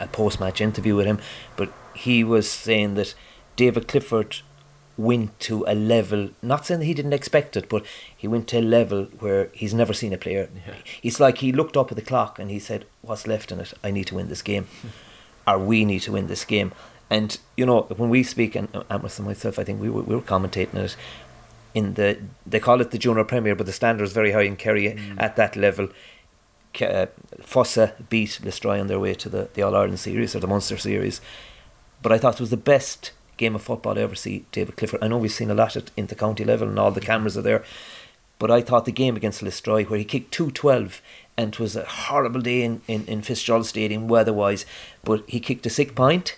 a, 0.00 0.04
a 0.04 0.06
post-match 0.08 0.60
interview 0.60 0.94
with 0.94 1.06
him, 1.06 1.18
but 1.56 1.72
he 1.94 2.22
was 2.22 2.48
saying 2.48 2.94
that 2.94 3.14
David 3.60 3.88
Clifford 3.88 4.40
went 4.96 5.38
to 5.40 5.66
a 5.68 5.74
level. 5.74 6.30
Not 6.40 6.64
saying 6.64 6.80
he 6.80 6.94
didn't 6.94 7.12
expect 7.12 7.58
it, 7.58 7.68
but 7.68 7.84
he 8.16 8.26
went 8.26 8.48
to 8.48 8.58
a 8.58 8.62
level 8.62 9.04
where 9.18 9.50
he's 9.52 9.74
never 9.74 9.92
seen 9.92 10.14
a 10.14 10.16
player. 10.16 10.48
It's 11.02 11.20
like 11.20 11.38
he 11.38 11.52
looked 11.52 11.76
up 11.76 11.92
at 11.92 11.96
the 11.96 12.10
clock 12.10 12.38
and 12.38 12.50
he 12.50 12.58
said, 12.58 12.86
"What's 13.02 13.26
left 13.26 13.52
in 13.52 13.60
it? 13.60 13.74
I 13.84 13.90
need 13.90 14.06
to 14.06 14.14
win 14.14 14.28
this 14.28 14.40
game, 14.40 14.66
or 15.46 15.58
we 15.58 15.84
need 15.84 16.00
to 16.06 16.12
win 16.12 16.26
this 16.26 16.46
game." 16.46 16.72
And 17.10 17.36
you 17.54 17.66
know, 17.66 17.82
when 17.98 18.08
we 18.08 18.22
speak, 18.22 18.56
and 18.56 18.74
uh, 18.74 18.84
Ambrose 18.88 19.18
and 19.18 19.28
myself, 19.28 19.58
I 19.58 19.64
think 19.64 19.78
we 19.78 19.90
were, 19.90 20.04
we 20.04 20.14
were 20.14 20.22
commentating 20.22 20.76
it 20.76 20.96
in 21.74 21.92
the 21.94 22.16
they 22.46 22.60
call 22.60 22.80
it 22.80 22.92
the 22.92 22.98
junior 22.98 23.24
premier, 23.24 23.54
but 23.54 23.66
the 23.66 23.74
standard 23.74 24.04
is 24.04 24.14
very 24.14 24.32
high 24.32 24.48
in 24.52 24.56
Kerry 24.56 24.96
at 25.18 25.36
that 25.36 25.54
level. 25.54 25.88
Uh, 26.80 27.08
Fossa 27.42 27.92
beat 28.08 28.40
Listry 28.42 28.80
on 28.80 28.86
their 28.86 29.00
way 29.00 29.12
to 29.12 29.28
the, 29.28 29.50
the 29.52 29.60
All 29.60 29.76
Ireland 29.76 30.00
series 30.00 30.34
or 30.34 30.40
the 30.40 30.46
Munster 30.46 30.78
series, 30.78 31.20
but 32.00 32.10
I 32.10 32.16
thought 32.16 32.36
it 32.36 32.40
was 32.40 32.48
the 32.48 32.56
best 32.56 33.12
game 33.40 33.54
of 33.56 33.62
football 33.62 33.98
I 33.98 34.02
ever 34.02 34.14
see. 34.14 34.44
David 34.52 34.76
Clifford. 34.76 35.02
I 35.02 35.08
know 35.08 35.18
we've 35.18 35.32
seen 35.32 35.50
a 35.50 35.54
lot 35.54 35.74
at 35.74 35.90
inter 35.96 36.14
county 36.14 36.44
level 36.44 36.68
and 36.68 36.78
all 36.78 36.92
the 36.92 37.00
cameras 37.00 37.36
are 37.36 37.42
there, 37.42 37.64
but 38.38 38.50
I 38.50 38.60
thought 38.60 38.84
the 38.84 38.92
game 38.92 39.16
against 39.16 39.42
Listry 39.42 39.88
where 39.88 39.98
he 39.98 40.04
kicked 40.04 40.32
two 40.32 40.50
twelve 40.50 41.00
and 41.36 41.54
it 41.54 41.58
was 41.58 41.74
a 41.74 41.84
horrible 41.84 42.42
day 42.42 42.62
in, 42.62 42.82
in, 42.86 43.06
in 43.06 43.22
Fitzgerald 43.22 43.66
Stadium 43.66 44.06
weather 44.08 44.32
wise, 44.32 44.66
but 45.02 45.24
he 45.26 45.40
kicked 45.40 45.64
a 45.66 45.70
sick 45.70 45.94
point 45.94 46.36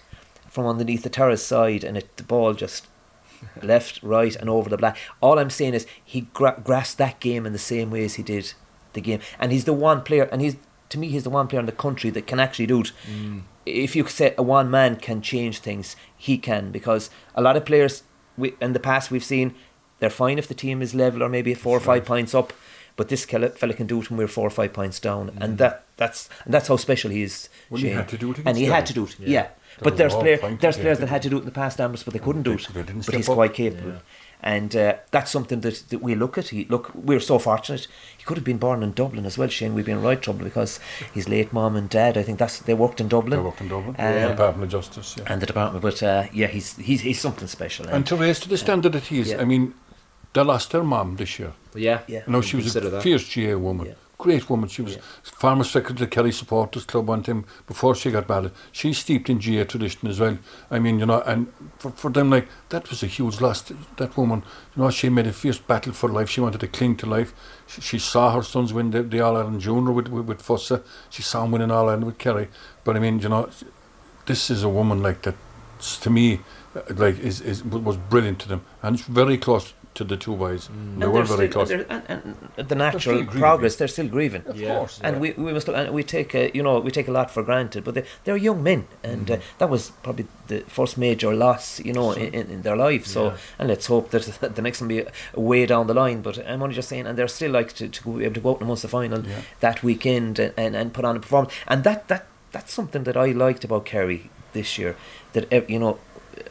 from 0.49 0.65
underneath 0.65 1.03
the 1.03 1.11
terrace 1.11 1.45
side 1.45 1.83
and 1.83 1.97
it 1.99 2.17
the 2.17 2.23
ball 2.23 2.55
just 2.55 2.87
left, 3.63 4.01
right, 4.03 4.37
and 4.37 4.49
over 4.49 4.71
the 4.71 4.77
black. 4.77 4.97
All 5.21 5.41
I'm 5.41 5.51
saying 5.51 5.75
is 5.75 5.87
he 6.05 6.29
gra- 6.33 6.63
grasped 6.63 6.99
that 6.99 7.21
game 7.21 7.45
in 7.45 7.53
the 7.53 7.59
same 7.59 7.91
way 7.91 8.05
as 8.05 8.15
he 8.15 8.23
did 8.23 8.55
the 8.93 9.01
game, 9.01 9.21
and 9.41 9.51
he's 9.51 9.65
the 9.65 9.73
one 9.73 10.03
player, 10.03 10.29
and 10.31 10.41
he's 10.41 10.57
to 10.93 10.99
me 10.99 11.09
he's 11.09 11.25
the 11.25 11.31
one 11.31 11.49
player 11.49 11.61
in 11.61 11.67
the 11.67 11.73
country 11.73 12.11
that 12.11 12.27
can 12.27 12.39
actually 12.39 12.67
do 12.67 12.81
it. 12.81 12.93
Mm. 13.11 13.43
If 13.67 13.97
you 13.97 14.07
say 14.07 14.35
a 14.39 14.43
one 14.43 14.71
man 14.71 14.97
can 14.97 15.23
change 15.23 15.59
things, 15.59 15.97
he 16.17 16.39
can 16.39 16.71
because 16.71 17.11
a 17.35 17.43
lot 17.43 17.57
of 17.57 17.65
players 17.65 18.03
we, 18.37 18.55
in 18.61 18.73
the 18.73 18.81
past 18.81 19.11
we've 19.11 19.25
seen 19.25 19.55
they're 19.99 20.11
fine 20.11 20.39
if 20.39 20.49
the 20.49 20.55
team 20.55 20.83
is 20.83 20.95
level 20.95 21.23
or 21.23 21.29
maybe 21.29 21.55
four 21.55 21.77
or 21.77 21.81
five 21.81 22.05
points 22.05 22.35
up. 22.35 22.53
But 22.97 23.09
this 23.09 23.25
fella 23.25 23.49
fella 23.51 23.73
can 23.73 23.87
do 23.87 24.01
it 24.01 24.11
when 24.11 24.19
we're 24.19 24.29
four 24.29 24.47
or 24.47 24.51
five 24.51 24.75
points 24.75 25.01
down, 25.01 25.31
and 25.41 25.55
mm. 25.55 25.59
that 25.59 25.87
that's 25.97 26.29
and 26.45 26.53
that's 26.53 26.69
how 26.69 26.77
special 26.77 27.11
he 27.11 27.23
is. 27.23 27.49
Well, 27.71 27.81
he 27.81 27.89
had 27.89 28.09
to 28.09 28.19
do 28.19 28.33
it 28.33 28.41
and 28.45 28.59
he 28.59 28.67
had 28.67 28.85
to 28.87 28.93
do 28.93 29.05
it. 29.05 29.19
Yeah, 29.19 29.43
There 29.43 29.51
but 29.81 29.97
there's 29.97 30.15
player, 30.15 30.37
points 30.37 30.61
there's 30.61 30.77
players 30.77 30.99
that 30.99 31.09
had 31.09 31.23
to 31.23 31.31
do 31.31 31.37
it 31.37 31.41
in 31.41 31.47
the 31.47 31.53
past, 31.53 31.81
Ambrose, 31.81 32.03
but 32.03 32.13
they 32.13 32.21
couldn't 32.21 32.43
do 32.43 32.53
it. 32.53 32.69
But 32.75 33.15
he's 33.15 33.29
quite 33.29 33.55
capable, 33.55 33.93
Yeah. 33.93 33.99
And 34.43 34.75
uh, 34.75 34.95
that's 35.13 35.31
something 35.31 35.61
that, 35.61 35.85
that 35.91 36.03
we 36.03 36.15
look 36.15 36.37
at. 36.37 36.49
He, 36.49 36.65
look, 36.69 36.91
we're 36.95 37.21
so 37.21 37.39
fortunate. 37.39 37.87
He 38.19 38.25
could 38.25 38.37
have 38.37 38.45
been 38.45 38.59
born 38.59 38.83
in 38.83 38.93
Dublin 38.93 39.25
as 39.27 39.39
well, 39.39 39.49
Shane. 39.49 39.75
We'd 39.75 39.85
be 39.85 39.93
in 39.93 40.03
right 40.03 40.21
trouble 40.21 40.45
because 40.45 40.81
his 41.15 41.29
late 41.29 41.53
mom 41.53 41.77
and 41.77 41.89
dad. 41.89 42.17
I 42.19 42.23
think 42.23 42.39
that's 42.39 42.59
they 42.59 42.75
worked 42.75 43.01
in 43.01 43.09
Dublin. 43.09 43.39
They 43.39 43.45
worked 43.45 43.61
in 43.61 43.69
Dublin, 43.69 43.95
Uh, 43.99 44.29
Department 44.29 44.65
of 44.65 44.71
Justice. 44.71 45.17
Yeah. 45.19 45.33
and 45.33 45.41
the 45.41 45.47
department. 45.47 45.83
But 45.83 46.03
uh, 46.03 46.25
yeah, 46.33 46.49
he's 46.49 46.77
he's 46.77 47.01
he's 47.03 47.21
something 47.21 47.49
special. 47.49 47.87
And 47.89 48.05
to 48.07 48.17
raise 48.17 48.41
to 48.41 48.49
the 48.49 48.57
standard 48.59 48.93
that 48.93 49.05
he 49.05 49.21
is, 49.21 49.29
Yeah. 49.31 49.41
I 49.43 49.45
mean, 49.45 49.75
they 50.33 50.43
lost 50.43 50.71
their 50.71 50.83
mom 50.83 51.17
this 51.17 51.39
year. 51.39 51.53
Yeah. 51.75 52.01
Yeah. 52.09 52.23
You 52.27 52.33
know, 52.33 52.41
she 52.43 52.57
was 52.57 52.65
Consider 52.65 52.89
a 52.89 52.91
that. 52.91 53.03
fierce 53.03 53.29
GA 53.29 53.55
woman. 53.55 53.87
Yeah. 53.87 53.95
Great 54.23 54.49
woman. 54.49 54.69
She 54.69 54.83
was 54.83 54.95
Yeah. 54.95 55.03
former 55.25 55.65
secretary 55.65 56.05
of 56.05 56.11
the 56.11 56.15
Kerry 56.15 56.31
Supporters 56.31 56.85
Club 56.85 57.09
one 57.09 57.25
time 57.25 57.45
before 57.67 57.97
she 57.97 58.13
got 58.13 58.29
married. 58.29 58.53
She's 58.71 58.99
steeped 58.99 59.29
in 59.29 59.41
GA 59.41 59.65
tradition 59.65 60.09
as 60.09 60.21
well. 60.21 60.39
I 60.71 60.79
mean, 60.79 61.01
you 61.01 61.07
know, 61.07 61.23
and 61.23 61.49
for, 61.79 61.91
for 61.91 62.09
them, 62.09 62.31
like, 62.31 62.47
that 62.69 62.89
was 62.89 63.03
a 63.03 63.09
huge 63.09 63.41
loss. 63.41 63.65
That 63.97 64.17
woman, 64.17 64.45
you 64.77 64.83
know, 64.83 64.91
she 64.91 65.09
made 65.09 65.27
a 65.27 65.33
fierce 65.33 65.59
battle 65.59 65.93
for 65.93 66.09
life. 66.09 66.31
She 66.31 66.41
wanted 66.41 66.61
to 66.61 66.69
cling 66.69 66.99
to 66.99 67.07
life. 67.07 67.35
She, 67.67 67.81
she 67.81 67.99
saw 67.99 68.33
her 68.37 68.43
sons 68.45 68.73
win 68.73 68.93
the, 68.93 69.03
the 69.03 69.21
All 69.21 69.37
Ireland 69.37 69.61
Junior 69.61 69.91
with, 69.91 70.07
with, 70.07 70.27
with 70.27 70.41
Fossa. 70.41 70.83
She 71.11 71.23
saw 71.23 71.43
him 71.45 71.51
win 71.51 71.63
an 71.63 71.73
All 71.73 71.89
Ireland 71.89 72.05
with 72.05 72.19
Kerry. 72.19 72.49
But 72.85 72.97
I 72.97 73.01
mean, 73.01 73.19
you 73.19 73.29
know, 73.29 73.51
this 74.27 74.51
is 74.51 74.63
a 74.63 74.69
woman 74.69 75.03
like 75.03 75.23
that, 75.23 75.35
to 75.81 76.11
me, 76.11 76.39
uh, 76.77 76.83
like, 76.95 77.19
is, 77.19 77.41
is 77.41 77.65
was 77.65 77.97
brilliant 77.97 78.39
to 78.43 78.49
them. 78.49 78.61
And 78.83 78.95
it's 78.97 79.05
very 79.09 79.37
close 79.37 79.75
to 79.95 80.05
the 80.05 80.17
two 80.17 80.37
boys. 80.37 80.69
Mm. 80.69 81.01
They 81.01 81.07
were 81.07 81.25
they're 81.25 81.37
very 81.37 81.49
close. 81.49 81.71
And, 81.71 81.87
and 82.09 82.37
the 82.57 82.75
natural 82.75 83.17
grieving. 83.25 83.41
progress, 83.41 83.77
they're 83.77 83.89
still 83.89 84.09
grieving. 84.09 84.43
Of 84.47 84.57
Yeah. 84.57 84.77
course. 84.77 85.01
And 85.03 85.21
we, 85.21 85.33
we 85.33 85.53
must 85.53 85.69
and 85.69 85.93
we 85.93 86.03
take 86.03 86.35
a, 86.35 86.51
you 86.55 86.63
know 86.63 86.81
we 86.81 86.91
take 86.91 87.09
a 87.09 87.13
lot 87.13 87.31
for 87.31 87.43
granted, 87.43 87.85
but 87.85 87.95
they, 87.95 88.05
they're 88.25 88.37
young 88.37 88.63
men, 88.63 88.87
and 89.03 89.31
uh, 89.31 89.37
mm. 89.37 89.43
that 89.59 89.69
was 89.69 89.91
probably 90.03 90.27
the 90.49 90.61
first 90.61 90.97
major 90.99 91.35
loss 91.35 91.81
you 91.81 91.93
know 91.93 92.13
in, 92.13 92.33
in, 92.35 92.51
in 92.51 92.63
their 92.63 92.77
life. 92.77 93.07
So 93.07 93.23
Yeah. 93.27 93.37
and 93.59 93.69
let's 93.69 93.87
hope 93.87 94.11
that 94.11 94.23
the 94.55 94.63
next 94.63 94.81
one 94.81 94.89
be 94.89 95.05
way 95.35 95.67
down 95.67 95.87
the 95.87 95.95
line. 95.95 96.23
But 96.23 96.39
I'm 96.49 96.63
only 96.63 96.75
just 96.75 96.89
saying, 96.89 97.07
and 97.07 97.19
they're 97.19 97.29
still 97.29 97.51
like 97.53 97.73
to, 97.75 97.89
to 97.89 98.19
be 98.19 98.25
able 98.25 98.35
to 98.35 98.41
go 98.41 98.51
out 98.53 98.61
in 98.63 98.69
the 98.69 98.89
final 98.89 99.21
Yeah. 99.27 99.43
that 99.61 99.83
weekend 99.83 100.39
and, 100.39 100.53
and, 100.57 100.75
and 100.77 100.93
put 100.93 101.05
on 101.05 101.17
a 101.17 101.21
performance, 101.21 101.53
and 101.69 101.85
that 101.85 102.09
that 102.09 102.27
that's 102.53 102.73
something 102.73 103.05
that 103.05 103.17
I 103.17 103.27
liked 103.33 103.65
about 103.65 103.85
Kerry 103.85 104.31
this 104.53 104.79
year. 104.79 104.97
That 105.35 105.53
eh, 105.53 105.63
you 105.69 105.79
know. 105.79 105.99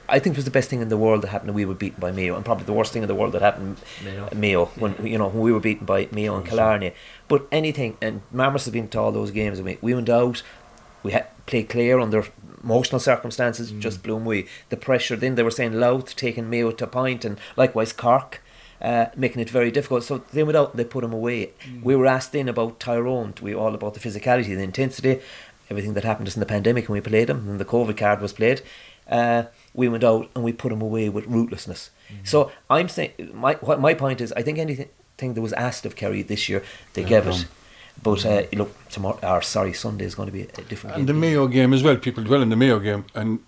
I 0.07 0.19
think 0.19 0.35
it 0.35 0.37
was 0.37 0.45
the 0.45 0.51
best 0.51 0.69
thing 0.69 0.81
in 0.81 0.89
the 0.89 0.97
world 0.97 1.21
that 1.21 1.29
happened. 1.29 1.53
We 1.55 1.65
were 1.65 1.73
beaten 1.73 1.99
by 1.99 2.11
Mayo, 2.11 2.35
and 2.35 2.43
probably 2.43 2.65
the 2.65 2.73
worst 2.73 2.91
thing 2.91 3.01
in 3.01 3.07
the 3.07 3.15
world 3.15 3.33
that 3.33 3.41
happened 3.41 3.77
Mayo. 4.03 4.29
Mayo 4.35 4.65
when 4.75 4.95
you 5.05 5.17
know 5.17 5.29
when 5.29 5.39
we 5.41 5.51
were 5.51 5.59
beaten 5.59 5.85
by 5.85 6.07
Mayo 6.11 6.35
and 6.35 6.45
Killarney. 6.45 6.93
But 7.27 7.47
anything, 7.51 7.97
and 8.01 8.21
Marmus 8.33 8.65
has 8.65 8.69
been 8.69 8.89
to 8.89 8.99
all 8.99 9.11
those 9.11 9.31
games. 9.31 9.61
We 9.61 9.77
we 9.81 9.93
went 9.93 10.09
out, 10.09 10.43
we 11.03 11.11
had 11.13 11.27
played 11.45 11.69
Clare 11.69 11.99
under 11.99 12.25
emotional 12.63 12.99
circumstances, 12.99 13.71
just 13.71 14.03
blew 14.03 14.15
away. 14.15 14.45
The 14.69 14.77
pressure. 14.77 15.15
Then 15.15 15.35
they 15.35 15.43
were 15.43 15.51
saying 15.51 15.73
Louth 15.73 16.15
taking 16.15 16.49
Mayo 16.49 16.71
to 16.71 16.87
point, 16.87 17.25
and 17.25 17.39
likewise 17.55 17.93
Cork. 17.93 18.41
Uh, 18.81 19.11
making 19.15 19.39
it 19.39 19.47
very 19.47 19.69
difficult. 19.69 20.03
So 20.03 20.23
they 20.33 20.41
went 20.41 20.57
out 20.57 20.71
and 20.71 20.79
they 20.79 20.83
put 20.83 21.03
him 21.03 21.13
away. 21.13 21.51
We 21.83 21.95
were 21.95 22.07
asked 22.07 22.33
in 22.33 22.49
about 22.49 22.79
Tyrone. 22.79 23.35
We 23.39 23.53
were 23.53 23.61
all 23.61 23.75
about 23.75 23.93
the 23.93 23.99
physicality, 23.99 24.55
the 24.55 24.63
intensity, 24.63 25.21
everything 25.69 25.93
that 25.93 26.03
happened 26.03 26.25
just 26.25 26.35
in 26.35 26.39
the 26.39 26.47
pandemic 26.47 26.89
when 26.89 26.95
we 26.95 27.01
played 27.01 27.29
him, 27.29 27.47
and 27.47 27.59
the 27.59 27.65
COVID 27.65 27.95
card 27.95 28.21
was 28.21 28.33
played. 28.33 28.63
Uh, 29.07 29.43
we 29.73 29.88
went 29.88 30.03
out 30.03 30.29
and 30.36 30.43
we 30.43 30.53
put 30.53 30.69
them 30.69 30.81
away 30.81 31.10
with 31.10 31.25
rootlessness. 31.27 31.89
So 32.23 32.51
I'm 32.69 32.89
saying 32.89 33.12
my 33.34 33.53
what 33.55 33.79
my 33.79 33.93
point 33.93 34.19
is 34.21 34.34
I 34.34 34.41
think 34.41 34.57
anything 34.57 34.89
that 35.34 35.41
was 35.41 35.53
asked 35.53 35.86
of 35.86 35.95
Kerry 35.95 36.23
this 36.23 36.49
year 36.49 36.63
they 36.93 37.03
gave 37.03 37.27
it. 37.27 37.45
But 38.03 38.25
uh, 38.25 38.43
look, 38.53 38.71
tomorrow, 38.89 39.19
or 39.21 39.41
sorry, 39.41 39.73
Sunday 39.73 40.05
is 40.05 40.15
going 40.15 40.25
to 40.25 40.31
be 40.31 40.43
a 40.43 40.62
different 40.63 40.95
game. 40.95 41.01
And 41.01 41.10
the. 41.10 41.13
Mayo 41.13 41.47
game 41.47 41.71
as 41.73 41.84
well, 41.84 41.97
people 41.97 42.23
dwell 42.23 42.41
on 42.41 42.49
the 42.49 42.55
Mayo 42.55 42.79
game, 42.79 43.05
and 43.13 43.39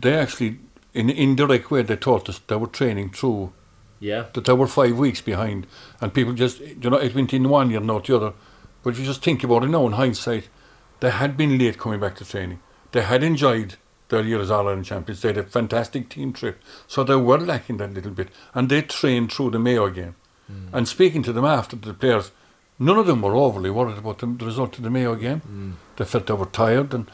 they 0.00 0.14
actually, 0.14 0.58
in 0.94 1.10
an 1.10 1.16
indirect 1.16 1.70
way, 1.70 1.82
they 1.82 1.94
taught 1.94 2.28
us 2.28 2.40
they 2.46 2.56
were 2.56 2.66
training 2.66 3.10
through, 3.10 3.52
Yeah. 4.00 4.24
that 4.32 4.46
they 4.46 4.52
were 4.54 4.66
five 4.66 4.96
weeks 4.98 5.20
behind, 5.20 5.66
and 6.00 6.12
people 6.12 6.32
just, 6.32 6.58
you 6.60 6.90
know, 6.90 6.96
it 6.96 7.14
went 7.14 7.32
in 7.34 7.48
one 7.48 7.70
year, 7.70 7.80
not 7.80 8.06
the 8.06 8.16
other. 8.16 8.32
But 8.82 8.94
if 8.94 8.98
you 8.98 9.04
just 9.04 9.22
think 9.22 9.44
about 9.44 9.62
it 9.62 9.68
now 9.68 9.86
in 9.86 9.92
hindsight, 9.92 10.48
they 11.00 11.10
had 11.10 11.36
been 11.36 11.56
late 11.58 11.78
coming 11.78 12.00
back 12.00 12.16
to 12.16 12.24
training. 12.24 12.60
They 12.92 13.02
had 13.02 13.22
enjoyed 13.22 13.76
their 14.14 14.24
year 14.24 14.40
as 14.40 14.50
All 14.50 14.66
Ireland 14.68 14.84
champions. 14.84 15.20
They 15.22 15.28
had 15.28 15.38
a 15.38 15.44
fantastic 15.44 16.08
team 16.08 16.32
trip, 16.32 16.62
so 16.86 17.04
they 17.04 17.16
were 17.16 17.38
lacking 17.38 17.78
that 17.78 17.94
little 17.94 18.12
bit, 18.12 18.28
and 18.54 18.68
they 18.68 18.82
trained 18.82 19.32
through 19.32 19.50
the 19.50 19.58
Mayo 19.58 19.88
game. 19.90 20.14
Hmm. 20.46 20.68
And 20.72 20.88
speaking 20.88 21.22
to 21.24 21.32
them 21.32 21.44
after 21.44 21.76
the 21.76 21.94
players, 21.94 22.30
none 22.78 22.98
of 22.98 23.06
them 23.06 23.22
were 23.22 23.34
overly 23.34 23.70
worried 23.70 23.98
about 23.98 24.18
the, 24.18 24.26
the 24.26 24.46
result 24.46 24.76
of 24.78 24.84
the 24.84 24.90
Mayo 24.90 25.14
game. 25.14 25.40
Hmm. 25.40 25.72
They 25.96 26.04
felt 26.04 26.26
they 26.26 26.34
were 26.34 26.46
tired 26.46 26.94
and 26.94 27.10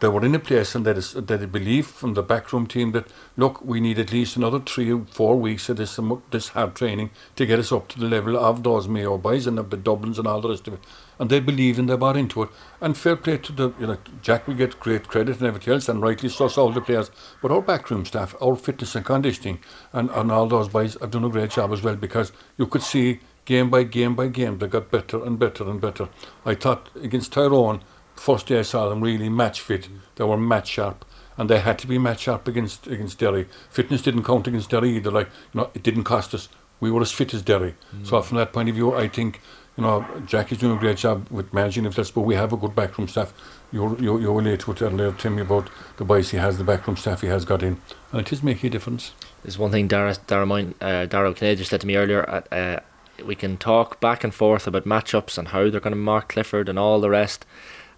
they 0.00 0.08
were 0.08 0.24
in 0.24 0.34
a 0.34 0.38
place 0.40 0.74
and 0.74 0.84
they 0.84 0.92
they 1.20 1.46
belief 1.46 1.86
from 1.86 2.14
the 2.14 2.22
backroom 2.24 2.66
team 2.66 2.90
that 2.90 3.06
look, 3.36 3.64
we 3.64 3.80
need 3.80 4.00
at 4.00 4.12
least 4.12 4.36
another 4.36 4.58
three 4.58 4.92
or 4.92 5.04
four 5.10 5.36
weeks 5.36 5.68
of 5.68 5.76
this 5.76 5.98
this 6.32 6.48
hard 6.48 6.74
training 6.74 7.10
to 7.36 7.46
get 7.46 7.60
us 7.60 7.70
up 7.70 7.86
to 7.88 8.00
the 8.00 8.08
level 8.08 8.36
of 8.36 8.64
those 8.64 8.88
Mayo 8.88 9.16
boys 9.16 9.46
and 9.46 9.60
of 9.60 9.70
the 9.70 9.76
Dublins 9.76 10.18
and 10.18 10.26
all 10.26 10.40
the 10.40 10.50
rest 10.50 10.66
of 10.66 10.74
it. 10.74 10.80
And 11.22 11.30
they 11.30 11.38
believed 11.38 11.78
and 11.78 11.88
they 11.88 11.94
bought 11.94 12.16
into 12.16 12.42
it. 12.42 12.48
And 12.80 12.98
fair 12.98 13.14
play 13.14 13.38
to 13.38 13.52
the 13.52 13.72
you 13.78 13.86
know 13.86 13.96
Jack 14.22 14.48
will 14.48 14.56
get 14.56 14.80
great 14.80 15.06
credit 15.06 15.38
and 15.38 15.46
everything 15.46 15.72
else, 15.72 15.88
and 15.88 16.02
rightly 16.02 16.28
so, 16.28 16.48
so 16.48 16.62
all 16.62 16.72
the 16.72 16.80
players. 16.80 17.12
But 17.40 17.52
our 17.52 17.62
backroom 17.62 18.04
staff, 18.04 18.34
our 18.42 18.56
fitness 18.56 18.96
and 18.96 19.04
conditioning, 19.04 19.60
and, 19.92 20.10
and 20.10 20.32
all 20.32 20.48
those 20.48 20.68
boys 20.68 20.96
have 21.00 21.12
done 21.12 21.22
a 21.22 21.28
great 21.28 21.50
job 21.50 21.72
as 21.72 21.80
well 21.80 21.94
because 21.94 22.32
you 22.58 22.66
could 22.66 22.82
see 22.82 23.20
game 23.44 23.70
by 23.70 23.84
game 23.84 24.16
by 24.16 24.26
game 24.26 24.58
they 24.58 24.66
got 24.66 24.90
better 24.90 25.24
and 25.24 25.38
better 25.38 25.70
and 25.70 25.80
better. 25.80 26.08
I 26.44 26.56
thought 26.56 26.90
against 27.00 27.32
Tyrone, 27.32 27.82
first 28.16 28.48
day 28.48 28.58
I 28.58 28.62
saw 28.62 28.88
them 28.88 29.00
really 29.00 29.28
match 29.28 29.60
fit. 29.60 29.88
They 30.16 30.24
were 30.24 30.36
match 30.36 30.70
sharp. 30.70 31.04
And 31.38 31.48
they 31.48 31.60
had 31.60 31.78
to 31.78 31.86
be 31.86 31.98
match 31.98 32.22
sharp 32.22 32.48
against 32.48 32.88
against 32.88 33.20
Derry. 33.20 33.46
Fitness 33.70 34.02
didn't 34.02 34.24
count 34.24 34.48
against 34.48 34.70
Derry 34.70 34.96
either. 34.96 35.12
Like 35.12 35.28
you 35.54 35.60
know, 35.60 35.70
it 35.72 35.84
didn't 35.84 36.02
cost 36.02 36.34
us. 36.34 36.48
We 36.80 36.90
were 36.90 37.00
as 37.00 37.12
fit 37.12 37.32
as 37.32 37.42
Derry. 37.42 37.76
So 38.02 38.16
mm. 38.16 38.24
from 38.24 38.38
that 38.38 38.52
point 38.52 38.68
of 38.68 38.74
view, 38.74 38.92
I 38.92 39.06
think 39.06 39.40
you 39.76 39.82
know 39.82 40.04
Jack 40.26 40.52
is 40.52 40.58
doing 40.58 40.76
a 40.76 40.80
great 40.80 40.98
job 40.98 41.26
with 41.30 41.52
managing 41.52 41.84
this. 41.84 42.10
But 42.10 42.22
we 42.22 42.34
have 42.34 42.52
a 42.52 42.56
good 42.56 42.74
backroom 42.74 43.08
staff. 43.08 43.32
You're, 43.72 43.98
you 43.98 44.18
you 44.18 44.32
relate 44.32 44.60
to 44.60 44.72
it 44.72 44.82
earlier, 44.82 45.12
Timmy, 45.12 45.42
about 45.42 45.70
the 45.96 46.04
boys 46.04 46.30
he 46.30 46.36
has, 46.36 46.58
the 46.58 46.64
backroom 46.64 46.96
staff 46.96 47.22
he 47.22 47.28
has 47.28 47.44
got 47.44 47.62
in, 47.62 47.80
and 48.10 48.20
it 48.20 48.32
is 48.32 48.42
making 48.42 48.68
a 48.68 48.70
difference. 48.70 49.12
There's 49.42 49.58
one 49.58 49.70
thing 49.70 49.88
Dara, 49.88 50.16
Dara, 50.26 50.46
mine, 50.46 50.74
uh, 50.80 51.06
Dara 51.06 51.34
just 51.34 51.70
said 51.70 51.80
to 51.80 51.86
me 51.86 51.96
earlier. 51.96 52.28
At, 52.28 52.52
uh, 52.52 52.80
we 53.24 53.34
can 53.34 53.56
talk 53.56 54.00
back 54.00 54.24
and 54.24 54.34
forth 54.34 54.66
about 54.66 54.84
matchups 54.84 55.38
and 55.38 55.48
how 55.48 55.70
they're 55.70 55.80
going 55.80 55.92
to 55.92 55.96
mark 55.96 56.30
Clifford 56.30 56.68
and 56.68 56.78
all 56.78 57.00
the 57.00 57.10
rest. 57.10 57.44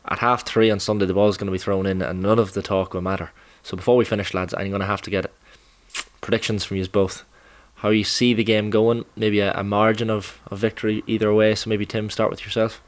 At 0.07 0.19
half 0.19 0.45
three 0.45 0.71
on 0.71 0.81
Sunday, 0.81 1.07
the 1.07 1.15
ball's 1.15 1.37
going 1.37 1.47
to 1.47 1.53
be 1.53 1.59
thrown 1.59 1.87
in, 1.87 2.03
and 2.03 2.21
none 2.21 2.39
of 2.39 2.53
the 2.53 2.63
talk 2.63 2.93
will 2.93 3.01
matter. 3.01 3.31
So 3.63 3.77
before 3.77 3.97
we 3.97 4.05
finish, 4.05 4.35
lads, 4.35 4.53
I'm 4.55 4.69
going 4.69 4.81
to 4.81 4.87
have 4.87 5.03
to 5.03 5.11
get 5.11 5.33
predictions 6.21 6.65
from 6.65 6.77
you 6.77 6.87
both. 6.89 7.25
How 7.77 7.91
you 7.91 8.05
see 8.05 8.35
the 8.35 8.45
game 8.45 8.71
going? 8.71 9.05
Maybe 9.17 9.41
a, 9.41 9.53
a 9.53 9.65
margin 9.65 10.11
of, 10.11 10.41
of 10.51 10.59
victory 10.59 11.03
either 11.07 11.33
way. 11.35 11.55
So 11.55 11.69
maybe 11.69 11.85
Tim, 11.85 12.09
start 12.11 12.31
with 12.31 12.45
yourself. 12.45 12.81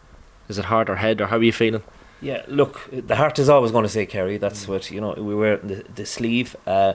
Is 0.48 0.58
it 0.58 0.66
heart 0.66 0.88
or 0.88 0.96
head, 0.96 1.20
or 1.20 1.26
how 1.26 1.36
are 1.36 1.42
you 1.42 1.52
feeling? 1.52 1.82
Yeah, 2.20 2.42
look, 2.48 2.88
the 2.90 3.16
heart 3.16 3.38
is 3.38 3.48
always 3.48 3.72
going 3.72 3.82
to 3.82 3.88
say 3.88 4.06
Kerry. 4.06 4.38
That's 4.38 4.66
what 4.66 4.90
you 4.90 5.00
know. 5.00 5.12
We 5.12 5.34
wear 5.34 5.58
the, 5.58 5.84
the 5.94 6.06
sleeve. 6.06 6.56
Uh, 6.66 6.94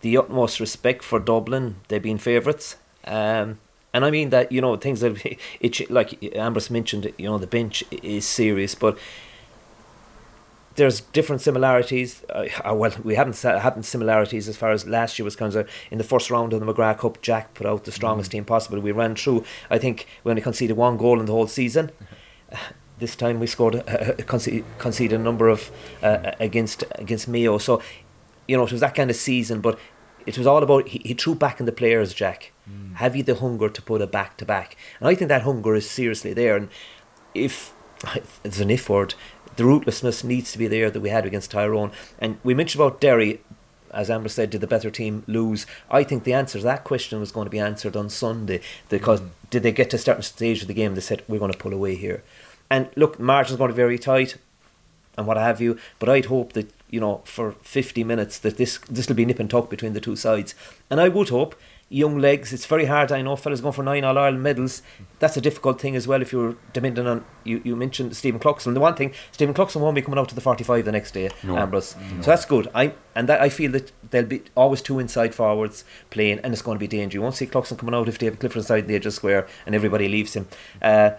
the 0.00 0.18
utmost 0.18 0.60
respect 0.60 1.02
for 1.02 1.18
Dublin. 1.18 1.76
They've 1.88 2.02
been 2.02 2.18
favourites, 2.18 2.76
um, 3.06 3.58
and 3.94 4.04
I 4.04 4.10
mean 4.10 4.28
that 4.30 4.52
you 4.52 4.60
know 4.60 4.76
things 4.76 5.00
that 5.00 5.16
it 5.60 5.90
like 5.90 6.22
Ambrose 6.36 6.68
mentioned. 6.70 7.10
You 7.16 7.26
know 7.26 7.38
the 7.38 7.46
bench 7.46 7.82
is 7.90 8.26
serious, 8.26 8.74
but 8.74 8.98
there's 10.76 11.00
different 11.00 11.42
similarities. 11.42 12.24
Uh, 12.30 12.48
uh, 12.64 12.74
well, 12.74 12.92
we 13.02 13.14
haven't 13.14 13.40
had 13.40 13.84
similarities 13.84 14.48
as 14.48 14.56
far 14.56 14.72
as 14.72 14.86
last 14.86 15.18
year 15.18 15.24
was 15.24 15.36
concerned. 15.36 15.68
In 15.90 15.98
the 15.98 16.04
first 16.04 16.30
round 16.30 16.52
of 16.52 16.60
the 16.60 16.66
McGrath 16.66 16.98
Cup, 16.98 17.22
Jack 17.22 17.54
put 17.54 17.66
out 17.66 17.84
the 17.84 17.92
strongest 17.92 18.32
team 18.32 18.44
possible. 18.44 18.80
We 18.80 18.92
ran 18.92 19.14
through. 19.14 19.44
I 19.70 19.78
think 19.78 20.06
we 20.24 20.30
only 20.30 20.42
conceded 20.42 20.76
one 20.76 20.96
goal 20.96 21.20
in 21.20 21.26
the 21.26 21.32
whole 21.32 21.46
season. 21.46 21.90
This 22.98 23.16
time 23.16 23.40
we 23.40 23.46
scored, 23.46 23.76
uh, 23.88 24.14
conceded, 24.26 24.64
conceded 24.78 25.20
a 25.20 25.22
number 25.22 25.48
of 25.48 25.70
uh, 26.02 26.32
against 26.40 26.84
against 26.96 27.28
Mayo. 27.28 27.58
So, 27.58 27.82
you 28.46 28.56
know, 28.56 28.64
it 28.64 28.72
was 28.72 28.80
that 28.80 28.94
kind 28.94 29.10
of 29.10 29.16
season. 29.16 29.60
But 29.60 29.78
it 30.26 30.38
was 30.38 30.46
all 30.46 30.62
about 30.62 30.88
he, 30.88 31.00
he 31.04 31.14
threw 31.14 31.34
back 31.34 31.60
in 31.60 31.66
the 31.66 31.72
players. 31.72 32.14
Jack, 32.14 32.52
have 32.94 33.16
you 33.16 33.22
the 33.22 33.34
hunger 33.34 33.68
to 33.68 33.82
put 33.82 34.00
a 34.00 34.06
back 34.06 34.36
to 34.38 34.44
back? 34.44 34.76
And 35.00 35.08
I 35.08 35.14
think 35.14 35.28
that 35.28 35.42
hunger 35.42 35.74
is 35.74 35.88
seriously 35.88 36.32
there. 36.32 36.56
And 36.56 36.68
if 37.34 37.74
it's 38.44 38.60
an 38.60 38.70
if 38.70 38.88
word, 38.88 39.14
the 39.56 39.64
rootlessness 39.64 40.24
needs 40.24 40.52
to 40.52 40.58
be 40.58 40.66
there 40.66 40.90
that 40.90 41.00
we 41.00 41.10
had 41.10 41.26
against 41.26 41.50
Tyrone. 41.50 41.92
And 42.18 42.38
we 42.42 42.54
mentioned 42.54 42.82
about 42.82 43.00
Derry, 43.00 43.40
as 43.92 44.10
Amber 44.10 44.28
said, 44.28 44.50
did 44.50 44.60
the 44.60 44.66
better 44.66 44.90
team 44.90 45.22
lose? 45.26 45.66
I 45.90 46.04
think 46.04 46.24
the 46.24 46.32
answer 46.32 46.58
to 46.58 46.64
that 46.64 46.84
question 46.84 47.20
was 47.20 47.32
going 47.32 47.46
to 47.46 47.50
be 47.50 47.58
answered 47.58 47.96
on 47.96 48.10
Sunday 48.10 48.60
because 48.88 49.20
mm. 49.20 49.28
did 49.50 49.62
they 49.62 49.72
get 49.72 49.90
to 49.90 49.96
a 49.96 50.00
certain 50.00 50.22
stage 50.22 50.62
of 50.62 50.68
the 50.68 50.74
game? 50.74 50.94
They 50.94 51.00
said 51.00 51.22
we're 51.28 51.38
going 51.38 51.52
to 51.52 51.58
pull 51.58 51.72
away 51.72 51.94
here. 51.94 52.22
And 52.70 52.88
look, 52.96 53.20
margin's 53.20 53.58
going 53.58 53.68
to 53.68 53.74
be 53.74 53.82
very 53.82 53.98
tight, 53.98 54.36
and 55.16 55.26
what 55.26 55.36
have 55.36 55.60
you. 55.60 55.78
But 55.98 56.08
I'd 56.08 56.24
hope 56.26 56.54
that 56.54 56.72
you 56.90 57.00
know 57.00 57.22
for 57.24 57.52
50 57.52 58.04
minutes 58.04 58.38
that 58.38 58.56
this 58.56 58.78
this 58.90 59.08
will 59.08 59.16
be 59.16 59.24
nip 59.24 59.38
and 59.38 59.50
tuck 59.50 59.70
between 59.70 59.92
the 59.92 60.00
two 60.00 60.16
sides. 60.16 60.54
And 60.90 61.00
I 61.00 61.08
would 61.08 61.28
hope 61.28 61.54
young 61.90 62.18
legs. 62.18 62.52
It's 62.52 62.66
very 62.66 62.86
hard. 62.86 63.12
I 63.12 63.22
know 63.22 63.36
fellas 63.36 63.60
going 63.60 63.72
for 63.74 63.82
nine 63.82 64.04
All 64.04 64.16
Ireland 64.18 64.42
medals. 64.42 64.82
That's 65.18 65.36
a 65.36 65.40
difficult 65.40 65.80
thing 65.80 65.94
as 65.94 66.08
well. 66.08 66.22
If 66.22 66.32
you're 66.32 66.56
depending 66.72 67.06
on 67.06 67.24
you, 67.44 67.60
you 67.64 67.76
mentioned 67.76 68.16
Stephen 68.16 68.40
Cluxton. 68.40 68.74
The 68.74 68.80
one 68.80 68.94
thing 68.94 69.12
Stephen 69.32 69.54
Cluxton 69.54 69.80
won't 69.80 69.94
be 69.94 70.02
coming 70.02 70.18
out 70.18 70.28
to 70.30 70.34
the 70.34 70.40
45 70.40 70.84
the 70.84 70.92
next 70.92 71.12
day, 71.12 71.30
No. 71.42 71.56
Ambrose. 71.56 71.94
So 72.20 72.30
that's 72.30 72.44
good. 72.46 72.68
I 72.74 72.94
and 73.14 73.28
that 73.28 73.40
I 73.40 73.48
feel 73.48 73.70
that 73.72 73.92
there'll 74.10 74.26
be 74.28 74.42
always 74.56 74.82
two 74.82 74.98
inside 74.98 75.34
forwards 75.34 75.84
playing, 76.10 76.40
and 76.40 76.52
it's 76.52 76.62
going 76.62 76.76
to 76.76 76.80
be 76.80 76.88
danger. 76.88 77.16
You 77.18 77.22
won't 77.22 77.36
see 77.36 77.46
Cluxton 77.46 77.78
coming 77.78 77.94
out 77.94 78.08
if 78.08 78.18
David 78.18 78.40
Clifford 78.40 78.58
inside 78.58 78.88
the 78.88 78.94
edge 78.96 79.06
of 79.06 79.12
square 79.12 79.46
and 79.66 79.74
everybody 79.74 80.08
leaves 80.08 80.34
him. 80.34 80.48
Uh, 80.82 81.12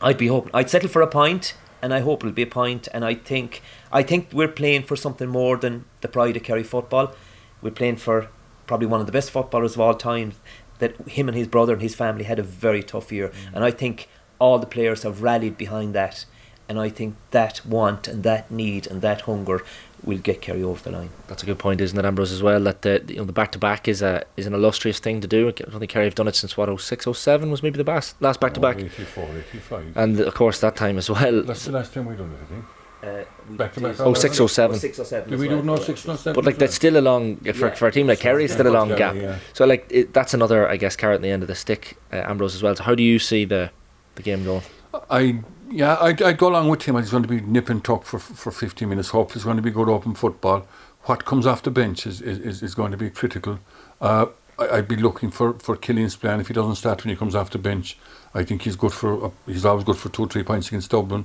I'd 0.00 0.18
be 0.18 0.28
hoping 0.28 0.50
I'd 0.54 0.70
settle 0.70 0.88
for 0.88 1.02
a 1.02 1.06
point, 1.06 1.54
and 1.82 1.92
I 1.92 2.00
hope 2.00 2.22
it'll 2.22 2.32
be 2.32 2.42
a 2.42 2.46
point. 2.46 2.86
And 2.94 3.04
I 3.04 3.14
think 3.14 3.60
I 3.92 4.02
think 4.02 4.28
we're 4.32 4.48
playing 4.48 4.84
for 4.84 4.94
something 4.96 5.28
more 5.28 5.56
than 5.56 5.84
the 6.00 6.08
pride 6.08 6.36
of 6.36 6.42
Kerry 6.42 6.62
football. 6.62 7.14
We're 7.60 7.70
playing 7.72 7.96
for 7.96 8.28
probably 8.70 8.86
one 8.86 9.00
of 9.00 9.06
the 9.06 9.12
best 9.12 9.32
footballers 9.32 9.74
of 9.74 9.80
all 9.80 9.94
time. 9.94 10.32
That 10.78 10.96
him 11.08 11.28
and 11.28 11.36
his 11.36 11.48
brother 11.48 11.72
and 11.72 11.82
his 11.82 11.96
family 11.96 12.22
had 12.22 12.38
a 12.38 12.42
very 12.42 12.84
tough 12.84 13.10
year, 13.10 13.28
mm. 13.28 13.34
and 13.52 13.64
I 13.64 13.72
think 13.72 14.08
all 14.38 14.60
the 14.60 14.66
players 14.66 15.02
have 15.02 15.22
rallied 15.22 15.58
behind 15.58 15.92
that. 15.94 16.24
And 16.68 16.78
I 16.78 16.88
think 16.88 17.16
that 17.32 17.66
want 17.66 18.06
and 18.06 18.22
that 18.22 18.48
need 18.48 18.86
and 18.86 19.02
that 19.02 19.22
hunger 19.22 19.64
will 20.04 20.18
get 20.18 20.40
Kerry 20.40 20.62
over 20.62 20.80
the 20.80 20.92
line. 20.96 21.10
That's 21.26 21.42
a 21.42 21.46
good 21.46 21.58
point, 21.58 21.80
isn't 21.80 21.98
it, 21.98 22.04
Ambrose? 22.04 22.30
As 22.30 22.44
well, 22.44 22.62
that 22.62 22.82
the 22.82 23.04
you 23.08 23.16
know 23.16 23.24
the 23.24 23.32
back 23.32 23.50
to 23.52 23.58
back 23.58 23.88
is 23.88 24.02
a 24.02 24.24
is 24.36 24.46
an 24.46 24.54
illustrious 24.54 25.00
thing 25.00 25.20
to 25.20 25.26
do. 25.26 25.48
I 25.48 25.50
don't 25.50 25.80
think 25.80 25.90
Kerry 25.90 26.04
have 26.04 26.14
done 26.14 26.28
it 26.28 26.36
since 26.36 26.56
what 26.56 26.80
06, 26.80 27.08
07 27.12 27.50
was 27.50 27.64
maybe 27.64 27.76
the 27.76 27.84
bas- 27.84 28.14
last 28.20 28.40
back 28.40 28.54
to 28.54 28.60
back, 28.60 28.78
84, 28.78 29.28
85. 29.50 29.96
and 29.96 30.20
of 30.20 30.34
course 30.34 30.60
that 30.60 30.76
time 30.76 30.96
as 30.96 31.10
well. 31.10 31.42
That's 31.42 31.64
the 31.64 31.72
last 31.72 31.92
time 31.92 32.06
we've 32.06 32.16
done 32.16 32.30
it, 32.30 32.38
I 32.44 32.54
think. 32.54 32.64
Uh, 33.02 33.24
we 33.48 33.56
Back 33.56 33.72
to 33.74 33.80
back. 33.80 33.96
did- 33.96 34.00
Oh, 34.02 34.12
06, 34.14 34.38
07. 34.46 34.78
Six 34.78 34.98
or 34.98 35.04
seven. 35.04 35.30
Did 35.30 35.38
we 35.38 35.48
do 35.48 35.56
well. 35.56 35.64
no 35.64 35.76
six, 35.76 36.06
no 36.06 36.16
seven? 36.16 36.34
But 36.34 36.44
like 36.44 36.58
that's 36.58 36.74
still 36.74 36.96
a 36.98 37.00
long 37.00 37.36
for, 37.36 37.68
Yeah. 37.68 37.74
for 37.74 37.88
a 37.88 37.92
team 37.92 38.06
like 38.06 38.20
Kerry, 38.20 38.44
it's 38.44 38.52
still 38.52 38.66
a 38.66 38.70
long 38.78 38.94
gap. 38.94 39.14
yeah. 39.16 39.38
So 39.54 39.64
like 39.64 39.86
it, 39.90 40.12
that's 40.12 40.34
another, 40.34 40.68
I 40.68 40.76
guess, 40.76 40.96
carrot 40.96 41.16
in 41.16 41.22
the 41.22 41.30
end 41.30 41.42
of 41.42 41.48
the 41.48 41.54
stick, 41.54 41.96
uh, 42.12 42.16
Ambrose 42.16 42.54
as 42.54 42.62
well. 42.62 42.76
So 42.76 42.82
how 42.84 42.94
do 42.94 43.02
you 43.02 43.18
see 43.18 43.44
the 43.46 43.70
the 44.16 44.22
game 44.22 44.44
going? 44.44 44.62
I 45.10 45.40
yeah, 45.70 45.96
I'd, 46.00 46.20
I'd 46.20 46.36
go 46.36 46.48
along 46.48 46.68
with 46.68 46.82
him. 46.82 46.96
It's 46.96 47.10
going 47.10 47.22
to 47.22 47.28
be 47.28 47.40
nip 47.40 47.68
and 47.70 47.82
tuck 47.82 48.04
for 48.04 48.18
for 48.18 48.50
50 48.50 48.84
minutes. 48.86 49.10
Hopefully, 49.10 49.38
it's 49.38 49.44
going 49.44 49.56
to 49.56 49.62
be 49.62 49.70
good 49.70 49.88
open 49.88 50.14
football. 50.14 50.66
What 51.04 51.24
comes 51.24 51.46
off 51.46 51.62
the 51.62 51.70
bench 51.70 52.06
is 52.06 52.20
is, 52.20 52.38
is, 52.38 52.62
is 52.62 52.74
going 52.74 52.90
to 52.90 52.98
be 52.98 53.08
critical. 53.08 53.60
Uh, 54.00 54.26
I, 54.58 54.68
I'd 54.78 54.88
be 54.88 54.96
looking 54.96 55.30
for 55.30 55.54
for 55.54 55.76
Killian 55.76 56.10
Spillane 56.10 56.40
if 56.40 56.48
he 56.48 56.54
doesn't 56.54 56.74
start 56.74 57.02
when 57.04 57.10
he 57.10 57.16
comes 57.16 57.34
off 57.34 57.48
the 57.50 57.58
bench. 57.58 57.96
I 58.34 58.44
think 58.44 58.62
he's 58.62 58.76
good 58.76 58.92
for 58.92 59.24
uh, 59.26 59.30
he's 59.46 59.64
always 59.64 59.84
good 59.84 59.96
for 59.96 60.10
two 60.10 60.24
or 60.24 60.28
three 60.28 60.42
points 60.42 60.68
against 60.68 60.90
Dublin. 60.90 61.24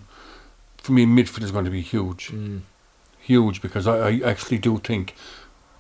For 0.86 0.92
me, 0.92 1.06
midfield 1.08 1.44
is 1.44 1.52
going 1.52 1.66
to 1.66 1.72
be 1.72 1.82
huge, 1.82 2.32
huge 3.18 3.60
because 3.60 3.88
I, 3.88 4.10
I 4.10 4.12
actually 4.32 4.60
do 4.60 4.78
think 4.78 5.16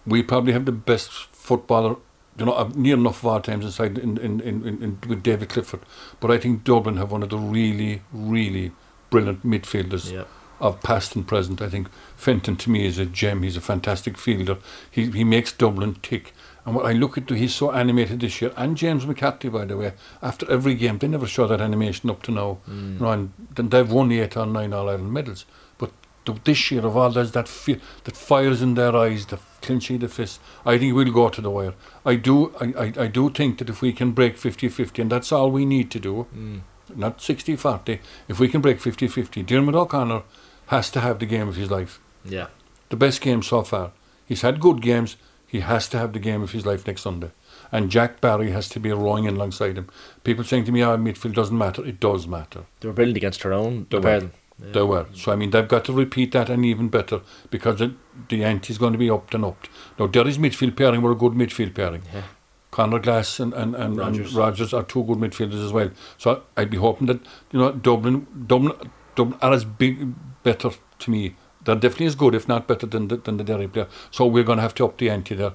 we 0.03 0.23
probably 0.23 0.51
have 0.53 0.65
the 0.65 0.71
best 0.71 1.11
footballer, 1.11 1.97
you 2.39 2.45
know, 2.45 2.53
uh, 2.53 2.71
near 2.75 2.95
enough 2.95 3.23
of 3.23 3.27
our 3.27 3.39
times 3.41 3.65
inside 3.65 3.99
in, 3.99 4.17
in, 4.17 4.41
in, 4.41 4.65
in, 4.65 4.97
with 5.07 5.21
David 5.21 5.49
Clifford. 5.49 5.81
But 6.19 6.31
I 6.31 6.39
think 6.39 6.63
Dublin 6.63 6.97
have 6.97 7.11
one 7.11 7.21
of 7.21 7.29
the 7.29 7.37
really, 7.37 8.01
really 8.11 8.71
brilliant 9.11 9.45
midfielders 9.45 10.11
of 10.59 10.81
past 10.81 11.15
and 11.15 11.27
present. 11.27 11.61
I 11.61 11.69
think 11.69 11.87
Fenton 12.15 12.55
to 12.57 12.71
me 12.71 12.87
is 12.87 12.97
a 12.97 13.05
gem. 13.05 13.43
He's 13.43 13.57
a 13.57 13.61
fantastic 13.61 14.17
fielder. 14.17 14.57
He 14.89 15.11
he 15.11 15.23
makes 15.23 15.51
Dublin 15.53 15.97
tick. 16.01 16.33
And 16.65 16.73
what 16.73 16.85
I 16.85 16.93
look 16.93 17.17
at, 17.17 17.29
he's 17.29 17.53
so 17.53 17.71
animated 17.71 18.19
this 18.19 18.41
year. 18.41 18.51
And 18.57 18.75
James 18.75 19.05
McCarthy, 19.05 19.49
by 19.49 19.65
the 19.65 19.77
way, 19.77 19.93
after 20.21 20.49
every 20.51 20.73
game, 20.73 20.97
they 20.97 21.07
never 21.07 21.27
show 21.27 21.45
that 21.45 21.61
animation 21.61 22.09
up 22.09 22.23
to 22.23 22.31
now. 22.31 22.57
Mm. 22.67 22.93
You 22.93 22.99
know, 22.99 23.11
and 23.11 23.71
they've 23.71 23.91
won 23.91 24.11
eight 24.11 24.35
or 24.35 24.47
nine 24.47 24.73
All 24.73 24.89
Ireland 24.89 25.13
medals. 25.13 25.45
But 25.77 25.91
the, 26.25 26.33
this 26.43 26.71
year 26.71 26.83
of 26.83 26.97
all, 26.97 27.11
there's 27.11 27.33
that 27.33 27.47
fi- 27.47 27.79
that 28.05 28.17
fires 28.17 28.63
in 28.63 28.73
their 28.73 28.95
eyes, 28.95 29.27
the 29.27 29.37
clinching 29.61 29.99
the 29.99 30.07
fist. 30.07 30.39
I 30.65 30.79
think 30.79 30.95
we'll 30.95 31.11
go 31.11 31.29
to 31.29 31.39
the 31.39 31.51
wire. 31.51 31.75
I 32.03 32.15
do. 32.15 32.55
I, 32.59 32.65
I, 32.65 32.93
I 33.03 33.07
do 33.07 33.29
think 33.29 33.59
that 33.59 33.69
if 33.69 33.81
we 33.81 33.93
can 33.93 34.11
break 34.11 34.35
50-50, 34.35 35.01
and 35.01 35.11
that's 35.11 35.31
all 35.31 35.51
we 35.51 35.65
need 35.65 35.91
to 35.91 35.99
do, 35.99 36.25
mm. 36.35 36.61
not 36.95 37.19
60-40, 37.19 37.99
if 38.27 38.39
we 38.39 38.47
can 38.47 38.61
break 38.61 38.79
50-50, 38.79 39.45
Diarmuid 39.45 39.75
O'Connor 39.75 40.23
has 40.67 40.89
to 40.91 41.01
have 41.01 41.19
the 41.19 41.27
game 41.27 41.47
of 41.47 41.57
his 41.57 41.69
life. 41.69 41.99
Yeah. 42.23 42.47
The 42.89 42.95
best 42.95 43.21
game 43.21 43.43
so 43.43 43.61
far. 43.61 43.91
He's 44.25 44.41
had 44.41 44.59
good 44.59 44.81
games. 44.81 45.17
He 45.55 45.61
has 45.61 45.87
to 45.87 45.97
have 45.97 46.11
the 46.11 46.19
game 46.19 46.41
of 46.41 46.51
his 46.51 46.65
life 46.65 46.85
next 46.85 47.03
Sunday. 47.03 47.31
And 47.71 47.89
Jack 47.89 48.19
Barry 48.19 48.51
has 48.51 48.67
to 48.67 48.77
be 48.77 48.91
rowing 48.91 49.23
in 49.23 49.37
alongside 49.37 49.77
him. 49.77 49.87
People 50.25 50.43
saying 50.43 50.65
to 50.65 50.71
me, 50.73 50.83
oh, 50.83 50.97
midfield 50.97 51.33
doesn't 51.33 51.57
matter. 51.57 51.81
It 51.85 52.01
does 52.01 52.27
matter. 52.27 52.65
They 52.81 52.89
were 52.89 52.93
brilliant 52.93 53.15
against 53.15 53.39
Tyrone. 53.39 53.87
They 53.89 53.99
were. 53.99 54.17
Yeah. 54.17 54.71
They 54.73 54.81
were. 54.81 55.05
So, 55.13 55.31
I 55.31 55.37
mean, 55.37 55.51
they've 55.51 55.65
got 55.65 55.85
to 55.85 55.93
repeat 55.93 56.33
that 56.33 56.49
and 56.49 56.65
even 56.65 56.89
better 56.89 57.21
because 57.51 57.79
the, 57.79 57.93
the 58.27 58.43
ante 58.43 58.73
is 58.73 58.77
going 58.77 58.91
to 58.91 58.99
be 58.99 59.09
upped 59.09 59.33
and 59.33 59.45
upped. 59.45 59.69
Now, 59.97 60.07
Derry's 60.07 60.37
midfield 60.37 60.75
pairing 60.75 61.01
were 61.01 61.13
a 61.13 61.15
good 61.15 61.31
midfield 61.31 61.73
pairing. 61.73 62.01
Yeah. 62.13 62.23
Conor 62.71 62.99
Glass 62.99 63.39
and, 63.39 63.53
and, 63.53 63.75
and, 63.75 63.95
Rogers. 63.95 64.27
and 64.27 64.35
Rogers 64.35 64.73
are 64.73 64.83
two 64.83 65.05
good 65.05 65.19
midfielders 65.19 65.63
as 65.63 65.71
well. 65.71 65.89
So 66.17 66.43
I'd 66.57 66.69
be 66.69 66.75
hoping 66.75 67.07
that, 67.07 67.21
you 67.53 67.59
know, 67.59 67.71
Dublin, 67.71 68.27
Dublin, 68.45 68.73
Dublin 69.15 69.39
are 69.41 69.53
as 69.53 69.63
big, 69.63 70.13
better 70.43 70.71
to 70.99 71.09
me. 71.09 71.35
They're 71.65 71.75
definitely 71.75 72.07
as 72.07 72.15
good, 72.15 72.35
if 72.35 72.47
not 72.47 72.67
better, 72.67 72.85
than 72.85 73.07
the, 73.09 73.17
than 73.17 73.37
the 73.37 73.43
Derry 73.43 73.67
player. 73.67 73.87
So 74.11 74.25
we're 74.25 74.43
going 74.43 74.57
to 74.57 74.63
have 74.63 74.75
to 74.75 74.85
up 74.85 74.97
the 74.97 75.09
ante 75.09 75.35
there. 75.35 75.53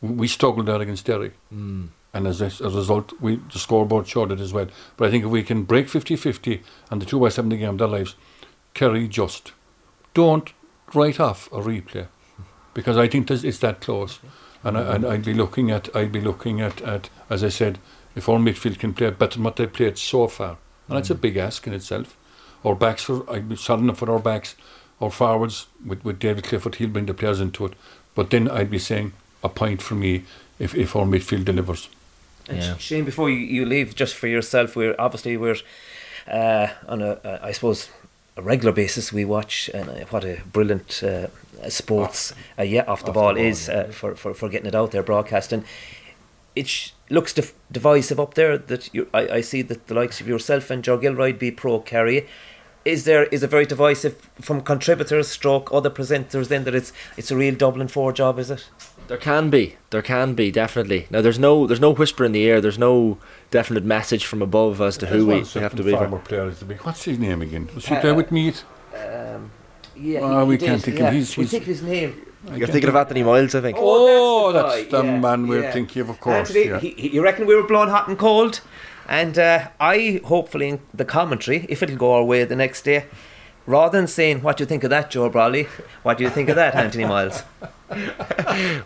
We 0.00 0.28
struggled 0.28 0.66
there 0.66 0.80
against 0.80 1.06
Derry. 1.06 1.32
Mm. 1.54 1.88
And 2.14 2.26
as 2.26 2.42
a, 2.42 2.46
as 2.46 2.60
a 2.60 2.70
result, 2.70 3.12
we 3.20 3.36
the 3.36 3.58
scoreboard 3.58 4.06
showed 4.06 4.32
it 4.32 4.40
as 4.40 4.52
well. 4.52 4.66
But 4.96 5.08
I 5.08 5.10
think 5.10 5.24
if 5.24 5.30
we 5.30 5.42
can 5.42 5.62
break 5.62 5.86
50-50 5.86 6.60
and 6.90 7.00
the 7.00 7.06
two 7.06 7.18
boys 7.18 7.36
having 7.36 7.58
game 7.58 7.70
of 7.70 7.78
their 7.78 7.88
lives, 7.88 8.16
Kerry 8.74 9.08
just 9.08 9.52
don't 10.12 10.52
write 10.94 11.18
off 11.18 11.50
a 11.52 11.60
replay 11.60 12.08
because 12.74 12.96
I 12.96 13.08
think 13.08 13.30
it's 13.30 13.58
that 13.60 13.80
close. 13.80 14.18
And, 14.64 14.78
I, 14.78 14.94
and 14.94 15.06
I'd 15.06 15.24
be 15.24 15.34
looking 15.34 15.70
at 15.70 15.94
I'd 15.94 16.12
be 16.12 16.20
looking 16.20 16.60
at, 16.60 16.80
at 16.82 17.10
as 17.28 17.42
I 17.42 17.48
said, 17.48 17.78
if 18.14 18.28
our 18.28 18.38
midfield 18.38 18.78
can 18.78 18.94
play 18.94 19.10
better 19.10 19.34
than 19.34 19.44
what 19.44 19.56
they 19.56 19.66
played 19.66 19.98
so 19.98 20.28
far, 20.28 20.56
and 20.88 20.96
that's 20.96 21.10
a 21.10 21.14
big 21.14 21.36
ask 21.36 21.66
in 21.66 21.72
itself. 21.72 22.16
Our 22.64 22.76
backs 22.76 23.08
are 23.10 23.28
I'd 23.30 23.48
be 23.48 23.58
enough 23.68 23.98
for 23.98 24.10
our 24.10 24.20
backs, 24.20 24.54
our 25.02 25.10
forwards 25.10 25.66
with, 25.84 26.04
with 26.04 26.18
David 26.18 26.44
Clifford, 26.44 26.76
he'll 26.76 26.88
bring 26.88 27.06
the 27.06 27.14
players 27.14 27.40
into 27.40 27.66
it. 27.66 27.72
But 28.14 28.30
then 28.30 28.48
I'd 28.48 28.70
be 28.70 28.78
saying 28.78 29.12
a 29.42 29.48
point 29.48 29.82
for 29.82 29.94
me 29.94 30.24
if, 30.58 30.74
if 30.74 30.94
our 30.96 31.04
midfield 31.04 31.44
delivers. 31.44 31.88
And 32.48 32.58
Yeah. 32.58 32.76
Shane, 32.76 33.04
before 33.04 33.28
you, 33.30 33.38
you 33.38 33.66
leave, 33.66 33.94
just 33.94 34.14
for 34.14 34.26
yourself, 34.28 34.76
we're 34.76 34.94
obviously 34.98 35.36
we're 35.36 35.56
uh, 36.30 36.68
on 36.88 37.02
a, 37.02 37.10
uh, 37.24 37.52
suppose, 37.52 37.90
a 38.36 38.42
regular 38.42 38.72
basis. 38.72 39.12
We 39.12 39.24
watch, 39.24 39.70
and 39.74 39.88
uh, 39.88 40.04
what 40.10 40.24
a 40.24 40.40
brilliant 40.52 41.02
uh, 41.02 41.28
sports, 41.68 42.32
uh, 42.58 42.62
yeah, 42.62 42.84
off 42.86 43.02
the 43.04 43.08
Off 43.08 43.14
ball 43.14 43.34
the 43.34 43.40
ball, 43.40 43.46
is 43.48 43.68
uh, 43.68 43.90
for, 43.92 44.14
for 44.14 44.34
for 44.34 44.48
getting 44.48 44.66
it 44.68 44.74
out 44.74 44.90
there, 44.92 45.02
broadcasting. 45.02 45.64
It 46.54 46.68
sh- 46.68 46.90
looks 47.08 47.32
div- 47.32 47.54
divisive 47.70 48.20
up 48.20 48.34
there. 48.34 48.58
That 48.58 48.92
you, 48.94 49.08
I, 49.12 49.28
I 49.28 49.40
see 49.40 49.62
that 49.62 49.86
the 49.86 49.94
likes 49.94 50.20
of 50.20 50.28
yourself 50.28 50.70
and 50.70 50.82
Joe 50.84 50.98
Gilroy 50.98 51.32
be 51.32 51.50
pro 51.50 51.80
Kerry. 51.80 52.26
Is 52.84 53.04
there 53.04 53.24
is 53.24 53.42
it 53.44 53.50
very 53.50 53.64
divisive 53.64 54.16
from 54.40 54.60
contributors, 54.60 55.28
stroke 55.28 55.70
other 55.72 55.90
presenters? 55.90 56.48
Then 56.48 56.64
that 56.64 56.74
it's 56.74 56.92
it's 57.16 57.30
a 57.30 57.36
real 57.36 57.54
Dublin 57.54 57.86
four 57.88 58.12
job, 58.12 58.38
is 58.38 58.50
it? 58.50 58.68
There 59.08 59.16
can 59.18 59.50
be, 59.50 59.76
there 59.90 60.02
can 60.02 60.34
be 60.34 60.50
definitely. 60.50 61.06
Now 61.10 61.20
there's 61.20 61.38
no, 61.38 61.66
there's 61.66 61.80
no 61.80 61.90
whisper 61.92 62.24
in 62.24 62.32
the 62.32 62.48
air. 62.48 62.60
There's 62.60 62.78
no 62.78 63.18
definite 63.50 63.84
message 63.84 64.24
from 64.24 64.42
above 64.42 64.80
as 64.80 64.96
to 64.98 65.06
who 65.06 65.26
we, 65.26 65.42
we 65.54 65.60
have 65.60 65.74
to 65.76 65.82
be. 65.82 65.90
Former 65.92 66.18
player 66.20 66.48
is 66.48 66.60
the 66.60 66.64
big. 66.64 66.78
What's 66.80 67.04
his 67.04 67.18
name 67.18 67.42
again? 67.42 67.68
Was 67.74 67.86
he 67.86 67.94
there 67.96 68.14
with 68.14 68.30
me? 68.32 68.52
Um, 68.96 69.50
yeah, 69.96 70.20
Oh, 70.22 70.44
we 70.46 70.56
can't 70.56 70.82
think 70.82 70.98
of 71.00 71.12
his- 71.12 71.36
We 71.36 71.44
his- 71.44 71.50
think 71.50 71.64
his 71.64 71.82
name. 71.82 72.26
You're 72.54 72.66
thinking 72.66 72.88
of 72.88 72.96
Anthony 72.96 73.22
Miles, 73.22 73.54
I 73.54 73.60
think. 73.60 73.76
Oh, 73.80 74.50
that's 74.52 74.74
the 74.74 74.80
that's 74.82 74.90
the 74.90 75.04
yeah, 75.04 75.18
man 75.20 75.46
we're 75.46 75.62
yeah. 75.62 75.72
thinking 75.72 76.02
of, 76.02 76.08
of 76.08 76.18
course. 76.20 76.48
Anthony, 76.48 76.66
yeah. 76.66 76.78
he, 76.80 76.90
he- 76.90 77.08
you 77.14 77.22
reckon 77.22 77.46
we 77.46 77.54
were 77.54 77.62
blowing 77.66 77.88
hot 77.90 78.08
and 78.08 78.18
cold? 78.18 78.60
And 79.08 79.38
uh, 79.38 79.68
I, 79.80 80.20
hopefully, 80.24 80.68
in 80.68 80.80
the 80.94 81.04
commentary, 81.04 81.66
if 81.68 81.82
it'll 81.82 81.96
go 81.96 82.14
our 82.14 82.24
way 82.24 82.44
the 82.44 82.56
next 82.56 82.82
day, 82.82 83.06
rather 83.66 83.98
than 83.98 84.06
saying, 84.06 84.42
What 84.42 84.56
do 84.56 84.62
you 84.62 84.66
think 84.66 84.84
of 84.84 84.90
that, 84.90 85.10
Joe 85.10 85.30
Brolly? 85.30 85.66
What 86.02 86.18
do 86.18 86.24
you 86.24 86.30
think 86.30 86.48
of 86.48 86.56
that, 86.56 86.74
Anthony 86.74 87.04
Miles? 87.04 87.42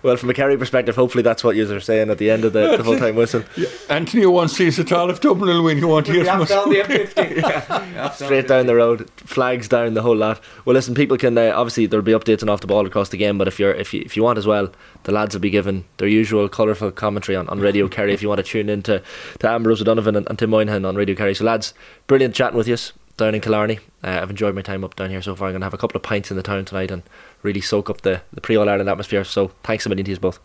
Well, 0.03 0.17
from 0.17 0.31
a 0.31 0.35
Kerry 0.35 0.57
perspective, 0.57 0.95
hopefully 0.95 1.23
that's 1.23 1.43
what 1.43 1.57
you 1.57 1.71
are 1.71 1.81
saying 1.81 2.11
at 2.11 2.19
the 2.19 2.31
end 2.31 2.45
of 2.45 2.53
the, 2.53 2.77
the 2.77 2.85
full 2.85 2.99
time 2.99 3.17
whistle. 3.17 3.43
Anthony 3.89 4.27
won't 4.27 4.51
see 4.51 4.69
us 4.69 4.79
at 4.79 4.93
all 4.93 5.11
if 5.11 5.21
Dublin 5.21 5.49
will 5.49 5.65
win. 5.65 5.79
He 5.79 5.85
won't 5.85 6.07
hear 6.07 6.25
from 6.25 6.43
us. 6.43 6.49
down 6.49 6.71
the 6.71 6.77
M50. 6.77 8.15
Straight 8.15 8.49
down 8.49 8.67
the 8.67 8.75
road, 8.75 9.11
flags 9.17 9.69
down 9.69 9.95
the 9.95 10.03
whole 10.03 10.17
lot. 10.17 10.41
Well, 10.65 10.75
listen, 10.75 10.95
people 10.95 11.17
can 11.17 11.37
uh, 11.37 11.53
obviously 11.55 11.87
there'll 11.87 12.05
be 12.05 12.13
updates 12.13 12.41
and 12.41 12.51
off 12.51 12.61
the 12.61 12.67
ball 12.67 12.87
across 12.87 13.09
the 13.09 13.17
game. 13.17 13.39
But 13.39 13.49
if 13.49 13.59
you're 13.59 13.73
if 13.73 13.93
you 13.93 14.03
if 14.05 14.17
you 14.17 14.23
want 14.23 14.39
as 14.39 14.47
well, 14.47 14.71
the 15.05 15.13
lads 15.13 15.35
will 15.35 15.41
be 15.41 15.51
given 15.51 15.85
their 15.99 16.09
usual 16.09 16.49
colourful 16.49 16.93
commentary 16.93 17.37
on, 17.37 17.49
on 17.49 17.61
Radio 17.61 17.89
Kerry. 17.89 18.13
If 18.13 18.23
you 18.23 18.29
want 18.29 18.39
to 18.39 18.45
tune 18.45 18.69
in 18.69 18.83
to, 18.85 19.03
to 19.41 19.49
Ambrose 19.49 19.81
O'Donovan 19.81 20.17
and, 20.17 20.29
and 20.29 20.39
Tim 20.39 20.51
Moynihan 20.51 20.85
on 20.85 20.97
Radio 20.97 21.15
Kerry. 21.15 21.35
So 21.35 21.45
lads, 21.45 21.75
brilliant 22.07 22.35
chatting 22.35 22.57
with 22.57 22.69
you 22.69 22.77
down 23.17 23.35
in 23.35 23.41
Killarney. 23.41 23.79
Uh, 24.05 24.21
I've 24.23 24.31
enjoyed 24.31 24.55
my 24.55 24.63
time 24.63 24.85
up 24.85 24.95
down 24.97 25.11
here 25.11 25.23
so 25.23 25.35
far. 25.35 25.49
I'm 25.49 25.55
gonna 25.55 25.65
have 25.65 25.75
a 25.75 25.79
couple 25.79 25.97
of 25.97 26.03
pints 26.03 26.31
in 26.31 26.37
the 26.37 26.43
town 26.43 26.65
tonight 26.65 26.91
and 26.91 27.03
really 27.47 27.63
soak 27.63 27.89
up 27.89 28.03
the 28.03 28.21
the 28.33 28.41
pre 28.41 28.57
All 28.57 28.69
Ireland 28.69 28.91
atmosphere. 28.91 29.25
So 29.25 29.49
thanks 29.63 29.87
a 29.87 29.89
million 29.89 30.05
to 30.05 30.11
you 30.11 30.19
both. 30.19 30.41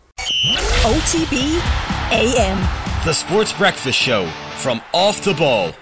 OTB 0.83 1.59
AM. 2.11 2.57
The 3.05 3.13
Sports 3.13 3.51
Breakfast 3.53 3.97
Show 3.97 4.27
from 4.57 4.81
Off 4.93 5.23
the 5.23 5.33
Ball. 5.33 5.73